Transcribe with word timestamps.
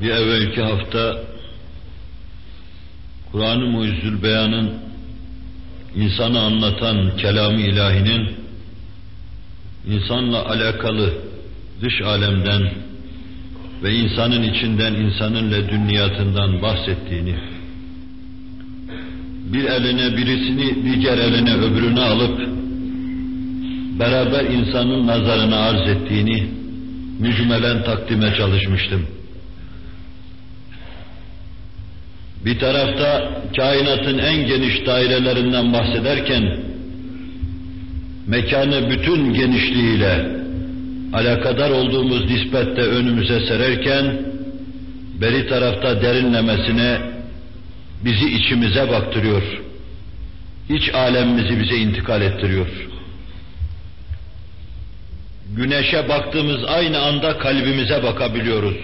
Bir 0.00 0.10
evvelki 0.10 0.62
hafta 0.62 1.16
Kur'an-ı 3.32 3.66
Muizzül 3.66 4.22
Beyan'ın 4.22 4.74
insanı 5.96 6.40
anlatan 6.40 7.16
kelam-ı 7.16 7.60
ilahinin 7.60 8.28
insanla 9.88 10.48
alakalı 10.48 11.12
dış 11.82 12.02
alemden 12.02 12.72
ve 13.82 13.94
insanın 13.94 14.42
içinden 14.42 14.94
insanın 14.94 15.52
ledünniyatından 15.52 16.62
bahsettiğini 16.62 17.34
bir 19.52 19.64
eline 19.64 20.16
birisini 20.16 21.00
diğer 21.00 21.18
eline 21.18 21.54
öbürünü 21.54 22.00
alıp 22.00 22.40
beraber 23.98 24.44
insanın 24.44 25.06
nazarına 25.06 25.56
arz 25.56 25.88
ettiğini 25.88 26.46
mücmelen 27.18 27.84
takdime 27.84 28.34
çalışmıştım. 28.34 29.06
Bir 32.44 32.58
tarafta 32.58 33.40
kainatın 33.56 34.18
en 34.18 34.46
geniş 34.46 34.86
dairelerinden 34.86 35.72
bahsederken 35.72 36.60
mekanı 38.26 38.90
bütün 38.90 39.34
genişliğiyle 39.34 40.26
alakadar 41.12 41.70
olduğumuz 41.70 42.30
nispette 42.30 42.80
önümüze 42.80 43.46
sererken 43.46 44.18
beri 45.20 45.48
tarafta 45.48 46.02
derinlemesine 46.02 46.98
bizi 48.04 48.30
içimize 48.30 48.90
baktırıyor. 48.90 49.42
İç 50.68 50.94
alemimizi 50.94 51.60
bize 51.60 51.76
intikal 51.76 52.22
ettiriyor. 52.22 52.68
Güneşe 55.56 56.08
baktığımız 56.08 56.64
aynı 56.64 56.98
anda 56.98 57.38
kalbimize 57.38 58.02
bakabiliyoruz. 58.02 58.76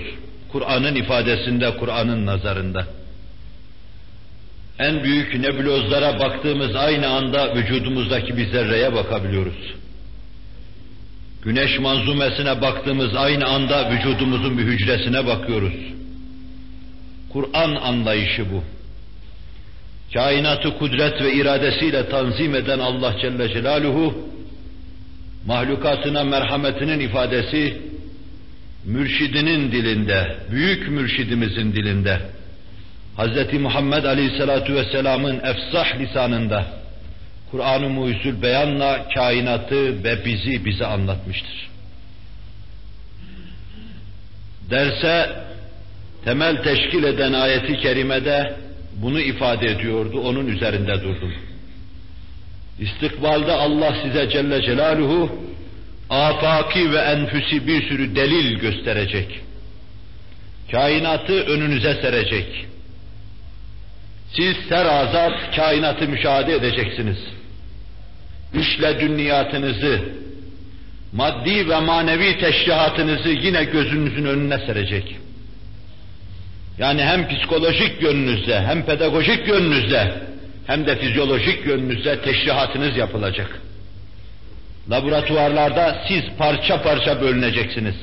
Kur'an'ın 0.53 0.95
ifadesinde, 0.95 1.77
Kur'an'ın 1.77 2.27
nazarında. 2.27 3.00
En 4.81 5.05
büyük 5.05 5.35
nebulozlara 5.35 6.19
baktığımız 6.19 6.77
aynı 6.77 7.09
anda 7.09 7.55
vücudumuzdaki 7.55 8.37
bir 8.37 8.47
zerreye 8.47 8.95
bakabiliyoruz. 8.95 9.75
Güneş 11.43 11.79
manzumesine 11.79 12.61
baktığımız 12.61 13.17
aynı 13.17 13.47
anda 13.47 13.91
vücudumuzun 13.91 14.59
bir 14.59 14.65
hücresine 14.65 15.27
bakıyoruz. 15.27 15.75
Kur'an 17.33 17.75
anlayışı 17.75 18.45
bu. 18.53 18.65
Kainatı 20.15 20.79
kudret 20.79 21.23
ve 21.23 21.33
iradesiyle 21.33 22.09
tanzim 22.09 22.55
eden 22.55 22.79
Allah 22.79 23.17
Celle 23.23 23.49
Celaluhu, 23.49 24.29
mahlukatına 25.47 26.25
merhametinin 26.25 27.01
ifadesi, 27.01 27.77
mürşidinin 28.85 29.73
dilinde, 29.73 30.37
büyük 30.51 30.89
mürşidimizin 30.89 31.73
dilinde, 31.73 32.21
Hz. 33.19 33.53
Muhammed 33.61 34.05
Aleyhisselatu 34.05 34.75
Vesselam'ın 34.75 35.41
efsah 35.45 35.99
lisanında 35.99 36.67
Kur'an-ı 37.51 37.89
Muhyüzül 37.89 38.43
Beyan'la 38.43 39.09
kainatı 39.15 40.05
ve 40.05 40.25
bizi 40.25 40.65
bize 40.65 40.87
anlatmıştır. 40.87 41.71
Derse 44.71 45.31
temel 46.25 46.63
teşkil 46.63 47.03
eden 47.05 47.33
ayeti 47.33 47.81
kerimede 47.81 48.55
bunu 48.97 49.21
ifade 49.21 49.67
ediyordu, 49.67 50.21
onun 50.21 50.47
üzerinde 50.47 51.03
durdum. 51.03 51.35
İstikbalde 52.81 53.53
Allah 53.53 53.97
size 54.03 54.31
Celle 54.31 54.63
Celaluhu 54.63 55.39
afaki 56.11 56.93
ve 56.93 56.99
enfüsi 56.99 57.67
bir 57.67 57.89
sürü 57.89 58.17
delil 58.17 58.59
gösterecek. 58.59 59.41
Kainatı 60.71 61.33
önünüze 61.33 61.95
serecek 61.95 62.67
siz 64.37 64.57
serazat 64.69 65.57
kainatı 65.57 66.09
müşahede 66.09 66.55
edeceksiniz. 66.55 67.19
İşle 68.55 69.01
dünniyatınızı, 69.01 70.01
maddi 71.13 71.69
ve 71.69 71.81
manevi 71.81 72.39
teşrihatınızı 72.39 73.29
yine 73.29 73.65
gözünüzün 73.65 74.25
önüne 74.25 74.59
serecek. 74.59 75.17
Yani 76.79 77.05
hem 77.05 77.29
psikolojik 77.29 78.03
yönünüzde, 78.03 78.61
hem 78.61 78.87
pedagojik 78.87 79.49
yönünüzde, 79.49 80.13
hem 80.67 80.87
de 80.87 80.97
fizyolojik 80.97 81.67
yönünüzde 81.67 82.23
teşrihatınız 82.23 82.97
yapılacak. 82.97 83.61
Laboratuvarlarda 84.91 86.05
siz 86.09 86.23
parça 86.39 86.83
parça 86.83 87.21
bölüneceksiniz. 87.21 87.95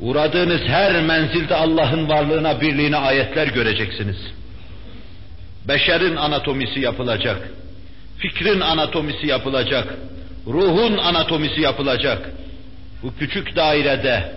Uğradığınız 0.00 0.60
her 0.60 1.02
menzilde 1.02 1.54
Allah'ın 1.54 2.08
varlığına, 2.08 2.60
birliğine 2.60 2.96
ayetler 2.96 3.46
göreceksiniz. 3.46 4.16
Beşerin 5.68 6.16
anatomisi 6.16 6.80
yapılacak. 6.80 7.48
Fikrin 8.18 8.60
anatomisi 8.60 9.26
yapılacak. 9.26 9.94
Ruhun 10.46 10.98
anatomisi 10.98 11.60
yapılacak. 11.60 12.30
Bu 13.02 13.14
küçük 13.18 13.56
dairede 13.56 14.32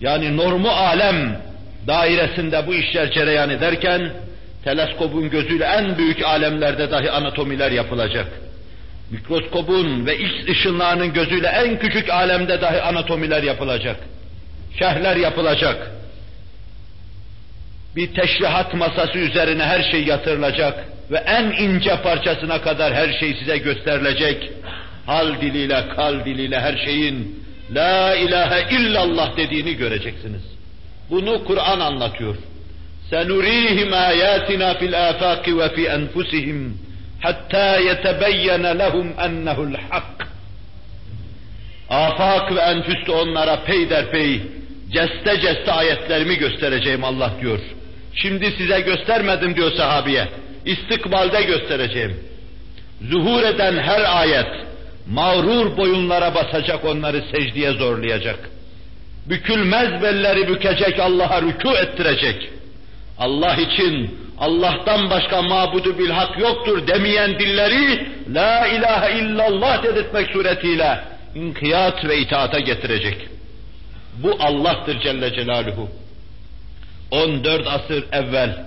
yani 0.00 0.36
normu 0.36 0.68
alem 0.68 1.42
dairesinde 1.86 2.66
bu 2.66 2.74
işler 2.74 3.10
cereyan 3.10 3.50
ederken 3.50 4.12
teleskopun 4.64 5.30
gözüyle 5.30 5.64
en 5.64 5.98
büyük 5.98 6.24
alemlerde 6.24 6.90
dahi 6.90 7.10
anatomiler 7.10 7.72
yapılacak. 7.72 8.26
Mikroskopun 9.10 10.06
ve 10.06 10.18
X 10.18 10.48
ışınlarının 10.48 11.12
gözüyle 11.12 11.46
en 11.46 11.78
küçük 11.78 12.10
alemde 12.10 12.60
dahi 12.60 12.82
anatomiler 12.82 13.42
yapılacak. 13.42 13.96
Şehirler 14.78 15.16
yapılacak 15.16 15.99
bir 17.96 18.14
teşrihat 18.14 18.74
masası 18.74 19.18
üzerine 19.18 19.62
her 19.62 19.90
şey 19.90 20.04
yatırılacak 20.04 20.84
ve 21.10 21.16
en 21.16 21.44
ince 21.44 22.02
parçasına 22.02 22.60
kadar 22.60 22.94
her 22.94 23.12
şey 23.20 23.34
size 23.34 23.58
gösterilecek. 23.58 24.50
Hal 25.06 25.40
diliyle, 25.40 25.88
kal 25.96 26.24
diliyle 26.24 26.60
her 26.60 26.76
şeyin 26.76 27.44
La 27.74 28.16
ilahe 28.16 28.76
illallah 28.76 29.36
dediğini 29.36 29.76
göreceksiniz. 29.76 30.42
Bunu 31.10 31.44
Kur'an 31.44 31.80
anlatıyor. 31.80 32.36
Senurihim 33.10 33.92
ayatina 33.92 34.74
fil 34.74 35.08
afaqi 35.08 35.58
ve 35.58 35.68
fi 35.74 35.86
enfusihim 35.86 36.78
hatta 37.20 37.76
yetebeyyene 37.76 38.78
lehum 38.78 39.12
ennehu'l 39.20 39.74
hak. 39.90 40.28
Afak 41.88 42.54
ve 42.54 42.60
enfüste 42.60 43.12
onlara 43.12 43.64
peyderpey 43.64 44.42
ceste 44.92 45.40
ceste 45.40 45.72
ayetlerimi 45.72 46.36
göstereceğim 46.36 47.04
Allah 47.04 47.32
diyor. 47.40 47.60
Şimdi 48.22 48.52
size 48.58 48.80
göstermedim 48.80 49.56
diyor 49.56 49.72
sahabiye. 49.72 50.28
İstikbalde 50.64 51.42
göstereceğim. 51.42 52.16
Zuhur 53.10 53.42
eden 53.42 53.78
her 53.78 54.20
ayet 54.20 54.46
mağrur 55.10 55.76
boyunlara 55.76 56.34
basacak 56.34 56.84
onları 56.84 57.22
secdeye 57.32 57.72
zorlayacak. 57.72 58.50
Bükülmez 59.26 60.02
belleri 60.02 60.48
bükecek 60.48 61.00
Allah'a 61.00 61.38
rükû 61.38 61.82
ettirecek. 61.82 62.50
Allah 63.18 63.54
için 63.54 64.18
Allah'tan 64.38 65.10
başka 65.10 65.42
mabudu 65.42 65.98
bil 65.98 66.10
hak 66.10 66.38
yoktur 66.38 66.86
demeyen 66.86 67.38
dilleri 67.38 68.06
la 68.34 68.66
ilahe 68.66 69.18
illallah 69.18 69.82
dedirtmek 69.82 70.30
suretiyle 70.30 71.00
inkiyat 71.34 72.04
ve 72.04 72.18
itaata 72.18 72.58
getirecek. 72.58 73.16
Bu 74.22 74.36
Allah'tır 74.40 75.00
Celle 75.00 75.34
Celaluhu. 75.34 75.88
14 77.10 77.66
asır 77.66 78.04
evvel 78.12 78.64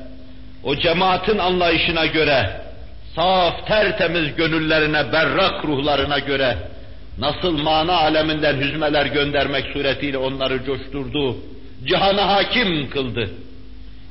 o 0.64 0.76
cemaatin 0.76 1.38
anlayışına 1.38 2.06
göre 2.06 2.62
saf 3.16 3.68
tertemiz 3.68 4.36
gönüllerine 4.36 5.14
berrak 5.14 5.66
ruhlarına 5.66 6.20
göre 6.20 6.58
nasıl 7.20 7.58
mana 7.58 7.94
aleminden 7.94 8.62
hüzmeler 8.62 9.06
göndermek 9.06 9.66
suretiyle 9.74 10.18
onları 10.18 10.66
coşturdu, 10.66 11.38
cihana 11.86 12.28
hakim 12.36 12.90
kıldı. 12.90 13.30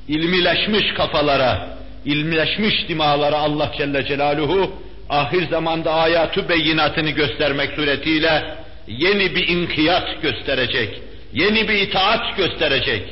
İlmileşmiş 0.09 0.95
kafalara, 0.95 1.69
ilmileşmiş 2.05 2.89
dimalara 2.89 3.39
Allah 3.39 3.73
Celle 3.79 4.07
Celaluhu 4.07 4.73
ahir 5.09 5.49
zamanda 5.49 5.93
ayatü 5.93 6.49
beyinatını 6.49 7.11
göstermek 7.11 7.71
suretiyle 7.73 8.55
yeni 8.87 9.35
bir 9.35 9.49
inkiyat 9.49 10.23
gösterecek, 10.23 11.01
yeni 11.33 11.69
bir 11.69 11.75
itaat 11.75 12.37
gösterecek 12.37 13.03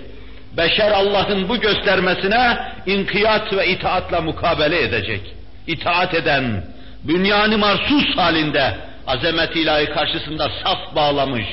Beşer 0.56 0.90
Allah'ın 0.90 1.48
bu 1.48 1.60
göstermesine 1.60 2.58
inkiyat 2.86 3.52
ve 3.52 3.68
itaatla 3.68 4.20
mukabele 4.20 4.82
edecek. 4.82 5.20
İtaat 5.66 6.14
eden, 6.14 6.64
bünyanı 7.04 7.58
marsus 7.58 8.16
halinde 8.16 8.76
azamet 9.06 9.56
ilahi 9.56 9.86
karşısında 9.86 10.50
saf 10.64 10.96
bağlamış 10.96 11.46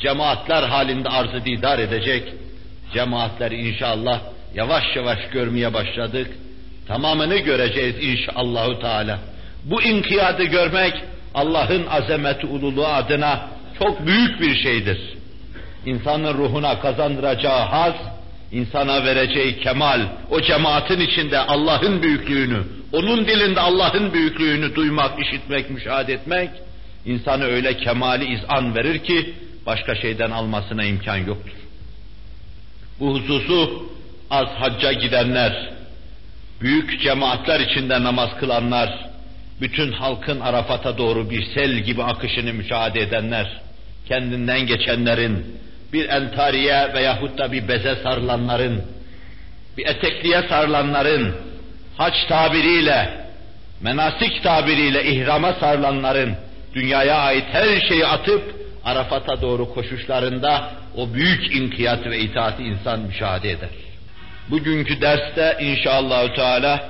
cemaatler 0.00 0.62
halinde 0.62 1.08
arzı 1.08 1.44
didar 1.44 1.78
edecek. 1.78 2.32
Cemaatler 2.94 3.50
inşallah 3.50 4.20
yavaş 4.54 4.96
yavaş 4.96 5.18
görmeye 5.32 5.74
başladık. 5.74 6.26
Tamamını 6.88 7.36
göreceğiz 7.36 7.96
inşallahü 8.04 8.80
teala. 8.80 9.18
Bu 9.64 9.82
inkiyadı 9.82 10.44
görmek 10.44 10.94
Allah'ın 11.34 11.86
azameti 11.86 12.46
ululuğu 12.46 12.86
adına 12.86 13.48
çok 13.78 14.06
büyük 14.06 14.40
bir 14.40 14.62
şeydir. 14.62 14.98
İnsanın 15.86 16.34
ruhuna 16.34 16.80
kazandıracağı 16.80 17.60
haz, 17.60 17.94
insana 18.52 19.04
vereceği 19.04 19.60
kemal, 19.60 20.00
o 20.30 20.40
cemaatin 20.40 21.00
içinde 21.00 21.38
Allah'ın 21.38 22.02
büyüklüğünü, 22.02 22.62
onun 22.92 23.26
dilinde 23.26 23.60
Allah'ın 23.60 24.12
büyüklüğünü 24.12 24.74
duymak, 24.74 25.26
işitmek, 25.26 25.70
müşahede 25.70 26.12
etmek, 26.12 26.50
insanı 27.06 27.44
öyle 27.44 27.76
kemali 27.76 28.24
izan 28.34 28.74
verir 28.74 28.98
ki, 28.98 29.34
başka 29.66 29.94
şeyden 29.94 30.30
almasına 30.30 30.84
imkan 30.84 31.16
yoktur. 31.16 31.52
Bu 33.00 33.14
hususu 33.14 33.88
az 34.30 34.48
hacca 34.48 34.92
gidenler, 34.92 35.70
büyük 36.60 37.00
cemaatler 37.00 37.60
içinde 37.60 38.02
namaz 38.02 38.30
kılanlar, 38.40 39.08
bütün 39.60 39.92
halkın 39.92 40.40
Arafat'a 40.40 40.98
doğru 40.98 41.30
bir 41.30 41.44
sel 41.54 41.78
gibi 41.78 42.02
akışını 42.02 42.52
müşahede 42.52 43.00
edenler, 43.00 43.60
kendinden 44.08 44.66
geçenlerin, 44.66 45.46
bir 45.94 46.08
entariye 46.08 46.94
veyahut 46.94 47.38
da 47.38 47.52
bir 47.52 47.68
beze 47.68 47.96
sarılanların, 48.02 48.82
bir 49.78 49.86
etekliye 49.86 50.42
sarılanların, 50.48 51.34
haç 51.96 52.14
tabiriyle, 52.28 53.26
menasik 53.80 54.42
tabiriyle 54.42 55.04
ihrama 55.04 55.52
sarılanların, 55.52 56.34
dünyaya 56.74 57.16
ait 57.16 57.44
her 57.52 57.80
şeyi 57.88 58.06
atıp 58.06 58.54
Arafat'a 58.84 59.42
doğru 59.42 59.74
koşuşlarında 59.74 60.70
o 60.96 61.14
büyük 61.14 61.56
inkiyat 61.56 62.06
ve 62.06 62.18
itaati 62.18 62.62
insan 62.62 63.00
müşahede 63.00 63.50
eder. 63.50 63.68
Bugünkü 64.50 65.00
derste 65.00 65.56
inşallahü 65.60 66.34
teala 66.34 66.88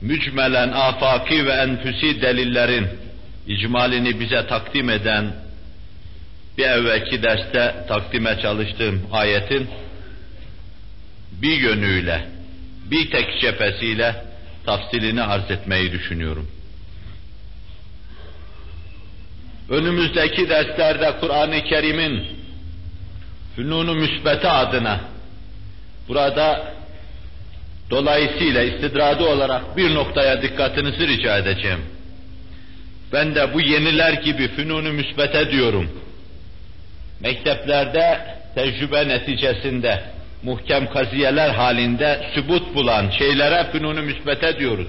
mücmelen 0.00 0.72
afaki 0.72 1.46
ve 1.46 1.52
enfüsi 1.52 2.22
delillerin 2.22 2.86
icmalini 3.46 4.20
bize 4.20 4.46
takdim 4.46 4.90
eden 4.90 5.45
bir 6.58 6.64
evvelki 6.64 7.22
derste 7.22 7.74
takdime 7.88 8.38
çalıştığım 8.42 9.02
ayetin 9.12 9.68
bir 11.32 11.56
yönüyle, 11.56 12.28
bir 12.90 13.10
tek 13.10 13.40
cephesiyle 13.40 14.24
tafsilini 14.66 15.22
arz 15.22 15.50
etmeyi 15.50 15.92
düşünüyorum. 15.92 16.50
Önümüzdeki 19.70 20.48
derslerde 20.48 21.12
Kur'an-ı 21.20 21.64
Kerim'in 21.64 22.24
fünunu 23.56 23.94
müsbete 23.94 24.50
adına 24.50 25.00
burada 26.08 26.72
dolayısıyla 27.90 28.62
istidradi 28.62 29.22
olarak 29.22 29.76
bir 29.76 29.94
noktaya 29.94 30.42
dikkatinizi 30.42 31.08
rica 31.08 31.38
edeceğim. 31.38 31.80
Ben 33.12 33.34
de 33.34 33.54
bu 33.54 33.60
yeniler 33.60 34.12
gibi 34.12 34.48
fünunu 34.48 34.92
müsbete 34.92 35.50
diyorum. 35.50 36.05
Mekteplerde 37.20 38.18
tecrübe 38.54 39.08
neticesinde 39.08 40.00
muhkem 40.42 40.90
kaziyeler 40.90 41.50
halinde 41.50 42.20
sübut 42.34 42.74
bulan 42.74 43.10
şeylere 43.10 43.64
fünunu 43.72 44.02
müsbete 44.02 44.58
diyoruz. 44.58 44.88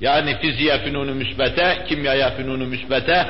Yani 0.00 0.36
fiziğe 0.40 0.78
fünunu 0.78 1.14
müsbete, 1.14 1.84
kimyaya 1.88 2.30
fünunu 2.30 2.66
müsbete, 2.66 3.26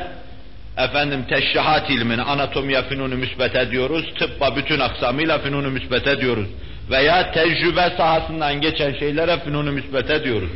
efendim 0.78 1.24
teşrihat 1.28 1.90
ilmini, 1.90 2.22
anatomiye 2.22 2.82
fünunu 2.82 3.14
müsbete 3.16 3.70
diyoruz, 3.70 4.14
tıbba 4.18 4.56
bütün 4.56 4.80
aksamıyla 4.80 5.38
fünunu 5.38 5.70
müsbete 5.70 6.20
diyoruz. 6.20 6.48
Veya 6.90 7.32
tecrübe 7.32 7.92
sahasından 7.96 8.60
geçen 8.60 8.92
şeylere 8.98 9.38
fünunu 9.40 9.72
müsbete 9.72 10.24
diyoruz. 10.24 10.50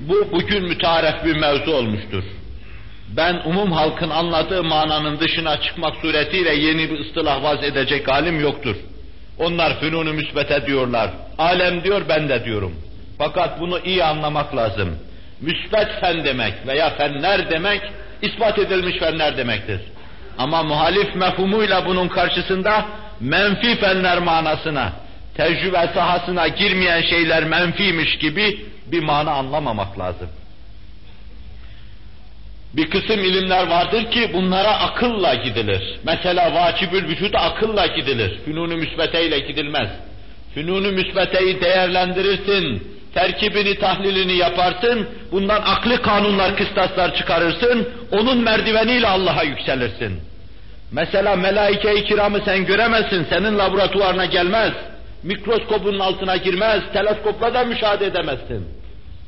Bu 0.00 0.28
bugün 0.32 0.68
mütaref 0.68 1.24
bir 1.24 1.36
mevzu 1.36 1.72
olmuştur. 1.72 2.24
Ben 3.08 3.40
umum 3.44 3.72
halkın 3.72 4.10
anladığı 4.10 4.64
mananın 4.64 5.20
dışına 5.20 5.60
çıkmak 5.60 5.96
suretiyle 5.96 6.54
yeni 6.54 6.90
bir 6.90 7.00
ıstılah 7.00 7.42
vaz 7.42 7.64
edecek 7.64 8.08
halim 8.08 8.40
yoktur. 8.40 8.76
Onlar 9.38 9.80
fünunu 9.80 10.12
müsbete 10.12 10.66
diyorlar. 10.66 11.10
Alem 11.38 11.84
diyor, 11.84 12.02
ben 12.08 12.28
de 12.28 12.44
diyorum. 12.44 12.74
Fakat 13.18 13.60
bunu 13.60 13.78
iyi 13.78 14.04
anlamak 14.04 14.56
lazım. 14.56 14.98
Müsbet 15.40 15.88
fen 16.00 16.24
demek 16.24 16.54
veya 16.66 16.90
fenler 16.90 17.50
demek, 17.50 17.80
ispat 18.22 18.58
edilmiş 18.58 18.98
fenler 18.98 19.36
demektir. 19.36 19.80
Ama 20.38 20.62
muhalif 20.62 21.14
mefhumuyla 21.14 21.86
bunun 21.86 22.08
karşısında 22.08 22.86
menfi 23.20 23.76
fenler 23.76 24.18
manasına, 24.18 24.92
tecrübe 25.36 25.90
sahasına 25.94 26.48
girmeyen 26.48 27.02
şeyler 27.02 27.44
menfiymiş 27.44 28.18
gibi 28.18 28.66
bir 28.86 29.02
mana 29.02 29.30
anlamamak 29.30 29.98
lazım. 29.98 30.28
Bir 32.74 32.90
kısım 32.90 33.20
ilimler 33.20 33.66
vardır 33.66 34.10
ki 34.10 34.30
bunlara 34.32 34.80
akılla 34.80 35.34
gidilir. 35.34 35.82
Mesela 36.04 36.54
vacibül 36.54 37.08
vücuda 37.08 37.38
akılla 37.38 37.86
gidilir. 37.86 38.38
Fünunu 38.44 38.76
müsbeteyle 38.76 39.38
gidilmez. 39.38 39.88
Fünunu 40.54 40.92
müsbeteyi 40.92 41.60
değerlendirirsin, 41.60 42.82
terkibini, 43.14 43.78
tahlilini 43.78 44.36
yaparsın, 44.36 45.08
bundan 45.32 45.62
aklı 45.62 46.02
kanunlar, 46.02 46.56
kıstaslar 46.56 47.14
çıkarırsın, 47.14 47.88
onun 48.12 48.38
merdiveniyle 48.38 49.06
Allah'a 49.06 49.42
yükselirsin. 49.42 50.20
Mesela 50.92 51.36
melaike-i 51.36 52.04
kiramı 52.04 52.40
sen 52.44 52.66
göremezsin, 52.66 53.26
senin 53.30 53.58
laboratuvarına 53.58 54.24
gelmez, 54.24 54.72
mikroskopun 55.22 55.98
altına 55.98 56.36
girmez, 56.36 56.82
teleskopla 56.92 57.54
da 57.54 57.64
müşahede 57.64 58.06
edemezsin. 58.06 58.68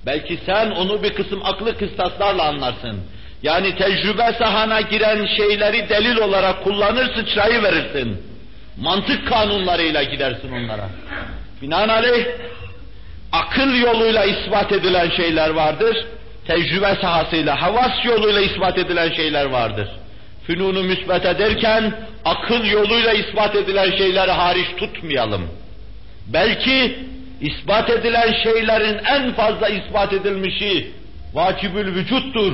Belki 0.06 0.38
sen 0.46 0.70
onu 0.70 1.02
bir 1.02 1.14
kısım 1.14 1.40
aklı 1.44 1.78
kıstaslarla 1.78 2.44
anlarsın. 2.44 3.00
Yani 3.42 3.76
tecrübe 3.76 4.32
sahana 4.38 4.80
giren 4.80 5.26
şeyleri 5.36 5.88
delil 5.88 6.16
olarak 6.16 6.64
kullanır, 6.64 7.14
sıçrayı 7.14 7.62
verirsin. 7.62 8.22
Mantık 8.76 9.28
kanunlarıyla 9.28 10.02
gidersin 10.02 10.52
onlara. 10.52 10.88
Binaenaleyh 11.62 12.26
akıl 13.32 13.74
yoluyla 13.74 14.24
ispat 14.24 14.72
edilen 14.72 15.10
şeyler 15.10 15.50
vardır. 15.50 16.06
Tecrübe 16.46 16.94
sahasıyla, 17.00 17.62
havas 17.62 18.04
yoluyla 18.04 18.40
ispat 18.40 18.78
edilen 18.78 19.12
şeyler 19.12 19.44
vardır. 19.44 19.88
Fünunu 20.46 20.82
müsbet 20.82 21.26
ederken 21.26 21.92
akıl 22.24 22.64
yoluyla 22.64 23.12
ispat 23.12 23.56
edilen 23.56 23.96
şeyleri 23.96 24.30
hariç 24.30 24.66
tutmayalım. 24.76 25.48
Belki 26.26 26.98
ispat 27.40 27.90
edilen 27.90 28.32
şeylerin 28.42 28.98
en 29.04 29.32
fazla 29.32 29.68
ispat 29.68 30.12
edilmişi 30.12 30.90
vacibül 31.34 31.94
vücuttur. 31.94 32.52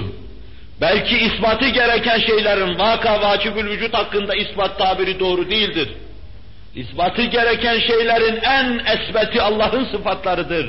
Belki 0.81 1.19
ispatı 1.19 1.69
gereken 1.69 2.19
şeylerin 2.19 2.79
vaka 2.79 3.23
vacibül 3.23 3.71
vücut 3.71 3.95
hakkında 3.95 4.35
ispat 4.35 4.79
tabiri 4.79 5.21
doğru 5.21 5.51
değildir. 5.51 5.89
İspatı 6.75 7.23
gereken 7.23 7.79
şeylerin 7.79 8.37
en 8.43 8.83
esbeti 8.87 9.43
Allah'ın 9.43 9.85
sıfatlarıdır. 9.85 10.67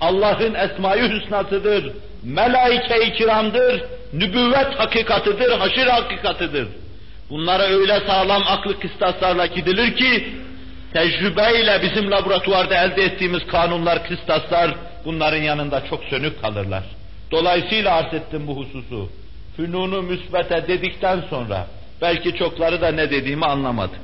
Allah'ın 0.00 0.54
esmayı 0.54 1.10
hüsnatıdır. 1.10 1.92
Melaike-i 2.22 3.12
kiramdır. 3.12 3.82
Nübüvvet 4.12 4.78
hakikatıdır, 4.78 5.58
haşir 5.58 5.86
hakikatıdır. 5.86 6.68
Bunlara 7.30 7.62
öyle 7.62 8.00
sağlam 8.06 8.42
aklı 8.46 8.80
kıstaslarla 8.80 9.46
gidilir 9.46 9.96
ki, 9.96 10.28
tecrübeyle 10.92 11.82
bizim 11.82 12.10
laboratuvarda 12.10 12.84
elde 12.84 13.04
ettiğimiz 13.04 13.46
kanunlar, 13.46 14.08
kıstaslar 14.08 14.74
bunların 15.04 15.42
yanında 15.42 15.82
çok 15.90 16.04
sönük 16.04 16.42
kalırlar. 16.42 16.82
Dolayısıyla 17.30 17.94
arz 17.94 18.14
ettim 18.14 18.46
bu 18.46 18.56
hususu. 18.56 19.08
Fünunu 19.58 20.02
müsbete 20.02 20.68
dedikten 20.68 21.24
sonra, 21.30 21.66
belki 22.02 22.36
çokları 22.36 22.80
da 22.80 22.92
ne 22.92 23.10
dediğimi 23.10 23.44
anlamadı. 23.44 23.94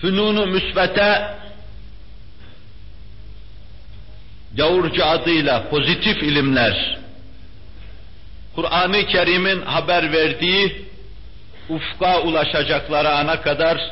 Fünunu 0.00 0.46
müsbete 0.46 1.28
gavurcu 4.54 5.04
adıyla 5.04 5.68
pozitif 5.68 6.22
ilimler, 6.22 6.98
Kur'an-ı 8.54 9.06
Kerim'in 9.06 9.62
haber 9.62 10.12
verdiği 10.12 10.86
ufka 11.68 12.22
ulaşacakları 12.22 13.10
ana 13.10 13.42
kadar 13.42 13.90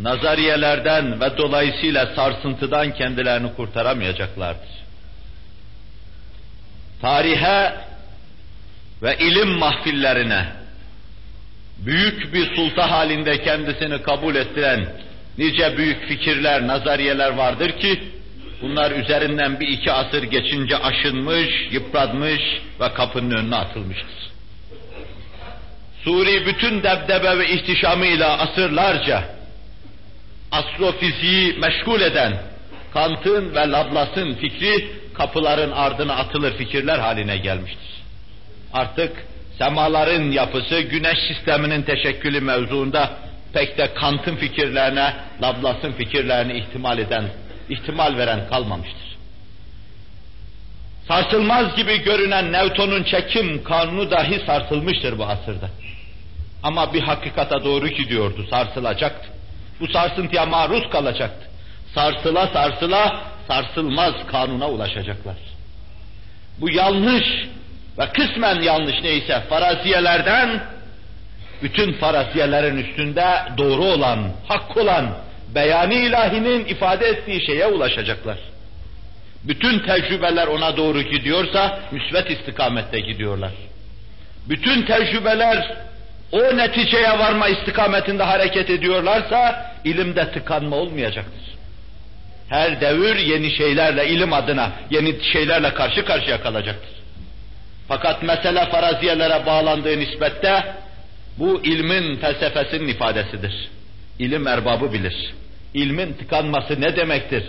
nazariyelerden 0.00 1.20
ve 1.20 1.36
dolayısıyla 1.36 2.06
sarsıntıdan 2.06 2.94
kendilerini 2.94 3.54
kurtaramayacaklardır. 3.54 4.70
Tarihe 7.00 7.91
ve 9.02 9.16
ilim 9.18 9.48
mahfillerine 9.48 10.46
büyük 11.78 12.34
bir 12.34 12.56
sulta 12.56 12.90
halinde 12.90 13.42
kendisini 13.42 14.02
kabul 14.02 14.34
ettiren 14.34 14.86
nice 15.38 15.76
büyük 15.76 16.08
fikirler, 16.08 16.66
nazariyeler 16.66 17.30
vardır 17.30 17.78
ki 17.78 18.02
bunlar 18.62 18.90
üzerinden 18.90 19.60
bir 19.60 19.68
iki 19.68 19.92
asır 19.92 20.22
geçince 20.22 20.76
aşınmış, 20.76 21.50
yıpratmış 21.70 22.40
ve 22.80 22.94
kapının 22.94 23.30
önüne 23.30 23.56
atılmıştır. 23.56 24.32
Suri 26.04 26.46
bütün 26.46 26.82
debdebe 26.82 27.38
ve 27.38 27.52
ihtişamıyla 27.52 28.38
asırlarca 28.38 29.24
astrofiziği 30.52 31.52
meşgul 31.52 32.00
eden 32.00 32.42
Kant'ın 32.92 33.54
ve 33.54 33.70
Lablas'ın 33.70 34.34
fikri 34.34 34.88
kapıların 35.14 35.70
ardına 35.70 36.14
atılır 36.14 36.56
fikirler 36.56 36.98
haline 36.98 37.36
gelmiştir. 37.36 38.01
Artık 38.72 39.26
semaların 39.58 40.30
yapısı, 40.30 40.80
güneş 40.80 41.18
sisteminin 41.28 41.82
teşekkülü 41.82 42.40
mevzuunda 42.40 43.10
pek 43.52 43.78
de 43.78 43.94
Kant'ın 43.94 44.36
fikirlerine, 44.36 45.14
Lablas'ın 45.42 45.92
fikirlerini 45.92 46.58
ihtimal 46.58 46.98
eden, 46.98 47.24
ihtimal 47.68 48.16
veren 48.16 48.48
kalmamıştır. 48.48 49.12
Sarsılmaz 51.08 51.76
gibi 51.76 52.02
görünen 52.02 52.52
Newton'un 52.52 53.02
çekim 53.04 53.64
kanunu 53.64 54.10
dahi 54.10 54.42
sarsılmıştır 54.46 55.18
bu 55.18 55.24
asırda. 55.24 55.70
Ama 56.62 56.94
bir 56.94 57.02
hakikata 57.02 57.64
doğru 57.64 57.88
gidiyordu, 57.88 58.46
sarsılacaktı. 58.50 59.28
Bu 59.80 59.88
sarsıntıya 59.88 60.46
maruz 60.46 60.90
kalacaktı. 60.90 61.48
Sarsıla 61.94 62.46
sarsıla 62.46 63.20
sarsılmaz 63.48 64.14
kanuna 64.30 64.68
ulaşacaklar. 64.68 65.36
Bu 66.60 66.70
yanlış 66.70 67.24
ve 67.98 68.08
kısmen 68.08 68.62
yanlış 68.62 69.02
neyse 69.02 69.40
faraziyelerden 69.48 70.60
bütün 71.62 71.92
faraziyelerin 71.92 72.76
üstünde 72.76 73.24
doğru 73.58 73.84
olan, 73.84 74.30
hak 74.48 74.76
olan, 74.76 75.18
beyani 75.54 75.94
ilahinin 75.94 76.64
ifade 76.64 77.06
ettiği 77.06 77.46
şeye 77.46 77.66
ulaşacaklar. 77.66 78.38
Bütün 79.44 79.78
tecrübeler 79.78 80.46
ona 80.46 80.76
doğru 80.76 81.02
gidiyorsa 81.02 81.78
müsvet 81.92 82.30
istikamette 82.30 83.00
gidiyorlar. 83.00 83.52
Bütün 84.48 84.82
tecrübeler 84.82 85.76
o 86.32 86.56
neticeye 86.56 87.18
varma 87.18 87.48
istikametinde 87.48 88.22
hareket 88.22 88.70
ediyorlarsa 88.70 89.70
ilimde 89.84 90.32
tıkanma 90.32 90.76
olmayacaktır. 90.76 91.42
Her 92.48 92.80
devir 92.80 93.16
yeni 93.16 93.56
şeylerle, 93.56 94.08
ilim 94.08 94.32
adına 94.32 94.72
yeni 94.90 95.24
şeylerle 95.32 95.74
karşı 95.74 96.04
karşıya 96.04 96.42
kalacaktır. 96.42 97.01
Fakat 97.92 98.22
mesele 98.22 98.66
faraziyelere 98.66 99.46
bağlandığı 99.46 99.98
nispette 99.98 100.64
bu 101.38 101.60
ilmin 101.64 102.16
felsefesinin 102.16 102.88
ifadesidir. 102.88 103.68
İlim 104.18 104.46
erbabı 104.46 104.92
bilir. 104.92 105.34
İlmin 105.74 106.12
tıkanması 106.12 106.80
ne 106.80 106.96
demektir? 106.96 107.44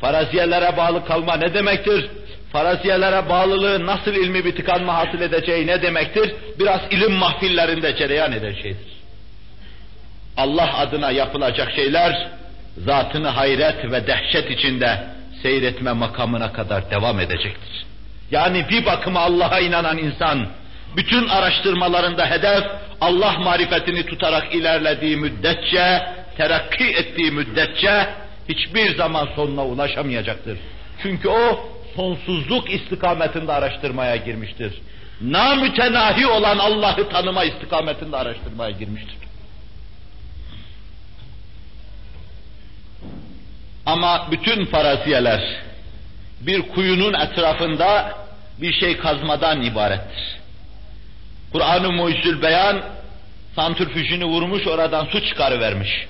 Faraziyelere 0.00 0.76
bağlı 0.76 1.04
kalma 1.04 1.36
ne 1.36 1.54
demektir? 1.54 2.10
Faraziyelere 2.52 3.28
bağlılığı 3.28 3.86
nasıl 3.86 4.14
ilmi 4.14 4.44
bir 4.44 4.56
tıkanma 4.56 4.94
hasıl 4.94 5.20
edeceği 5.20 5.66
ne 5.66 5.82
demektir? 5.82 6.34
Biraz 6.58 6.80
ilim 6.90 7.12
mahfillerinde 7.12 7.96
cereyan 7.96 8.32
eden 8.32 8.54
şeydir. 8.54 8.92
Allah 10.36 10.78
adına 10.78 11.10
yapılacak 11.10 11.72
şeyler, 11.76 12.28
zatını 12.78 13.28
hayret 13.28 13.90
ve 13.92 14.06
dehşet 14.06 14.50
içinde 14.50 15.04
seyretme 15.42 15.92
makamına 15.92 16.52
kadar 16.52 16.90
devam 16.90 17.20
edecektir. 17.20 17.84
Yani 18.30 18.68
bir 18.68 18.86
bakıma 18.86 19.20
Allah'a 19.20 19.60
inanan 19.60 19.98
insan, 19.98 20.46
bütün 20.96 21.28
araştırmalarında 21.28 22.30
hedef, 22.30 22.64
Allah 23.00 23.38
marifetini 23.38 24.06
tutarak 24.06 24.54
ilerlediği 24.54 25.16
müddetçe, 25.16 26.02
terakki 26.36 26.84
ettiği 26.84 27.30
müddetçe, 27.30 28.06
hiçbir 28.48 28.96
zaman 28.96 29.28
sonuna 29.36 29.64
ulaşamayacaktır. 29.64 30.58
Çünkü 31.02 31.28
o, 31.28 31.68
sonsuzluk 31.96 32.70
istikametinde 32.70 33.52
araştırmaya 33.52 34.16
girmiştir. 34.16 34.72
Namütenahi 35.20 36.26
olan 36.26 36.58
Allah'ı 36.58 37.08
tanıma 37.08 37.44
istikametinde 37.44 38.16
araştırmaya 38.16 38.70
girmiştir. 38.70 39.16
Ama 43.86 44.28
bütün 44.30 44.64
faraziyeler 44.64 45.40
bir 46.46 46.62
kuyunun 46.62 47.14
etrafında 47.14 48.18
bir 48.60 48.72
şey 48.72 48.96
kazmadan 48.96 49.62
ibarettir. 49.62 50.36
Kur'an-ı 51.52 51.92
Mucizül 51.92 52.42
Beyan 52.42 52.82
santrfüjünü 53.56 54.24
vurmuş 54.24 54.66
oradan 54.66 55.04
su 55.04 55.24
çıkarıvermiş. 55.24 56.06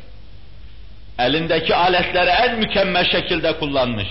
Elindeki 1.19 1.75
aletleri 1.75 2.31
en 2.31 2.59
mükemmel 2.59 3.11
şekilde 3.11 3.59
kullanmış. 3.59 4.09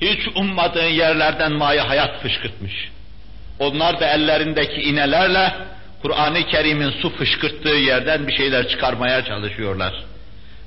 Hiç 0.00 0.28
ummadığın 0.36 0.84
yerlerden 0.84 1.52
mayı 1.52 1.80
hayat 1.80 2.22
fışkırtmış. 2.22 2.90
Onlar 3.58 4.00
da 4.00 4.06
ellerindeki 4.06 4.82
inelerle 4.82 5.54
Kur'an-ı 6.02 6.46
Kerim'in 6.46 6.90
su 6.90 7.16
fışkırttığı 7.16 7.68
yerden 7.68 8.26
bir 8.26 8.36
şeyler 8.36 8.68
çıkarmaya 8.68 9.24
çalışıyorlar. 9.24 9.94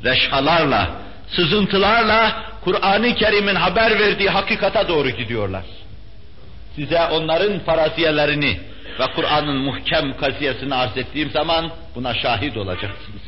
Reşhalarla, 0.04 0.92
sızıntılarla 1.36 2.44
Kur'an-ı 2.68 3.16
Kerim'in 3.16 3.56
haber 3.56 4.00
verdiği 4.00 4.30
hakikata 4.30 4.88
doğru 4.88 5.10
gidiyorlar. 5.10 5.64
Size 6.76 7.02
onların 7.06 7.60
faraziyelerini 7.60 8.60
ve 9.00 9.04
Kur'an'ın 9.16 9.58
muhkem 9.58 10.18
kaziyesini 10.18 10.76
arz 10.76 10.98
ettiğim 10.98 11.32
zaman 11.32 11.72
buna 11.96 12.14
şahit 12.14 12.58
olacaksınız. 12.58 13.22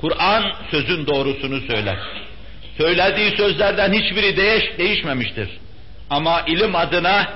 Kur'an 0.00 0.52
sözün 0.70 1.06
doğrusunu 1.06 1.60
söyler. 1.60 1.98
Söylediği 2.78 3.36
sözlerden 3.36 3.92
hiçbiri 3.92 4.36
değiş, 4.36 4.78
değişmemiştir. 4.78 5.48
Ama 6.10 6.40
ilim 6.46 6.76
adına 6.76 7.26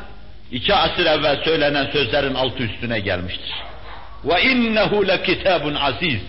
iki 0.53 0.75
asır 0.75 1.07
evvel 1.07 1.45
söylenen 1.45 1.91
sözlerin 1.93 2.35
altı 2.35 2.63
üstüne 2.63 3.01
gelmiştir. 3.01 3.55
Ve 4.25 4.43
innehu 4.43 5.09
lekitabun 5.09 5.75
aziz. 5.75 6.23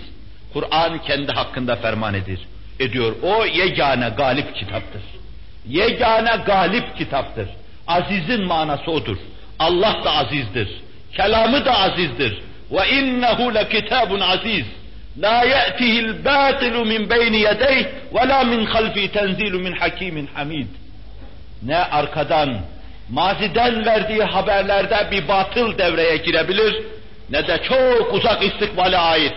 Kur'an 0.54 1.02
kendi 1.02 1.32
hakkında 1.32 1.76
ferman 1.76 2.14
edir 2.14 2.40
ediyor. 2.82 3.16
O 3.24 3.46
yegane 3.46 4.10
galip 4.10 4.56
kitaptır. 4.56 5.02
Yegane 5.68 6.36
galip 6.46 6.98
kitaptır. 6.98 7.48
Azizin 7.88 8.46
manası 8.46 8.92
odur. 8.92 9.18
Allah 9.60 10.02
da 10.04 10.12
azizdir. 10.12 10.82
Kelamı 11.14 11.66
da 11.66 11.80
azizdir. 11.80 12.42
Ve 12.72 12.90
innehu 12.90 13.54
lekitabun 13.54 14.20
aziz. 14.20 14.66
La 15.18 15.44
ye'tihil 15.44 16.26
batilu 16.26 16.86
min 16.86 17.10
beyni 17.10 17.38
yedeyh 17.38 17.86
ve 18.14 18.28
la 18.28 18.44
min 18.44 18.66
halfi 18.66 19.12
tenzilu 19.12 19.60
min 19.60 19.72
hakimin 19.72 20.30
hamid. 20.34 20.68
Ne 21.64 21.78
arkadan, 21.78 22.58
maziden 23.10 23.86
verdiği 23.86 24.24
haberlerde 24.24 25.08
bir 25.12 25.28
batıl 25.28 25.78
devreye 25.78 26.18
girebilir, 26.18 26.84
ne 27.30 27.48
de 27.48 27.62
çok 27.64 28.14
uzak 28.14 28.44
istikbale 28.44 28.98
ait 28.98 29.36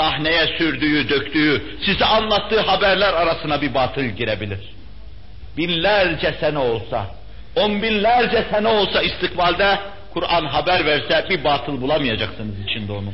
sahneye 0.00 0.46
sürdüğü, 0.58 1.08
döktüğü, 1.08 1.62
size 1.84 2.04
anlattığı 2.04 2.60
haberler 2.60 3.12
arasına 3.14 3.62
bir 3.62 3.74
batıl 3.74 4.02
girebilir. 4.02 4.58
Binlerce 5.56 6.34
sene 6.40 6.58
olsa, 6.58 7.06
on 7.56 7.82
binlerce 7.82 8.44
sene 8.50 8.68
olsa 8.68 9.02
istikbalde 9.02 9.78
Kur'an 10.14 10.44
haber 10.44 10.86
verse 10.86 11.26
bir 11.30 11.44
batıl 11.44 11.80
bulamayacaksınız 11.80 12.60
içinde 12.66 12.92
onu. 12.92 13.12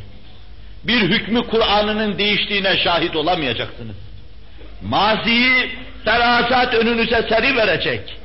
Bir 0.84 1.00
hükmü 1.02 1.46
Kur'an'ının 1.46 2.18
değiştiğine 2.18 2.76
şahit 2.76 3.16
olamayacaksınız. 3.16 3.96
Maziyi 4.82 5.70
serasat 6.04 6.74
önünüze 6.74 7.26
seri 7.28 7.56
verecek. 7.56 8.16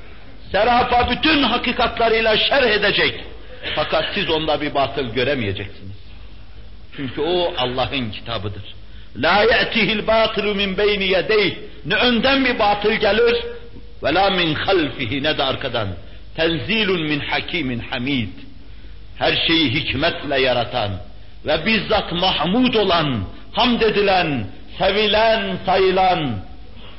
Serapa 0.51 1.09
bütün 1.09 1.43
hakikatlarıyla 1.43 2.37
şerh 2.37 2.67
edecek. 2.67 3.23
Fakat 3.75 4.05
siz 4.13 4.29
onda 4.29 4.61
bir 4.61 4.73
batıl 4.73 5.13
göremeyeceksiniz. 5.13 5.90
Çünkü 6.95 7.21
o 7.21 7.53
Allah'ın 7.57 8.11
kitabıdır. 8.11 8.63
La 9.17 9.43
ye'tihil 9.43 10.07
batilu 10.07 10.55
min 10.55 10.77
beyni 10.77 11.03
yedeyh. 11.03 11.55
Ne 11.85 11.95
önden 11.95 12.45
bir 12.45 12.59
batıl 12.59 12.93
gelir 12.93 13.35
ve 14.03 14.13
la 14.13 14.29
min 14.29 14.53
halfihi 14.53 15.23
ne 15.23 15.37
de 15.37 15.43
arkadan. 15.43 15.87
Tenzilun 16.35 17.01
min 17.01 17.19
hakimin 17.19 17.79
hamid. 17.79 18.29
Her 19.17 19.47
şeyi 19.47 19.73
hikmetle 19.73 20.41
yaratan 20.41 20.91
ve 21.45 21.65
bizzat 21.65 22.11
mahmud 22.11 22.73
olan, 22.73 23.23
hamd 23.51 23.81
edilen, 23.81 24.45
sevilen, 24.77 25.57
sayılan, 25.65 26.35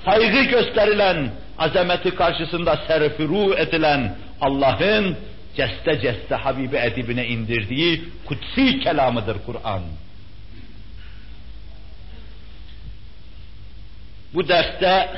saygı 0.04 0.42
gösterilen, 0.42 1.30
azameti 1.58 2.14
karşısında 2.14 2.76
serfiru 2.88 3.54
edilen 3.54 4.16
Allah'ın 4.40 5.16
ceste 5.56 6.00
ceste 6.00 6.34
Habibi 6.34 6.76
edibine 6.76 7.26
indirdiği 7.26 8.04
kutsi 8.24 8.80
kelamıdır 8.80 9.36
Kur'an. 9.46 9.82
Bu 14.34 14.48
derste 14.48 15.10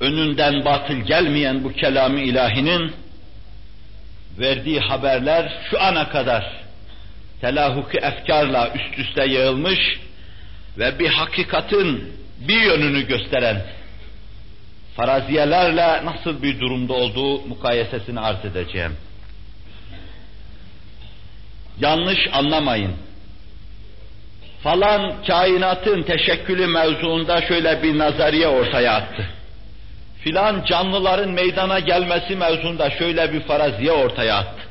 önünden 0.00 0.64
batıl 0.64 0.94
gelmeyen 0.94 1.64
bu 1.64 1.72
kelamı 1.72 2.20
ilahinin 2.20 2.92
verdiği 4.38 4.80
haberler 4.80 5.52
şu 5.70 5.80
ana 5.82 6.08
kadar 6.08 6.64
telahuki 7.40 7.98
efkarla 7.98 8.72
üst 8.74 8.98
üste 8.98 9.26
yığılmış 9.26 10.00
ve 10.78 10.98
bir 10.98 11.08
hakikatin 11.08 12.12
bir 12.38 12.62
yönünü 12.62 13.06
gösteren 13.06 13.66
faraziyelerle 14.96 16.04
nasıl 16.04 16.42
bir 16.42 16.60
durumda 16.60 16.92
olduğu 16.92 17.40
mukayesesini 17.40 18.20
arz 18.20 18.44
edeceğim. 18.44 18.96
Yanlış 21.80 22.18
anlamayın. 22.32 22.92
Falan 24.62 25.12
kainatın 25.26 26.02
teşekkülü 26.02 26.66
mevzuunda 26.66 27.42
şöyle 27.42 27.82
bir 27.82 27.98
nazariye 27.98 28.48
ortaya 28.48 28.92
attı. 28.94 29.26
Filan 30.20 30.64
canlıların 30.64 31.30
meydana 31.30 31.78
gelmesi 31.78 32.36
mevzuunda 32.36 32.90
şöyle 32.90 33.32
bir 33.32 33.40
faraziye 33.40 33.92
ortaya 33.92 34.36
attı. 34.36 34.62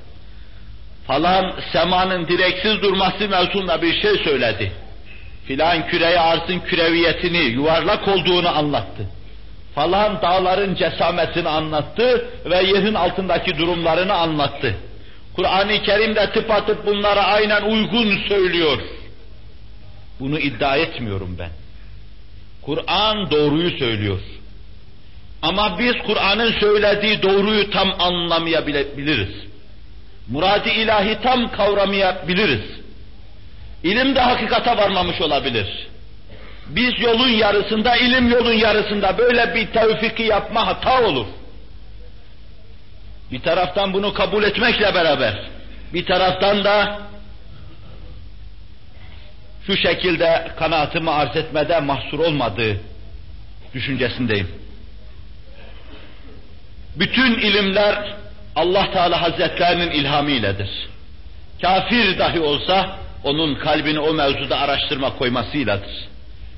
Falan 1.08 1.54
semanın 1.72 2.28
direksiz 2.28 2.82
durması 2.82 3.30
mevzuunda 3.30 3.82
bir 3.82 4.02
şey 4.02 4.24
söyledi. 4.24 4.72
Filan 5.46 5.88
küreye 5.88 6.20
arzın 6.20 6.60
küreviyetini, 6.60 7.38
yuvarlak 7.38 8.08
olduğunu 8.08 8.58
anlattı. 8.58 9.08
Falan 9.76 10.22
dağların 10.22 10.76
cesametini 10.76 11.50
anlattı 11.50 12.26
ve 12.46 12.58
yerin 12.64 12.94
altındaki 12.94 13.58
durumlarını 13.58 14.14
anlattı. 14.14 14.76
Kur'an-ı 15.36 15.84
Kerim'de 15.84 16.32
tıpatıp 16.32 16.86
bunlara 16.86 17.24
aynen 17.24 17.64
uygun 17.64 18.18
söylüyor. 18.28 18.78
Bunu 20.20 20.40
iddia 20.40 20.78
etmiyorum 20.78 21.36
ben. 21.40 21.50
Kur'an 22.62 23.32
doğruyu 23.32 23.78
söylüyor. 23.78 24.20
Ama 25.42 25.80
biz 25.80 25.94
Kur'an'ın 26.06 26.52
söylediği 26.52 27.24
doğruyu 27.24 27.70
tam 27.70 28.02
anlamayabiliriz. 28.02 29.36
Muradi 30.28 30.70
ilahi 30.70 31.18
tam 31.24 31.52
kavramayabiliriz. 31.52 32.84
İlim 33.84 34.16
de 34.16 34.20
hakikate 34.20 34.78
varmamış 34.78 35.22
olabilir. 35.22 35.88
Biz 36.76 37.00
yolun 37.00 37.30
yarısında, 37.30 37.96
ilim 37.96 38.32
yolun 38.32 38.54
yarısında 38.54 39.18
böyle 39.18 39.56
bir 39.56 39.68
tevfiki 39.68 40.24
yapma 40.24 40.68
hata 40.68 41.04
olur. 41.04 41.26
Bir 43.32 43.40
taraftan 43.40 43.94
bunu 43.94 44.14
kabul 44.14 44.44
etmekle 44.44 44.96
beraber, 44.96 45.40
bir 45.94 46.06
taraftan 46.06 46.64
da 46.64 47.00
şu 49.68 49.78
şekilde 49.78 50.52
kanaatımı 50.60 51.12
arz 51.12 51.36
etmede 51.36 51.80
mahsur 51.80 52.20
olmadığı 52.20 52.78
düşüncesindeyim. 53.74 54.48
Bütün 56.96 57.34
ilimler 57.34 58.16
Allah 58.56 58.92
Teala 58.92 59.22
Hazretlerinin 59.22 59.92
ilhamı 59.92 60.32
iledir. 60.32 60.70
Kafir 61.62 62.20
dahi 62.20 62.40
olsa 62.40 62.98
onun 63.24 63.56
kalbini 63.56 64.00
o 64.00 64.14
mevzuda 64.14 64.60
araştırma 64.60 65.18
koymasıyladır. 65.18 66.13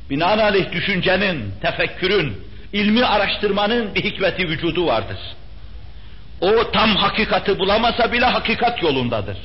Binaenaleyh 0.10 0.72
düşüncenin, 0.72 1.54
tefekkürün, 1.62 2.38
ilmi 2.74 3.06
araştırmanın 3.06 3.96
bir 3.96 4.04
hikmeti 4.04 4.48
vücudu 4.50 4.86
vardır. 4.86 5.18
O 6.42 6.72
tam 6.72 6.96
hakikati 6.96 7.60
bulamasa 7.60 8.12
bile 8.12 8.26
hakikat 8.26 8.84
yolundadır. 8.84 9.38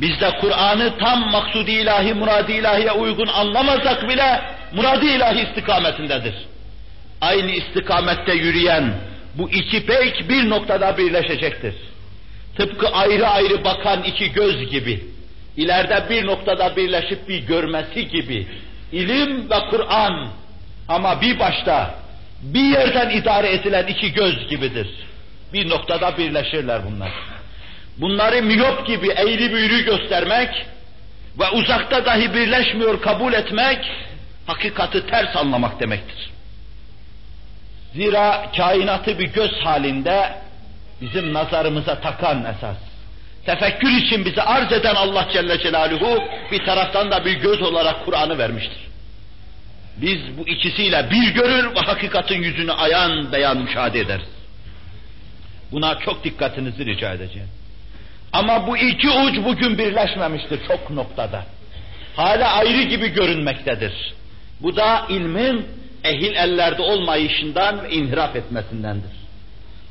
Biz 0.00 0.20
de 0.20 0.30
Kur'an'ı 0.40 0.98
tam 0.98 1.30
maksudi 1.30 1.70
ilahi, 1.70 2.14
muradi 2.14 2.52
ilahiye 2.52 2.92
uygun 2.92 3.26
anlamasak 3.26 4.08
bile 4.08 4.40
muradi 4.72 5.06
ilahi 5.06 5.40
istikametindedir. 5.48 6.34
Aynı 7.20 7.50
istikamette 7.50 8.32
yürüyen 8.32 8.94
bu 9.34 9.50
iki 9.50 9.86
pek 9.86 10.28
bir 10.28 10.50
noktada 10.50 10.98
birleşecektir. 10.98 11.74
Tıpkı 12.56 12.88
ayrı 12.88 13.28
ayrı 13.28 13.64
bakan 13.64 14.02
iki 14.02 14.32
göz 14.32 14.70
gibi, 14.70 15.04
ileride 15.56 16.04
bir 16.10 16.26
noktada 16.26 16.76
birleşip 16.76 17.28
bir 17.28 17.38
görmesi 17.38 18.08
gibi, 18.08 18.46
ilim 18.92 19.50
ve 19.50 19.60
Kur'an 19.70 20.28
ama 20.88 21.20
bir 21.20 21.38
başta, 21.38 21.94
bir 22.42 22.64
yerden 22.64 23.10
idare 23.10 23.52
edilen 23.52 23.86
iki 23.86 24.12
göz 24.12 24.48
gibidir. 24.48 24.88
Bir 25.52 25.68
noktada 25.68 26.18
birleşirler 26.18 26.80
bunlar. 26.86 27.10
Bunları 27.96 28.42
miyop 28.42 28.86
gibi 28.86 29.08
eğri 29.08 29.52
büğrü 29.52 29.84
göstermek 29.84 30.66
ve 31.38 31.50
uzakta 31.50 32.04
dahi 32.04 32.34
birleşmiyor 32.34 33.02
kabul 33.02 33.32
etmek, 33.32 33.90
hakikati 34.46 35.06
ters 35.06 35.36
anlamak 35.36 35.80
demektir. 35.80 36.30
Zira 37.94 38.50
kainatı 38.56 39.18
bir 39.18 39.32
göz 39.32 39.52
halinde 39.52 40.32
bizim 41.00 41.34
nazarımıza 41.34 42.00
takan 42.00 42.44
esas. 42.44 42.89
Tefekkür 43.46 43.90
için 43.90 44.24
bize 44.24 44.42
arz 44.42 44.72
eden 44.72 44.94
Allah 44.94 45.28
Celle 45.32 45.58
Celaluhu 45.58 46.22
bir 46.52 46.64
taraftan 46.64 47.10
da 47.10 47.24
bir 47.24 47.32
göz 47.32 47.62
olarak 47.62 48.04
Kur'an'ı 48.04 48.38
vermiştir. 48.38 48.90
Biz 49.96 50.38
bu 50.38 50.48
ikisiyle 50.48 51.10
bir 51.10 51.34
görür 51.34 51.74
ve 51.74 51.80
hakikatin 51.80 52.42
yüzünü 52.42 52.72
ayan 52.72 53.32
beyan 53.32 53.56
müşahede 53.56 54.00
ederiz. 54.00 54.28
Buna 55.72 55.98
çok 55.98 56.24
dikkatinizi 56.24 56.86
rica 56.86 57.12
edeceğim. 57.12 57.48
Ama 58.32 58.66
bu 58.66 58.76
iki 58.76 59.10
uç 59.10 59.36
bugün 59.44 59.78
birleşmemiştir 59.78 60.60
çok 60.68 60.90
noktada. 60.90 61.44
Hala 62.16 62.52
ayrı 62.52 62.82
gibi 62.82 63.08
görünmektedir. 63.08 63.92
Bu 64.60 64.76
da 64.76 65.06
ilmin 65.08 65.66
ehil 66.04 66.34
ellerde 66.34 66.82
olmayışından 66.82 67.82
ve 67.82 67.90
inhiraf 67.90 68.36
etmesindendir. 68.36 69.10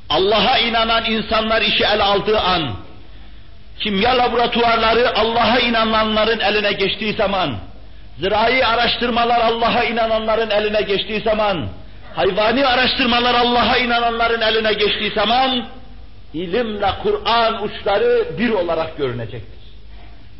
Allah'a 0.10 0.58
inanan 0.58 1.06
insanlar 1.06 1.62
işi 1.62 1.84
el 1.84 2.06
aldığı 2.06 2.40
an, 2.40 2.76
kimya 3.80 4.18
laboratuvarları 4.18 5.18
Allah'a 5.18 5.60
inananların 5.60 6.40
eline 6.40 6.72
geçtiği 6.72 7.14
zaman, 7.14 7.58
zirai 8.20 8.66
araştırmalar 8.66 9.40
Allah'a 9.40 9.84
inananların 9.84 10.50
eline 10.50 10.82
geçtiği 10.82 11.22
zaman, 11.22 11.68
hayvani 12.16 12.66
araştırmalar 12.66 13.36
Allah'a 13.36 13.78
inananların 13.78 14.42
eline 14.42 14.74
geçtiği 14.74 15.12
zaman, 15.12 15.68
ilimle 16.34 16.90
Kur'an 17.04 17.64
uçları 17.64 18.38
bir 18.40 18.50
olarak 18.50 18.98
görünecektir. 18.98 19.60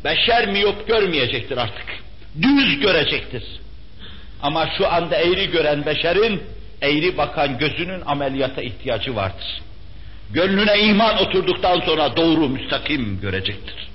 Beşer 0.04 0.48
miyop 0.48 0.88
görmeyecektir 0.88 1.56
artık. 1.56 1.86
Düz 2.42 2.80
görecektir. 2.80 3.44
Ama 4.42 4.68
şu 4.78 4.92
anda 4.92 5.16
eğri 5.16 5.50
gören 5.50 5.86
beşerin, 5.86 6.42
eğri 6.82 7.18
bakan 7.18 7.58
gözünün 7.58 8.00
ameliyata 8.06 8.62
ihtiyacı 8.62 9.16
vardır. 9.16 9.60
Gönlüne 10.32 10.78
iman 10.78 11.18
oturduktan 11.18 11.80
sonra 11.80 12.16
doğru, 12.16 12.48
müstakim 12.48 13.20
görecektir. 13.20 13.88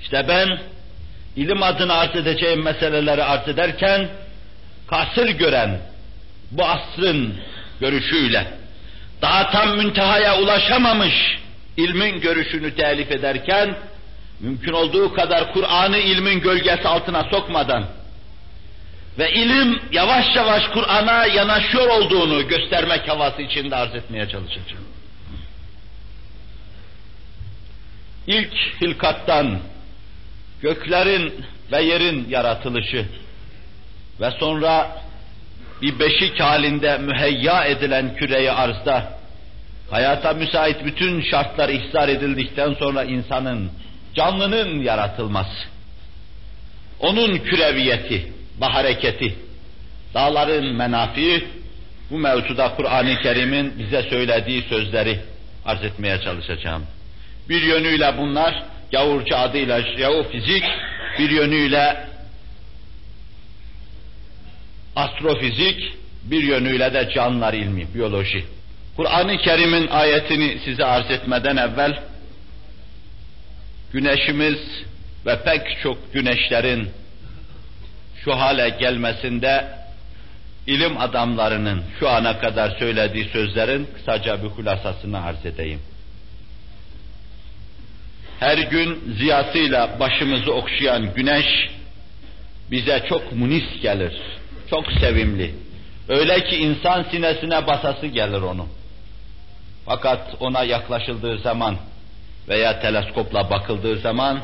İşte 0.00 0.24
ben 0.28 0.58
ilim 1.36 1.62
adına 1.62 1.94
arz 1.94 2.16
edeceğim 2.16 2.62
meseleleri 2.62 3.24
arz 3.24 3.48
ederken, 3.48 4.08
kasır 4.86 5.28
gören 5.28 5.80
bu 6.50 6.64
asrın 6.64 7.34
görüşüyle, 7.80 8.46
daha 9.22 9.50
tam 9.50 9.76
müntehaya 9.76 10.38
ulaşamamış 10.38 11.38
ilmin 11.76 12.20
görüşünü 12.20 12.74
telif 12.74 13.10
ederken, 13.10 13.76
mümkün 14.40 14.72
olduğu 14.72 15.14
kadar 15.14 15.52
Kur'an'ı 15.52 15.98
ilmin 15.98 16.40
gölgesi 16.40 16.88
altına 16.88 17.24
sokmadan, 17.24 17.84
ve 19.18 19.32
ilim 19.32 19.80
yavaş 19.92 20.36
yavaş 20.36 20.68
Kur'an'a 20.68 21.26
yanaşıyor 21.26 21.88
olduğunu 21.88 22.48
göstermek 22.48 23.08
havası 23.08 23.42
içinde 23.42 23.76
arz 23.76 23.94
etmeye 23.94 24.28
çalışacağım. 24.28 24.84
İlk 28.26 28.52
hilkattan 28.80 29.58
göklerin 30.62 31.44
ve 31.72 31.82
yerin 31.82 32.26
yaratılışı 32.28 33.06
ve 34.20 34.30
sonra 34.30 35.02
bir 35.82 35.98
beşik 35.98 36.40
halinde 36.40 36.98
müheyya 36.98 37.64
edilen 37.64 38.16
küreyi 38.16 38.50
arzda 38.52 39.18
hayata 39.90 40.32
müsait 40.32 40.84
bütün 40.84 41.22
şartlar 41.22 41.68
ihzar 41.68 42.08
edildikten 42.08 42.74
sonra 42.74 43.04
insanın, 43.04 43.70
canlının 44.14 44.82
yaratılması, 44.82 45.68
onun 47.00 47.38
küreviyeti, 47.38 48.32
ve 48.60 48.64
hareketi, 48.64 49.34
dağların 50.14 50.74
menafi, 50.74 51.44
bu 52.10 52.18
mevzuda 52.18 52.74
Kur'an-ı 52.76 53.22
Kerim'in 53.22 53.78
bize 53.78 54.02
söylediği 54.02 54.62
sözleri 54.62 55.20
arz 55.64 55.84
etmeye 55.84 56.20
çalışacağım. 56.20 56.86
Bir 57.48 57.62
yönüyle 57.62 58.14
bunlar 58.18 58.62
gavurcu 58.92 59.36
adıyla 59.36 59.82
jeofizik, 59.82 60.64
bir 61.18 61.30
yönüyle 61.30 62.08
astrofizik, 64.96 65.94
bir 66.24 66.42
yönüyle 66.42 66.94
de 66.94 67.10
canlılar 67.14 67.54
ilmi, 67.54 67.94
biyoloji. 67.94 68.44
Kur'an-ı 68.96 69.38
Kerim'in 69.38 69.86
ayetini 69.86 70.58
size 70.64 70.84
arz 70.84 71.10
etmeden 71.10 71.56
evvel 71.56 72.02
güneşimiz 73.92 74.58
ve 75.26 75.42
pek 75.42 75.78
çok 75.82 76.12
güneşlerin 76.12 76.90
şu 78.24 78.32
hale 78.32 78.68
gelmesinde 78.68 79.64
ilim 80.66 81.00
adamlarının 81.00 81.82
şu 82.00 82.08
ana 82.08 82.38
kadar 82.38 82.70
söylediği 82.78 83.24
sözlerin 83.24 83.88
kısaca 83.94 84.42
bir 84.42 84.48
hulasasını 84.48 85.24
arz 85.24 85.46
edeyim. 85.46 85.80
Her 88.40 88.58
gün 88.58 89.14
ziyasıyla 89.18 90.00
başımızı 90.00 90.52
okşayan 90.54 91.14
güneş 91.14 91.70
bize 92.70 93.04
çok 93.08 93.32
munis 93.32 93.80
gelir, 93.82 94.12
çok 94.70 94.92
sevimli. 94.92 95.54
Öyle 96.08 96.44
ki 96.44 96.56
insan 96.56 97.06
sinesine 97.10 97.66
basası 97.66 98.06
gelir 98.06 98.42
onu. 98.42 98.66
Fakat 99.86 100.34
ona 100.40 100.64
yaklaşıldığı 100.64 101.38
zaman 101.38 101.76
veya 102.48 102.80
teleskopla 102.80 103.50
bakıldığı 103.50 103.98
zaman 103.98 104.40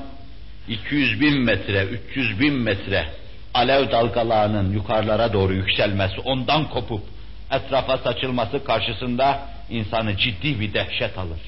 200 0.68 1.20
bin 1.20 1.40
metre, 1.40 1.84
300 1.84 2.40
bin 2.40 2.54
metre 2.54 3.19
alev 3.54 3.90
dalgalarının 3.90 4.72
yukarılara 4.72 5.32
doğru 5.32 5.52
yükselmesi, 5.54 6.20
ondan 6.20 6.68
kopup 6.68 7.02
etrafa 7.50 7.98
saçılması 7.98 8.64
karşısında 8.64 9.40
insanı 9.70 10.16
ciddi 10.16 10.60
bir 10.60 10.74
dehşet 10.74 11.18
alır. 11.18 11.40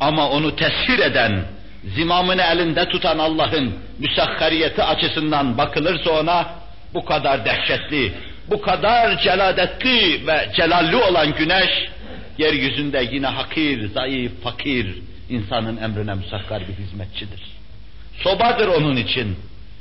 Ama 0.00 0.30
onu 0.30 0.56
tesir 0.56 0.98
eden 0.98 1.44
zimamını 1.84 2.42
elinde 2.42 2.88
tutan 2.88 3.18
Allah'ın 3.18 3.74
müsahhariyeti 3.98 4.82
açısından 4.82 5.58
bakılırsa 5.58 6.10
ona 6.10 6.46
bu 6.94 7.04
kadar 7.04 7.44
dehşetli, 7.44 8.12
bu 8.50 8.60
kadar 8.60 9.22
celadetli 9.22 10.26
ve 10.26 10.50
celalli 10.56 10.96
olan 10.96 11.34
güneş, 11.34 11.70
yeryüzünde 12.38 13.08
yine 13.12 13.26
hakir, 13.26 13.88
zayıf, 13.88 14.42
fakir 14.42 14.98
insanın 15.30 15.76
emrine 15.76 16.14
müsakkar 16.14 16.62
bir 16.68 16.84
hizmetçidir. 16.84 17.42
Sobadır 18.22 18.68
onun 18.68 18.96
için, 18.96 19.36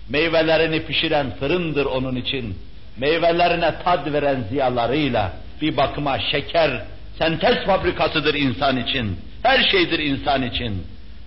meyvelerini 0.10 0.86
pişiren 0.86 1.32
fırındır 1.40 1.86
onun 1.86 2.16
için, 2.16 2.58
meyvelerine 2.98 3.74
tad 3.84 4.14
veren 4.14 4.44
ziyalarıyla 4.50 5.34
bir 5.62 5.78
bakıma 5.78 6.20
şeker, 6.20 6.82
sentez 7.18 7.66
fabrikasıdır 7.66 8.34
insan 8.34 8.78
için, 8.78 9.18
her 9.44 9.70
şeydir 9.72 10.00
insan 10.00 10.44
için. 10.44 10.84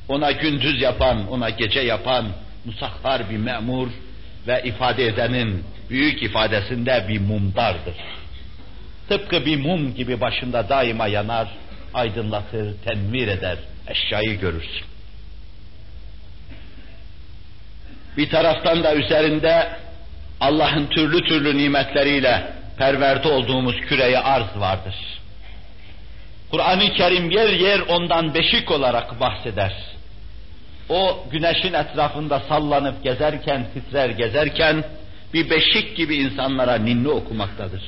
Ona 0.08 0.32
gündüz 0.32 0.82
yapan, 0.82 1.28
ona 1.30 1.50
gece 1.50 1.80
yapan, 1.80 2.26
musahhar 2.64 3.30
bir 3.30 3.36
memur 3.36 3.88
ve 4.46 4.62
ifade 4.64 5.06
edenin 5.06 5.64
büyük 5.90 6.22
ifadesinde 6.22 7.04
bir 7.08 7.20
mumdardır. 7.20 7.94
Tıpkı 9.08 9.46
bir 9.46 9.56
mum 9.56 9.94
gibi 9.94 10.20
başında 10.20 10.68
daima 10.68 11.06
yanar, 11.06 11.48
aydınlatır, 11.94 12.76
tenvir 12.84 13.28
eder, 13.28 13.58
eşyayı 13.88 14.40
görürsün. 14.40 14.95
Bir 18.16 18.30
taraftan 18.30 18.84
da 18.84 18.94
üzerinde 18.94 19.68
Allah'ın 20.40 20.86
türlü 20.86 21.24
türlü 21.24 21.58
nimetleriyle 21.58 22.52
perverde 22.78 23.28
olduğumuz 23.28 23.80
küreye 23.80 24.18
arz 24.18 24.56
vardır. 24.56 24.94
Kur'an-ı 26.50 26.92
Kerim 26.92 27.30
yer 27.30 27.48
yer 27.48 27.80
ondan 27.80 28.34
beşik 28.34 28.70
olarak 28.70 29.20
bahseder. 29.20 29.72
O 30.88 31.24
güneşin 31.30 31.72
etrafında 31.72 32.40
sallanıp 32.48 33.04
gezerken, 33.04 33.66
titrer 33.74 34.10
gezerken 34.10 34.84
bir 35.34 35.50
beşik 35.50 35.96
gibi 35.96 36.16
insanlara 36.16 36.74
ninni 36.74 37.08
okumaktadır. 37.08 37.82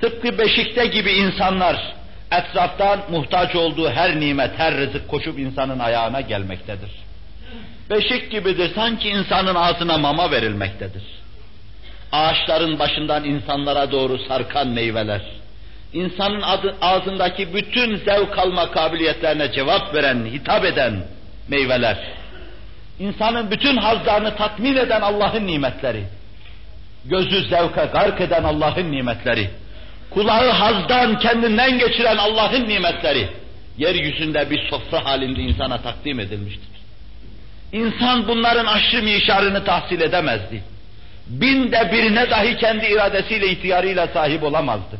Tıpkı 0.00 0.38
beşikte 0.38 0.86
gibi 0.86 1.12
insanlar 1.12 1.94
etraftan 2.32 3.00
muhtaç 3.10 3.56
olduğu 3.56 3.90
her 3.90 4.20
nimet, 4.20 4.58
her 4.58 4.76
rızık 4.76 5.08
koşup 5.08 5.38
insanın 5.38 5.78
ayağına 5.78 6.20
gelmektedir. 6.20 6.90
Beşik 7.90 8.30
gibidir, 8.30 8.70
sanki 8.74 9.08
insanın 9.08 9.54
ağzına 9.54 9.98
mama 9.98 10.30
verilmektedir. 10.30 11.02
Ağaçların 12.12 12.78
başından 12.78 13.24
insanlara 13.24 13.92
doğru 13.92 14.18
sarkan 14.18 14.68
meyveler, 14.68 15.20
insanın 15.92 16.42
adı, 16.42 16.76
ağzındaki 16.80 17.54
bütün 17.54 17.96
zevk 17.96 18.38
alma 18.38 18.70
kabiliyetlerine 18.70 19.52
cevap 19.52 19.94
veren, 19.94 20.26
hitap 20.26 20.64
eden 20.64 21.04
meyveler, 21.48 21.98
insanın 22.98 23.50
bütün 23.50 23.76
hazlarını 23.76 24.36
tatmin 24.36 24.76
eden 24.76 25.00
Allah'ın 25.00 25.46
nimetleri, 25.46 26.04
gözü 27.04 27.48
zevke 27.48 27.84
gark 27.92 28.20
eden 28.20 28.44
Allah'ın 28.44 28.92
nimetleri, 28.92 29.50
kulağı 30.10 30.50
hazdan 30.50 31.18
kendinden 31.18 31.78
geçiren 31.78 32.16
Allah'ın 32.16 32.68
nimetleri, 32.68 33.28
yeryüzünde 33.78 34.50
bir 34.50 34.70
sofra 34.70 35.04
halinde 35.04 35.40
insana 35.40 35.82
takdim 35.82 36.20
edilmiştir. 36.20 36.79
İnsan 37.72 38.28
bunların 38.28 38.66
aşırı 38.66 39.02
mişarını 39.02 39.64
tahsil 39.64 40.00
edemezdi. 40.00 40.62
Binde 41.26 41.90
birine 41.92 42.30
dahi 42.30 42.56
kendi 42.56 42.86
iradesiyle, 42.86 43.48
ihtiyarıyla 43.50 44.06
sahip 44.06 44.42
olamazdı. 44.42 44.98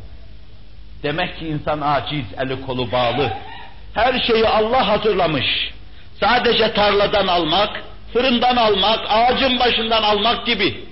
Demek 1.02 1.38
ki 1.38 1.46
insan 1.46 1.80
aciz, 1.80 2.24
eli 2.38 2.60
kolu 2.60 2.92
bağlı. 2.92 3.32
Her 3.94 4.26
şeyi 4.26 4.48
Allah 4.48 4.88
hazırlamış. 4.88 5.46
Sadece 6.20 6.72
tarladan 6.72 7.26
almak, 7.26 7.82
fırından 8.12 8.56
almak, 8.56 9.00
ağacın 9.08 9.58
başından 9.58 10.02
almak 10.02 10.46
gibi, 10.46 10.84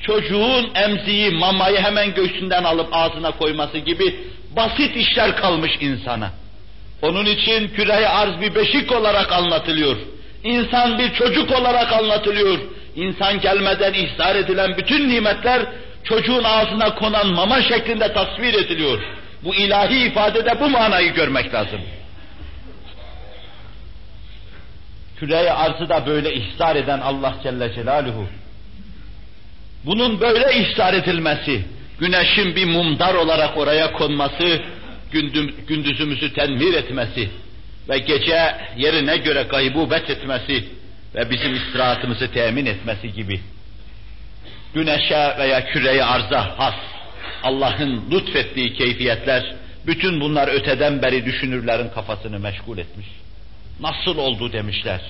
çocuğun 0.00 0.70
emziği, 0.74 1.30
mamayı 1.30 1.80
hemen 1.80 2.14
göğsünden 2.14 2.64
alıp 2.64 2.88
ağzına 2.92 3.30
koyması 3.30 3.78
gibi 3.78 4.20
basit 4.56 4.96
işler 4.96 5.36
kalmış 5.36 5.72
insana. 5.80 6.30
Onun 7.02 7.26
için 7.26 7.68
küre 7.68 8.08
arz 8.08 8.40
bir 8.40 8.54
beşik 8.54 8.92
olarak 8.92 9.32
anlatılıyor. 9.32 9.96
İnsan 10.44 10.98
bir 10.98 11.12
çocuk 11.14 11.50
olarak 11.50 11.92
anlatılıyor. 11.92 12.58
İnsan 12.96 13.40
gelmeden 13.40 13.92
ihzar 13.94 14.36
edilen 14.36 14.76
bütün 14.76 15.08
nimetler 15.08 15.62
çocuğun 16.04 16.44
ağzına 16.44 16.94
konan 16.94 17.26
mama 17.26 17.62
şeklinde 17.62 18.12
tasvir 18.12 18.54
ediliyor. 18.54 19.02
Bu 19.44 19.54
ilahi 19.54 20.06
ifadede 20.06 20.60
bu 20.60 20.68
manayı 20.68 21.14
görmek 21.14 21.54
lazım. 21.54 21.80
Küre 25.16 25.52
arzı 25.52 25.88
da 25.88 26.06
böyle 26.06 26.34
ihzar 26.34 26.76
eden 26.76 27.00
Allah 27.00 27.34
Celle 27.42 27.74
Celaluhu. 27.74 28.26
Bunun 29.84 30.20
böyle 30.20 30.54
ihzar 30.54 30.94
edilmesi, 30.94 31.64
güneşin 31.98 32.56
bir 32.56 32.64
mumdar 32.64 33.14
olarak 33.14 33.56
oraya 33.56 33.92
konması, 33.92 34.60
gündüzümüzü 35.66 36.32
tenvir 36.32 36.74
etmesi 36.74 37.30
ve 37.88 37.98
gece 37.98 38.56
yerine 38.76 39.16
göre 39.16 39.42
gaybubet 39.42 40.10
etmesi 40.10 40.64
ve 41.14 41.30
bizim 41.30 41.54
istirahatımızı 41.54 42.32
temin 42.32 42.66
etmesi 42.66 43.12
gibi 43.12 43.40
güneşe 44.74 45.34
veya 45.38 45.66
küreye 45.66 46.04
arza 46.04 46.58
has 46.58 46.74
Allah'ın 47.42 48.04
lütfettiği 48.10 48.74
keyfiyetler 48.74 49.54
bütün 49.86 50.20
bunlar 50.20 50.48
öteden 50.48 51.02
beri 51.02 51.26
düşünürlerin 51.26 51.88
kafasını 51.88 52.38
meşgul 52.38 52.78
etmiş. 52.78 53.06
Nasıl 53.80 54.18
oldu 54.18 54.52
demişler. 54.52 55.00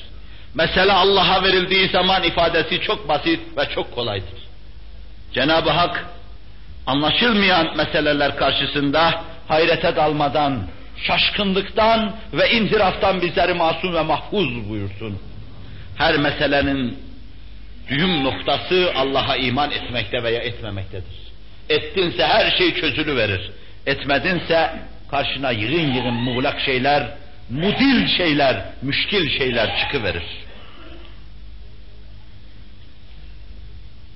Mesela 0.55 0.97
Allah'a 0.97 1.43
verildiği 1.43 1.89
zaman 1.89 2.23
ifadesi 2.23 2.81
çok 2.81 3.09
basit 3.09 3.41
ve 3.57 3.69
çok 3.75 3.95
kolaydır. 3.95 4.45
Cenab-ı 5.33 5.71
Hak 5.71 6.07
anlaşılmayan 6.87 7.77
meseleler 7.77 8.37
karşısında 8.37 9.23
hayrete 9.49 9.97
dalmadan, 9.97 10.67
şaşkınlıktan 10.97 12.17
ve 12.33 12.51
inhiraftan 12.51 13.23
bizleri 13.23 13.55
masum 13.55 13.95
ve 13.95 14.03
mahfuz 14.03 14.69
buyursun. 14.69 15.19
Her 15.97 16.17
meselenin 16.17 16.99
düğüm 17.89 18.25
noktası 18.25 18.93
Allah'a 18.97 19.37
iman 19.37 19.71
etmekte 19.71 20.23
veya 20.23 20.41
etmemektedir. 20.41 21.25
Ettinse 21.69 22.27
her 22.27 22.51
şey 22.59 22.75
çözülü 22.75 23.17
verir. 23.17 23.51
Etmedinse 23.87 24.71
karşına 25.11 25.51
yığın 25.51 25.93
yığın 25.95 26.15
muğlak 26.15 26.61
şeyler, 26.61 27.11
mudil 27.51 28.07
şeyler, 28.17 28.65
müşkil 28.83 29.39
şeyler 29.39 29.79
çıkıverir. 29.79 30.25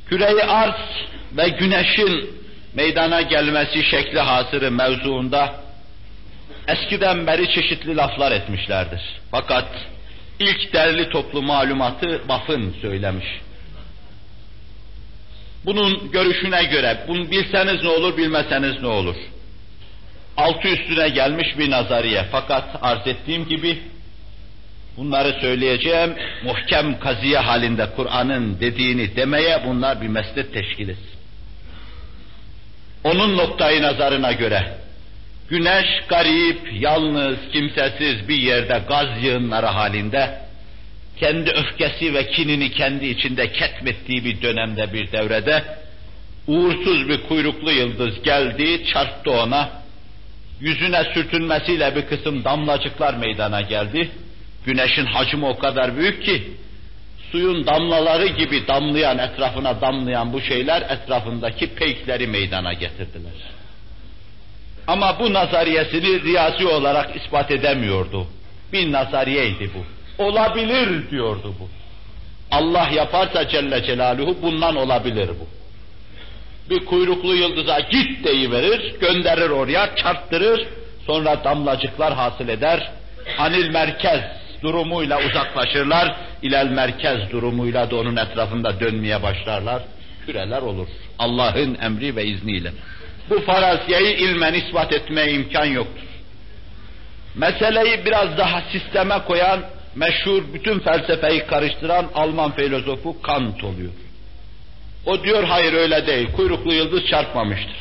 Küreyi 0.08 0.44
arz 0.44 0.80
ve 1.32 1.48
güneşin 1.48 2.30
meydana 2.74 3.22
gelmesi 3.22 3.84
şekli 3.84 4.20
hasırı 4.20 4.70
mevzuunda 4.70 5.54
eskiden 6.68 7.26
beri 7.26 7.54
çeşitli 7.54 7.96
laflar 7.96 8.32
etmişlerdir. 8.32 9.00
Fakat 9.30 9.68
ilk 10.38 10.72
derli 10.72 11.10
toplu 11.10 11.42
malumatı 11.42 12.28
Baf'ın 12.28 12.74
söylemiş. 12.80 13.26
Bunun 15.64 16.10
görüşüne 16.10 16.64
göre, 16.64 17.04
bunu 17.08 17.30
bilseniz 17.30 17.82
ne 17.82 17.88
olur, 17.88 18.16
bilmeseniz 18.16 18.82
ne 18.82 18.86
olur? 18.88 19.16
Altı 20.36 20.68
üstüne 20.68 21.08
gelmiş 21.08 21.58
bir 21.58 21.70
nazariye. 21.70 22.24
Fakat 22.32 22.64
arz 22.82 23.06
ettiğim 23.06 23.48
gibi 23.48 23.78
bunları 24.96 25.40
söyleyeceğim, 25.40 26.14
muhkem 26.44 26.98
kaziye 26.98 27.38
halinde 27.38 27.86
Kur'an'ın 27.96 28.60
dediğini 28.60 29.16
demeye 29.16 29.62
bunlar 29.66 30.02
bir 30.02 30.08
meslet 30.08 30.54
teşkil 30.54 30.88
etsin. 30.88 31.18
Onun 33.04 33.36
noktayı 33.36 33.82
nazarına 33.82 34.32
göre 34.32 34.78
güneş 35.50 35.86
garip, 36.08 36.72
yalnız, 36.72 37.36
kimsesiz 37.52 38.28
bir 38.28 38.36
yerde 38.36 38.82
gaz 38.88 39.24
yığınları 39.24 39.66
halinde 39.66 40.38
kendi 41.20 41.50
öfkesi 41.50 42.14
ve 42.14 42.26
kinini 42.26 42.70
kendi 42.70 43.06
içinde 43.06 43.52
ketmettiği 43.52 44.24
bir 44.24 44.42
dönemde 44.42 44.92
bir 44.92 45.12
devrede 45.12 45.64
uğursuz 46.46 47.08
bir 47.08 47.22
kuyruklu 47.22 47.72
yıldız 47.72 48.22
geldi, 48.22 48.84
çarptı 48.84 49.30
ona. 49.30 49.70
Yüzüne 50.60 51.04
sürtünmesiyle 51.14 51.96
bir 51.96 52.06
kısım 52.06 52.44
damlacıklar 52.44 53.14
meydana 53.14 53.60
geldi. 53.60 54.10
Güneşin 54.66 55.06
hacmi 55.06 55.46
o 55.46 55.58
kadar 55.58 55.96
büyük 55.96 56.24
ki 56.24 56.42
suyun 57.32 57.66
damlaları 57.66 58.26
gibi 58.26 58.66
damlayan, 58.66 59.18
etrafına 59.18 59.80
damlayan 59.80 60.32
bu 60.32 60.40
şeyler 60.40 60.82
etrafındaki 60.82 61.74
peykleri 61.74 62.26
meydana 62.26 62.72
getirdiler. 62.72 63.57
Ama 64.88 65.18
bu 65.18 65.32
nazariyesini 65.32 66.22
riyasi 66.22 66.66
olarak 66.66 67.16
ispat 67.16 67.50
edemiyordu. 67.50 68.26
Bir 68.72 68.92
nazariyeydi 68.92 69.70
bu. 69.74 69.84
Olabilir 70.24 71.10
diyordu 71.10 71.54
bu. 71.60 71.68
Allah 72.50 72.88
yaparsa 72.94 73.48
Celle 73.48 73.82
Celaluhu 73.82 74.42
bundan 74.42 74.76
olabilir 74.76 75.28
bu. 75.28 75.46
Bir 76.70 76.84
kuyruklu 76.84 77.34
yıldıza 77.34 77.80
git 77.80 78.24
deyiverir, 78.24 79.00
gönderir 79.00 79.50
oraya, 79.50 79.96
çarptırır, 79.96 80.66
sonra 81.06 81.44
damlacıklar 81.44 82.14
hasıl 82.14 82.48
eder. 82.48 82.90
Anil 83.38 83.70
merkez, 83.70 84.20
durumuyla 84.62 85.20
uzaklaşırlar, 85.20 86.16
ilel 86.42 86.66
merkez 86.66 87.30
durumuyla 87.30 87.90
da 87.90 87.96
onun 87.96 88.16
etrafında 88.16 88.80
dönmeye 88.80 89.22
başlarlar, 89.22 89.82
küreler 90.26 90.62
olur. 90.62 90.88
Allah'ın 91.18 91.78
emri 91.82 92.16
ve 92.16 92.24
izniyle. 92.24 92.72
Bu 93.30 93.40
faraziyeyi 93.40 94.16
ilmen 94.16 94.54
ispat 94.54 94.92
etmeye 94.92 95.32
imkan 95.32 95.64
yoktur. 95.64 96.08
Meseleyi 97.34 98.04
biraz 98.04 98.38
daha 98.38 98.62
sisteme 98.72 99.18
koyan, 99.18 99.60
meşhur 99.94 100.42
bütün 100.54 100.78
felsefeyi 100.78 101.46
karıştıran 101.46 102.06
Alman 102.14 102.52
filozofu 102.52 103.22
Kant 103.22 103.64
oluyor. 103.64 103.92
O 105.06 105.24
diyor 105.24 105.44
hayır 105.44 105.72
öyle 105.72 106.06
değil, 106.06 106.32
kuyruklu 106.32 106.72
yıldız 106.72 107.06
çarpmamıştır. 107.06 107.76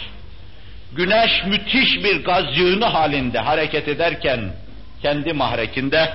Güneş 0.94 1.32
müthiş 1.48 2.04
bir 2.04 2.24
gaz 2.24 2.58
yığını 2.58 2.86
halinde 2.86 3.40
hareket 3.40 3.88
ederken 3.88 4.54
kendi 5.02 5.34
mahrekinde 5.34 6.14